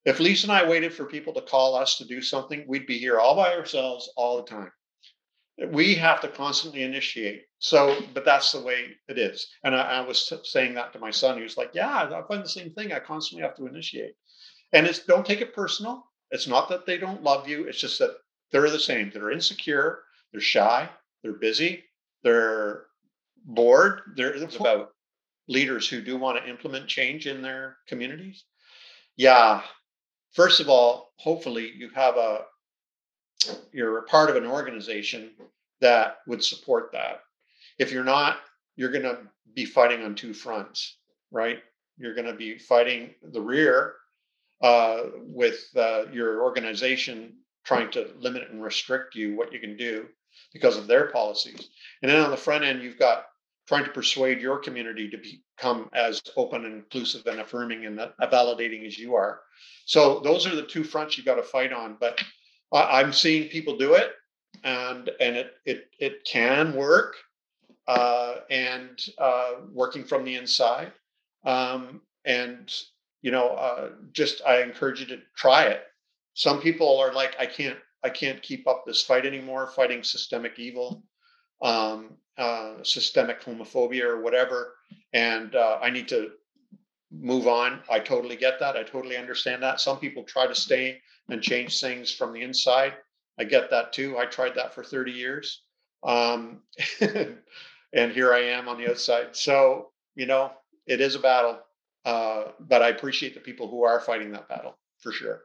If 0.04 0.18
Lisa 0.18 0.46
and 0.46 0.52
I 0.52 0.68
waited 0.68 0.94
for 0.94 1.04
people 1.04 1.34
to 1.34 1.42
call 1.42 1.74
us 1.74 1.98
to 1.98 2.04
do 2.06 2.22
something, 2.22 2.64
we'd 2.66 2.86
be 2.86 2.98
here 2.98 3.18
all 3.18 3.36
by 3.36 3.54
ourselves 3.54 4.10
all 4.16 4.38
the 4.38 4.50
time. 4.50 4.72
We 5.72 5.94
have 5.96 6.22
to 6.22 6.28
constantly 6.28 6.82
initiate. 6.82 7.42
So, 7.58 8.00
but 8.14 8.24
that's 8.24 8.52
the 8.52 8.62
way 8.62 8.96
it 9.08 9.18
is. 9.18 9.46
And 9.62 9.74
I, 9.74 9.98
I 9.98 10.00
was 10.00 10.32
saying 10.44 10.74
that 10.74 10.94
to 10.94 10.98
my 10.98 11.10
son. 11.10 11.36
He 11.36 11.42
was 11.42 11.58
like, 11.58 11.72
"Yeah, 11.74 12.10
I 12.10 12.22
find 12.26 12.42
the 12.42 12.48
same 12.48 12.70
thing. 12.70 12.92
I 12.92 12.98
constantly 12.98 13.46
have 13.46 13.56
to 13.56 13.66
initiate." 13.66 14.14
And 14.72 14.86
it's 14.86 15.00
don't 15.00 15.26
take 15.26 15.42
it 15.42 15.54
personal. 15.54 16.06
It's 16.30 16.46
not 16.46 16.70
that 16.70 16.86
they 16.86 16.96
don't 16.96 17.22
love 17.22 17.46
you. 17.46 17.64
It's 17.64 17.80
just 17.80 17.98
that 17.98 18.16
they're 18.50 18.70
the 18.70 18.78
same. 18.78 19.10
They're 19.10 19.30
insecure. 19.30 20.02
They're 20.32 20.40
shy. 20.40 20.88
They're 21.22 21.34
busy. 21.34 21.84
They're 22.22 22.86
bored. 23.44 24.00
There's 24.16 24.56
about 24.56 24.90
leaders 25.48 25.88
who 25.88 26.00
do 26.00 26.16
want 26.16 26.38
to 26.38 26.48
implement 26.48 26.88
change 26.88 27.26
in 27.26 27.42
their 27.42 27.76
communities. 27.88 28.44
Yeah. 29.16 29.62
First 30.32 30.60
of 30.60 30.68
all, 30.68 31.12
hopefully 31.16 31.72
you 31.76 31.90
have 31.90 32.16
a 32.16 32.42
you're 33.72 33.98
a 33.98 34.02
part 34.02 34.30
of 34.30 34.36
an 34.36 34.46
organization 34.46 35.30
that 35.80 36.18
would 36.26 36.44
support 36.44 36.92
that. 36.92 37.22
If 37.78 37.90
you're 37.90 38.04
not, 38.04 38.38
you're 38.76 38.90
going 38.90 39.04
to 39.04 39.18
be 39.54 39.64
fighting 39.64 40.04
on 40.04 40.14
two 40.14 40.34
fronts, 40.34 40.98
right? 41.30 41.58
You're 41.96 42.14
going 42.14 42.26
to 42.26 42.34
be 42.34 42.58
fighting 42.58 43.14
the 43.22 43.40
rear 43.40 43.94
uh, 44.62 45.04
with 45.16 45.68
uh, 45.74 46.04
your 46.12 46.42
organization 46.42 47.38
trying 47.64 47.90
to 47.92 48.10
limit 48.18 48.50
and 48.50 48.62
restrict 48.62 49.14
you 49.14 49.36
what 49.36 49.52
you 49.52 49.58
can 49.58 49.76
do 49.76 50.06
because 50.52 50.76
of 50.76 50.86
their 50.86 51.06
policies. 51.06 51.68
And 52.02 52.10
then 52.10 52.20
on 52.20 52.30
the 52.30 52.36
front 52.36 52.64
end, 52.64 52.82
you've 52.82 52.98
got 52.98 53.26
trying 53.66 53.84
to 53.84 53.90
persuade 53.90 54.40
your 54.40 54.58
community 54.58 55.08
to 55.08 55.16
become 55.16 55.88
as 55.92 56.20
open 56.36 56.64
and 56.64 56.74
inclusive 56.74 57.24
and 57.26 57.40
affirming 57.40 57.86
and 57.86 58.00
validating 58.22 58.84
as 58.84 58.98
you 58.98 59.14
are. 59.14 59.40
So 59.84 60.20
those 60.20 60.46
are 60.46 60.56
the 60.56 60.66
two 60.66 60.82
fronts 60.82 61.16
you 61.16 61.22
have 61.22 61.36
got 61.36 61.42
to 61.42 61.48
fight 61.48 61.72
on. 61.72 61.96
But 62.00 62.20
I'm 62.72 63.12
seeing 63.12 63.48
people 63.48 63.76
do 63.76 63.94
it, 63.94 64.10
and 64.64 65.08
and 65.20 65.36
it 65.36 65.52
it 65.64 65.90
it 65.98 66.24
can 66.24 66.74
work, 66.74 67.14
uh, 67.86 68.36
and 68.50 69.00
uh, 69.18 69.52
working 69.72 70.04
from 70.04 70.24
the 70.24 70.34
inside. 70.34 70.92
Um, 71.44 72.00
and 72.24 72.72
you 73.22 73.30
know, 73.30 73.50
uh, 73.50 73.90
just 74.12 74.42
I 74.46 74.62
encourage 74.62 75.00
you 75.00 75.06
to 75.06 75.18
try 75.36 75.64
it. 75.64 75.82
Some 76.34 76.60
people 76.60 76.98
are 76.98 77.12
like, 77.12 77.36
I 77.38 77.46
can't 77.46 77.78
I 78.02 78.10
can't 78.10 78.42
keep 78.42 78.66
up 78.66 78.84
this 78.86 79.02
fight 79.02 79.26
anymore, 79.26 79.66
fighting 79.66 80.02
systemic 80.02 80.58
evil 80.58 81.04
um, 81.62 82.10
uh, 82.38 82.82
systemic 82.82 83.42
homophobia 83.42 84.04
or 84.04 84.20
whatever, 84.20 84.74
and 85.12 85.54
uh, 85.54 85.78
I 85.82 85.90
need 85.90 86.08
to 86.08 86.30
move 87.12 87.46
on. 87.46 87.80
I 87.90 87.98
totally 87.98 88.36
get 88.36 88.58
that. 88.60 88.76
I 88.76 88.82
totally 88.82 89.16
understand 89.16 89.62
that. 89.62 89.80
Some 89.80 89.98
people 89.98 90.24
try 90.24 90.46
to 90.46 90.54
stay 90.54 91.00
and 91.28 91.42
change 91.42 91.80
things 91.80 92.12
from 92.12 92.32
the 92.32 92.42
inside. 92.42 92.94
I 93.38 93.44
get 93.44 93.70
that 93.70 93.92
too. 93.92 94.18
I 94.18 94.26
tried 94.26 94.54
that 94.54 94.74
for 94.74 94.84
30 94.84 95.12
years. 95.12 95.62
Um, 96.02 96.62
and 97.00 98.12
here 98.12 98.32
I 98.32 98.40
am 98.40 98.68
on 98.68 98.78
the 98.78 98.90
outside. 98.90 99.36
So, 99.36 99.90
you 100.14 100.26
know, 100.26 100.52
it 100.86 101.00
is 101.00 101.14
a 101.14 101.20
battle. 101.20 101.58
Uh, 102.04 102.44
but 102.60 102.80
I 102.80 102.88
appreciate 102.88 103.34
the 103.34 103.40
people 103.40 103.68
who 103.68 103.82
are 103.82 104.00
fighting 104.00 104.32
that 104.32 104.48
battle 104.48 104.78
for 104.98 105.12
sure. 105.12 105.42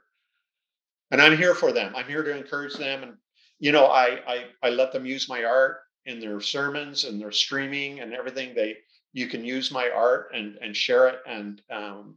And 1.11 1.21
I'm 1.21 1.37
here 1.37 1.55
for 1.55 1.71
them. 1.71 1.93
I'm 1.95 2.07
here 2.07 2.23
to 2.23 2.35
encourage 2.35 2.73
them. 2.75 3.03
And, 3.03 3.13
you 3.59 3.71
know, 3.71 3.85
I, 3.85 4.19
I, 4.27 4.45
I 4.63 4.69
let 4.69 4.91
them 4.91 5.05
use 5.05 5.29
my 5.29 5.43
art 5.43 5.77
in 6.05 6.19
their 6.19 6.41
sermons 6.41 7.03
and 7.03 7.19
their 7.19 7.31
streaming 7.31 7.99
and 7.99 8.13
everything. 8.13 8.53
They 8.53 8.77
you 9.13 9.27
can 9.27 9.45
use 9.45 9.71
my 9.71 9.89
art 9.89 10.31
and 10.33 10.57
and 10.61 10.75
share 10.75 11.07
it 11.07 11.19
and 11.25 11.61
um, 11.71 12.15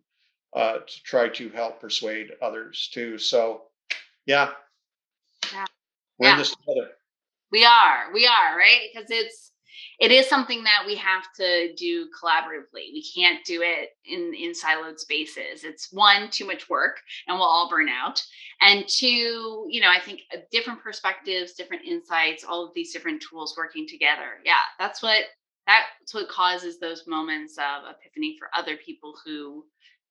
uh, 0.55 0.79
to 0.79 1.03
try 1.05 1.29
to 1.29 1.49
help 1.51 1.81
persuade 1.81 2.33
others 2.43 2.91
too. 2.93 3.19
So, 3.19 3.63
yeah, 4.27 4.51
yeah, 5.53 5.65
we're 6.19 6.29
yeah. 6.29 6.33
in 6.33 6.39
this 6.39 6.51
together. 6.51 6.91
We 7.51 7.65
are, 7.65 8.13
we 8.13 8.27
are 8.27 8.59
right 8.59 8.91
because 8.93 9.11
it's 9.11 9.53
it 9.99 10.13
is 10.13 10.29
something 10.29 10.63
that 10.65 10.85
we 10.87 10.95
have 10.97 11.25
to 11.37 11.75
do 11.75 12.09
collaboratively. 12.21 12.93
We 12.93 13.05
can't 13.15 13.45
do 13.45 13.63
it 13.63 13.91
in 14.05 14.33
in 14.35 14.53
siloed 14.53 14.99
spaces. 14.99 15.65
It's 15.65 15.93
one 15.93 16.31
too 16.31 16.47
much 16.47 16.69
work, 16.69 17.01
and 17.27 17.37
we'll 17.37 17.47
all 17.47 17.69
burn 17.69 17.89
out. 17.89 18.23
And 18.61 18.87
two, 18.89 19.67
you 19.69 19.81
know, 19.81 19.91
I 19.91 20.01
think 20.01 20.23
uh, 20.35 20.39
different 20.51 20.83
perspectives, 20.83 21.53
different 21.53 21.85
insights, 21.85 22.45
all 22.45 22.65
of 22.65 22.75
these 22.75 22.93
different 22.93 23.23
tools 23.23 23.55
working 23.57 23.87
together. 23.87 24.41
Yeah, 24.45 24.63
that's 24.79 25.03
what 25.03 25.25
that's 25.67 26.15
what 26.15 26.29
causes 26.29 26.79
those 26.79 27.07
moments 27.07 27.59
of 27.59 27.91
epiphany 27.91 28.37
for 28.39 28.49
other 28.57 28.77
people 28.77 29.15
who 29.25 29.65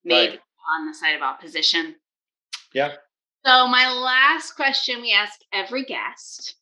may 0.03 0.29
right. 0.29 0.39
on 0.77 0.87
the 0.87 0.93
side 0.93 1.15
of 1.15 1.21
opposition. 1.21 1.95
Yeah. 2.73 2.93
So 3.45 3.67
my 3.67 3.91
last 3.91 4.55
question 4.55 5.01
we 5.01 5.13
ask 5.13 5.39
every 5.53 5.85
guest 5.85 6.55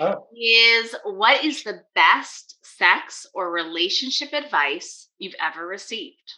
oh. 0.00 0.26
is 0.36 0.94
what 1.04 1.44
is 1.44 1.62
the 1.62 1.82
best 1.94 2.58
sex 2.62 3.26
or 3.34 3.50
relationship 3.50 4.32
advice 4.32 5.08
you've 5.18 5.34
ever 5.40 5.66
received? 5.66 6.34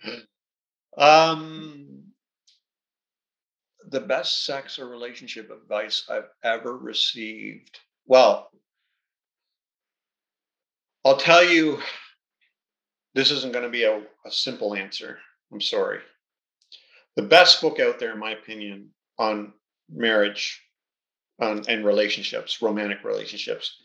um, 0.98 2.04
the 3.90 4.00
best 4.00 4.44
sex 4.44 4.78
or 4.78 4.88
relationship 4.88 5.50
advice 5.50 6.04
I've 6.10 6.28
ever 6.42 6.76
received. 6.76 7.78
Well, 8.06 8.50
I'll 11.04 11.16
tell 11.16 11.44
you, 11.44 11.78
this 13.14 13.30
isn't 13.30 13.52
going 13.52 13.64
to 13.64 13.70
be 13.70 13.84
a, 13.84 14.02
a 14.26 14.30
simple 14.30 14.74
answer. 14.74 15.18
I'm 15.52 15.60
sorry. 15.60 16.00
The 17.16 17.22
best 17.22 17.60
book 17.60 17.80
out 17.80 17.98
there, 17.98 18.12
in 18.12 18.18
my 18.18 18.32
opinion, 18.32 18.90
on 19.18 19.52
marriage 19.90 20.62
on, 21.40 21.64
and 21.68 21.84
relationships, 21.84 22.60
romantic 22.62 23.04
relationships, 23.04 23.76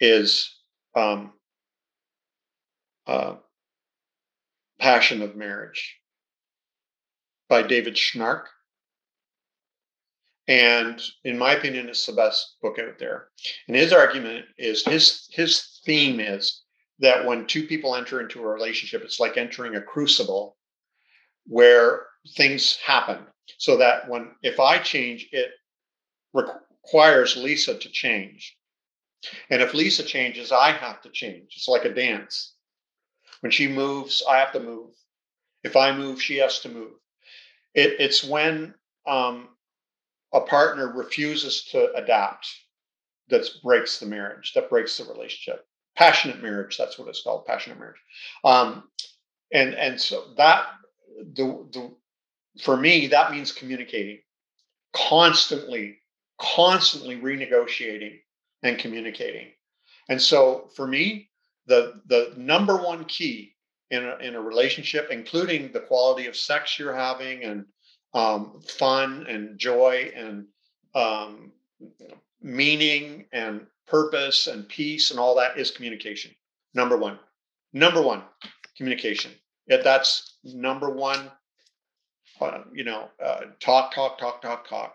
is 0.00 0.50
um, 0.94 1.32
uh, 3.06 3.34
Passion 4.78 5.22
of 5.22 5.36
Marriage 5.36 5.96
by 7.48 7.62
David 7.62 7.94
Schnarch. 7.94 8.44
And 10.46 11.00
in 11.24 11.38
my 11.38 11.54
opinion, 11.54 11.88
it's 11.88 12.04
the 12.04 12.12
best 12.12 12.56
book 12.60 12.78
out 12.78 12.98
there. 12.98 13.28
And 13.66 13.76
his 13.76 13.92
argument 13.92 14.44
is 14.58 14.84
his 14.84 15.26
his 15.32 15.80
theme 15.86 16.20
is 16.20 16.62
that 16.98 17.24
when 17.24 17.46
two 17.46 17.66
people 17.66 17.96
enter 17.96 18.20
into 18.20 18.42
a 18.42 18.46
relationship, 18.46 19.02
it's 19.02 19.20
like 19.20 19.38
entering 19.38 19.76
a 19.76 19.82
crucible 19.82 20.56
where 21.46 22.06
things 22.36 22.76
happen. 22.76 23.26
So 23.58 23.76
that 23.76 24.08
when 24.08 24.30
if 24.42 24.60
I 24.60 24.78
change, 24.78 25.28
it 25.32 25.50
requires 26.32 27.36
Lisa 27.36 27.78
to 27.78 27.88
change. 27.90 28.56
And 29.50 29.62
if 29.62 29.74
Lisa 29.74 30.02
changes, 30.02 30.52
I 30.52 30.70
have 30.70 31.00
to 31.02 31.10
change. 31.10 31.54
It's 31.56 31.68
like 31.68 31.84
a 31.84 31.94
dance. 31.94 32.54
When 33.40 33.50
she 33.50 33.68
moves, 33.68 34.22
I 34.28 34.38
have 34.38 34.52
to 34.52 34.60
move. 34.60 34.90
If 35.62 35.76
I 35.76 35.96
move, 35.96 36.20
she 36.20 36.38
has 36.38 36.60
to 36.60 36.68
move. 36.68 36.92
It, 37.74 37.96
it's 37.98 38.22
when 38.22 38.74
um, 39.06 39.48
a 40.32 40.40
partner 40.40 40.92
refuses 40.92 41.64
to 41.72 41.92
adapt 41.94 42.48
that 43.28 43.48
breaks 43.62 43.98
the 43.98 44.06
marriage, 44.06 44.52
that 44.54 44.68
breaks 44.68 44.98
the 44.98 45.04
relationship. 45.04 45.66
Passionate 45.96 46.42
marriage, 46.42 46.76
that's 46.76 46.98
what 46.98 47.08
it's 47.08 47.22
called, 47.22 47.46
passionate 47.46 47.78
marriage. 47.78 48.00
Um, 48.44 48.84
and 49.52 49.74
and 49.74 50.00
so 50.00 50.24
that 50.36 50.66
the 51.34 51.66
the 51.72 51.94
for 52.60 52.76
me 52.76 53.06
that 53.08 53.30
means 53.30 53.52
communicating. 53.52 54.18
Constantly 54.92 55.98
constantly 56.40 57.16
renegotiating 57.16 58.18
and 58.62 58.78
communicating. 58.78 59.48
And 60.08 60.20
so 60.20 60.70
for 60.74 60.86
me 60.86 61.30
the 61.66 62.00
the 62.06 62.34
number 62.36 62.76
one 62.76 63.04
key 63.04 63.54
in 63.90 64.04
a, 64.04 64.16
in 64.16 64.34
a 64.34 64.40
relationship 64.40 65.08
including 65.10 65.72
the 65.72 65.80
quality 65.80 66.26
of 66.26 66.36
sex 66.36 66.78
you're 66.78 66.94
having 66.94 67.44
and 67.44 67.66
um, 68.14 68.60
fun 68.78 69.26
and 69.28 69.58
joy 69.58 70.12
and 70.14 70.46
um, 70.94 71.52
meaning 72.40 73.26
and 73.32 73.66
purpose 73.86 74.46
and 74.46 74.68
peace 74.68 75.10
and 75.10 75.18
all 75.18 75.34
that 75.34 75.58
is 75.58 75.70
communication. 75.70 76.30
Number 76.74 76.96
one. 76.96 77.18
Number 77.72 78.00
one 78.00 78.22
communication. 78.76 79.32
Yeah, 79.66 79.78
that's 79.82 80.38
number 80.44 80.90
one 80.90 81.30
you 82.72 82.84
know 82.84 83.08
uh, 83.24 83.40
talk 83.60 83.94
talk 83.94 84.18
talk 84.18 84.40
talk 84.42 84.68
talk 84.68 84.94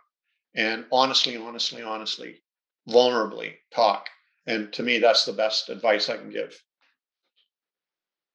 and 0.56 0.86
honestly, 0.92 1.38
honestly, 1.38 1.82
honestly, 1.82 2.42
vulnerably 2.88 3.56
talk. 3.74 4.10
And 4.48 4.74
to 4.74 4.84
me, 4.84 4.98
that's 4.98 5.26
the 5.26 5.34
best 5.34 5.70
advice 5.70 6.10
I 6.10 6.18
can 6.18 6.32
give. 6.32 6.60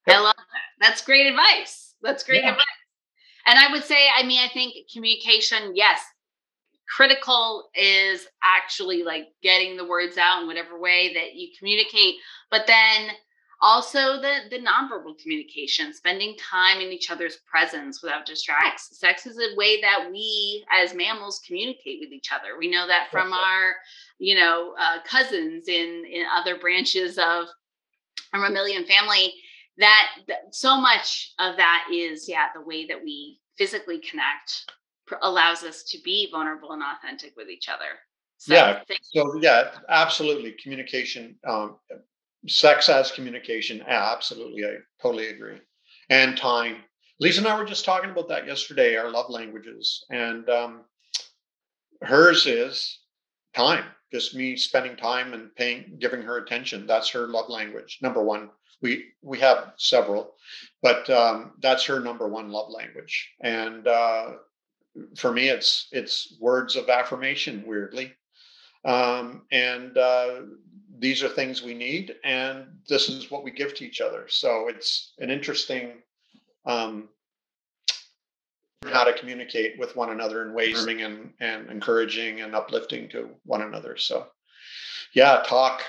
I 0.07 0.21
love 0.21 0.35
that. 0.37 0.87
That's 0.87 1.03
great 1.03 1.27
advice. 1.27 1.95
That's 2.03 2.23
great 2.23 2.43
Yeah. 2.43 2.51
advice. 2.51 2.65
And 3.47 3.59
I 3.59 3.71
would 3.73 3.85
say, 3.85 4.09
I 4.15 4.23
mean, 4.23 4.41
I 4.41 4.49
think 4.49 4.75
communication, 4.93 5.75
yes, 5.75 6.01
critical 6.95 7.71
is 7.75 8.27
actually 8.43 9.03
like 9.03 9.29
getting 9.43 9.77
the 9.77 9.87
words 9.87 10.17
out 10.19 10.43
in 10.43 10.47
whatever 10.47 10.79
way 10.79 11.13
that 11.15 11.35
you 11.35 11.49
communicate, 11.59 12.17
but 12.51 12.67
then 12.67 13.11
also 13.65 14.21
the 14.21 14.41
the 14.51 14.59
nonverbal 14.59 15.19
communication, 15.19 15.95
spending 15.95 16.37
time 16.37 16.81
in 16.81 16.93
each 16.93 17.11
other's 17.11 17.39
presence 17.47 18.03
without 18.03 18.27
distracts. 18.27 18.99
Sex 18.99 19.27
is 19.27 19.39
a 19.39 19.57
way 19.57 19.81
that 19.81 20.09
we 20.11 20.65
as 20.71 20.95
mammals 20.95 21.41
communicate 21.47 21.99
with 22.01 22.13
each 22.13 22.31
other. 22.31 22.59
We 22.59 22.71
know 22.71 22.87
that 22.87 23.09
from 23.11 23.33
our, 23.33 23.77
you 24.19 24.35
know, 24.35 24.75
uh, 24.79 24.99
cousins 25.07 25.69
in 25.69 26.05
in 26.05 26.25
other 26.33 26.59
branches 26.59 27.17
of 27.17 27.47
our 28.33 28.41
mammalian 28.41 28.85
family 28.85 29.33
that, 29.79 30.09
that 30.29 30.55
so 30.55 30.81
much 30.81 31.33
of 31.41 31.57
that 31.57 31.87
is 31.93 32.29
yeah 32.29 32.47
the 32.55 32.61
way 32.61 32.87
that 32.87 33.03
we 33.03 33.41
physically 33.59 33.99
connect 33.99 34.71
pr- 35.07 35.17
allows 35.23 35.65
us 35.65 35.83
to 35.83 35.99
be 36.05 36.29
vulnerable 36.31 36.73
and 36.73 36.83
authentic 36.83 37.33
with 37.37 37.49
each 37.49 37.69
other 37.69 37.99
so 38.45 38.55
Yeah. 38.55 38.83
So 39.03 39.39
yeah, 39.41 39.71
absolutely. 39.89 40.53
Communication, 40.63 41.37
um, 41.47 41.77
sex 42.47 42.89
as 42.89 43.11
communication. 43.13 43.83
Absolutely, 43.87 44.65
I 44.65 44.77
totally 45.01 45.29
agree. 45.29 45.61
And 46.11 46.37
time. 46.37 46.77
Lisa 47.21 47.41
and 47.41 47.49
I 47.49 47.59
were 47.59 47.65
just 47.65 47.85
talking 47.85 48.11
about 48.11 48.29
that 48.29 48.47
yesterday. 48.47 48.97
Our 48.97 49.11
love 49.11 49.31
languages, 49.31 50.05
and 50.11 50.49
um, 50.51 50.83
hers 52.03 52.47
is 52.47 53.01
time. 53.55 53.85
Just 54.13 54.35
me 54.35 54.57
spending 54.57 54.97
time 54.97 55.33
and 55.33 55.55
paying, 55.55 55.97
giving 55.99 56.23
her 56.23 56.39
attention. 56.39 56.87
That's 56.87 57.11
her 57.11 57.27
love 57.29 57.49
language. 57.49 57.99
Number 58.03 58.23
one. 58.23 58.51
We 58.83 59.05
we 59.23 59.39
have 59.39 59.73
several, 59.79 60.35
but 60.83 61.09
um, 61.09 61.53
that's 61.63 61.87
her 61.87 62.01
number 62.01 62.29
one 62.29 62.51
love 62.51 62.71
language. 62.71 63.33
And 63.41 63.87
uh, 63.87 64.33
for 65.17 65.33
me, 65.33 65.49
it's 65.49 65.89
it's 65.91 66.37
words 66.39 66.77
of 66.77 66.91
affirmation. 66.91 67.65
Weirdly, 67.67 68.13
um, 68.85 69.47
and 69.51 69.97
uh, 69.97 70.41
these 70.99 71.23
are 71.23 71.29
things 71.29 71.63
we 71.63 71.75
need 71.75 72.17
and 72.25 72.67
this 72.89 73.09
is 73.09 73.31
what 73.31 73.45
we 73.45 73.51
give 73.51 73.75
to 73.75 73.85
each 73.85 74.01
other. 74.01 74.27
So 74.29 74.69
it's 74.69 75.15
an 75.19 75.31
interesting 75.31 76.03
um, 76.67 77.09
how 78.87 79.05
to 79.05 79.13
communicate 79.13 79.79
with 79.79 79.97
one 79.97 80.11
another 80.11 80.47
in 80.47 80.55
ways 80.55 80.85
and, 80.85 81.33
and 81.41 81.71
encouraging 81.71 82.43
and 82.43 82.55
uplifting 82.55 83.09
to 83.11 83.31
one 83.45 83.63
another. 83.63 83.97
So 83.97 84.27
yeah 85.15 85.43
talk. 85.47 85.83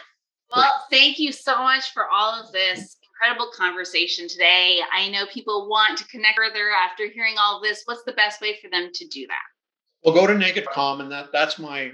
Well 0.56 0.74
thank 0.90 1.20
you 1.20 1.32
so 1.32 1.58
much 1.60 1.92
for 1.94 2.08
all 2.10 2.32
of 2.42 2.52
this 2.52 2.98
incredible 3.04 3.52
conversation 3.56 4.28
today. 4.28 4.80
I 4.92 5.10
know 5.10 5.26
people 5.28 5.70
want 5.70 5.98
to 6.00 6.08
connect 6.08 6.38
further 6.38 6.72
after 6.72 7.08
hearing 7.08 7.36
all 7.40 7.58
of 7.58 7.64
this. 7.64 7.84
What's 7.86 8.04
the 8.04 8.14
best 8.14 8.42
way 8.42 8.58
for 8.62 8.70
them 8.70 8.90
to 8.94 9.08
do 9.08 9.28
that? 9.28 10.04
Well 10.04 10.16
go 10.16 10.26
to 10.26 10.38
naked.com 10.38 11.02
and 11.02 11.12
that 11.12 11.32
that's 11.32 11.60
my 11.60 11.92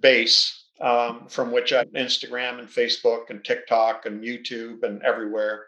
base 0.00 0.55
um, 0.80 1.26
from 1.28 1.52
which 1.52 1.72
I 1.72 1.78
have 1.78 1.88
Instagram 1.88 2.58
and 2.58 2.68
Facebook 2.68 3.30
and 3.30 3.44
TikTok 3.44 4.06
and 4.06 4.22
YouTube 4.22 4.82
and 4.82 5.02
everywhere. 5.02 5.66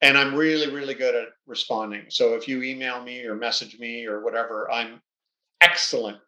And 0.00 0.18
I'm 0.18 0.34
really, 0.34 0.72
really 0.74 0.94
good 0.94 1.14
at 1.14 1.28
responding. 1.46 2.06
So 2.08 2.34
if 2.34 2.48
you 2.48 2.62
email 2.62 3.02
me 3.02 3.24
or 3.24 3.34
message 3.36 3.78
me 3.78 4.04
or 4.06 4.24
whatever, 4.24 4.70
I'm 4.70 5.00
excellent 5.60 6.18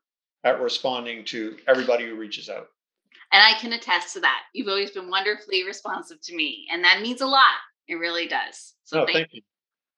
at 0.45 0.61
responding 0.61 1.25
to 1.25 1.57
everybody 1.67 2.07
who 2.07 2.15
reaches 2.17 2.49
out. 2.49 2.67
and 3.33 3.43
i 3.43 3.59
can 3.59 3.73
attest 3.73 4.13
to 4.13 4.21
that 4.21 4.43
you've 4.53 4.69
always 4.69 4.91
been 4.93 5.09
wonderfully 5.09 5.65
responsive 5.65 6.21
to 6.23 6.35
me 6.37 6.67
and 6.71 6.85
that 6.85 7.01
means 7.01 7.21
a 7.23 7.27
lot 7.27 7.57
it 7.89 7.95
really 7.95 8.29
does 8.29 8.75
so 8.85 8.99
So 9.01 9.07
thank 9.07 9.17
thank 9.17 9.29
you. 9.33 9.43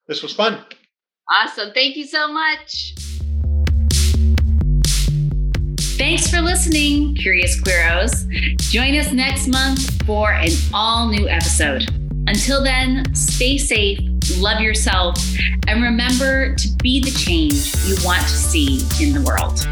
This 0.09 0.22
was 0.22 0.32
fun. 0.32 0.64
Awesome. 1.30 1.72
Thank 1.74 1.96
you 1.96 2.07
so 2.07 2.32
much. 2.32 2.94
Thanks 5.97 6.28
for 6.28 6.42
listening, 6.42 7.14
Curious 7.14 7.59
Queeros. 7.59 8.28
Join 8.70 8.94
us 8.99 9.12
next 9.12 9.49
month 9.49 10.05
for 10.05 10.30
an 10.30 10.51
all 10.74 11.09
new 11.09 11.26
episode. 11.26 11.86
Until 12.26 12.62
then, 12.62 13.14
stay 13.14 13.57
safe, 13.57 13.99
love 14.36 14.61
yourself, 14.61 15.16
and 15.66 15.82
remember 15.82 16.55
to 16.55 16.68
be 16.82 17.01
the 17.01 17.11
change 17.12 17.74
you 17.86 17.97
want 18.05 18.20
to 18.20 18.28
see 18.28 18.80
in 19.03 19.14
the 19.14 19.22
world. 19.22 19.66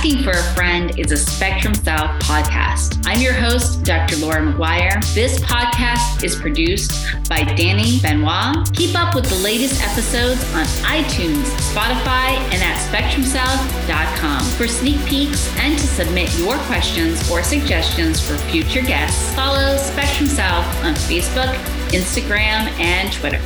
Asking 0.00 0.22
for 0.22 0.30
a 0.30 0.42
Friend 0.54 0.98
is 0.98 1.12
a 1.12 1.16
Spectrum 1.18 1.74
South 1.74 2.18
podcast. 2.22 3.02
I'm 3.04 3.20
your 3.20 3.34
host, 3.34 3.84
Dr. 3.84 4.16
Laura 4.16 4.40
McGuire. 4.40 4.98
This 5.12 5.38
podcast 5.40 6.24
is 6.24 6.34
produced 6.36 6.90
by 7.28 7.42
Danny 7.42 8.00
Benoit. 8.00 8.74
Keep 8.74 8.98
up 8.98 9.14
with 9.14 9.26
the 9.26 9.34
latest 9.40 9.82
episodes 9.82 10.42
on 10.54 10.64
iTunes, 10.88 11.44
Spotify, 11.70 12.32
and 12.50 12.62
at 12.62 12.78
SpectrumSouth.com. 12.88 14.42
For 14.56 14.66
sneak 14.66 15.04
peeks 15.04 15.54
and 15.58 15.78
to 15.78 15.86
submit 15.86 16.34
your 16.38 16.56
questions 16.60 17.30
or 17.30 17.42
suggestions 17.42 18.26
for 18.26 18.38
future 18.48 18.80
guests, 18.80 19.34
follow 19.34 19.76
Spectrum 19.76 20.26
South 20.30 20.64
on 20.82 20.94
Facebook, 20.94 21.54
Instagram, 21.90 22.70
and 22.80 23.12
Twitter. 23.12 23.42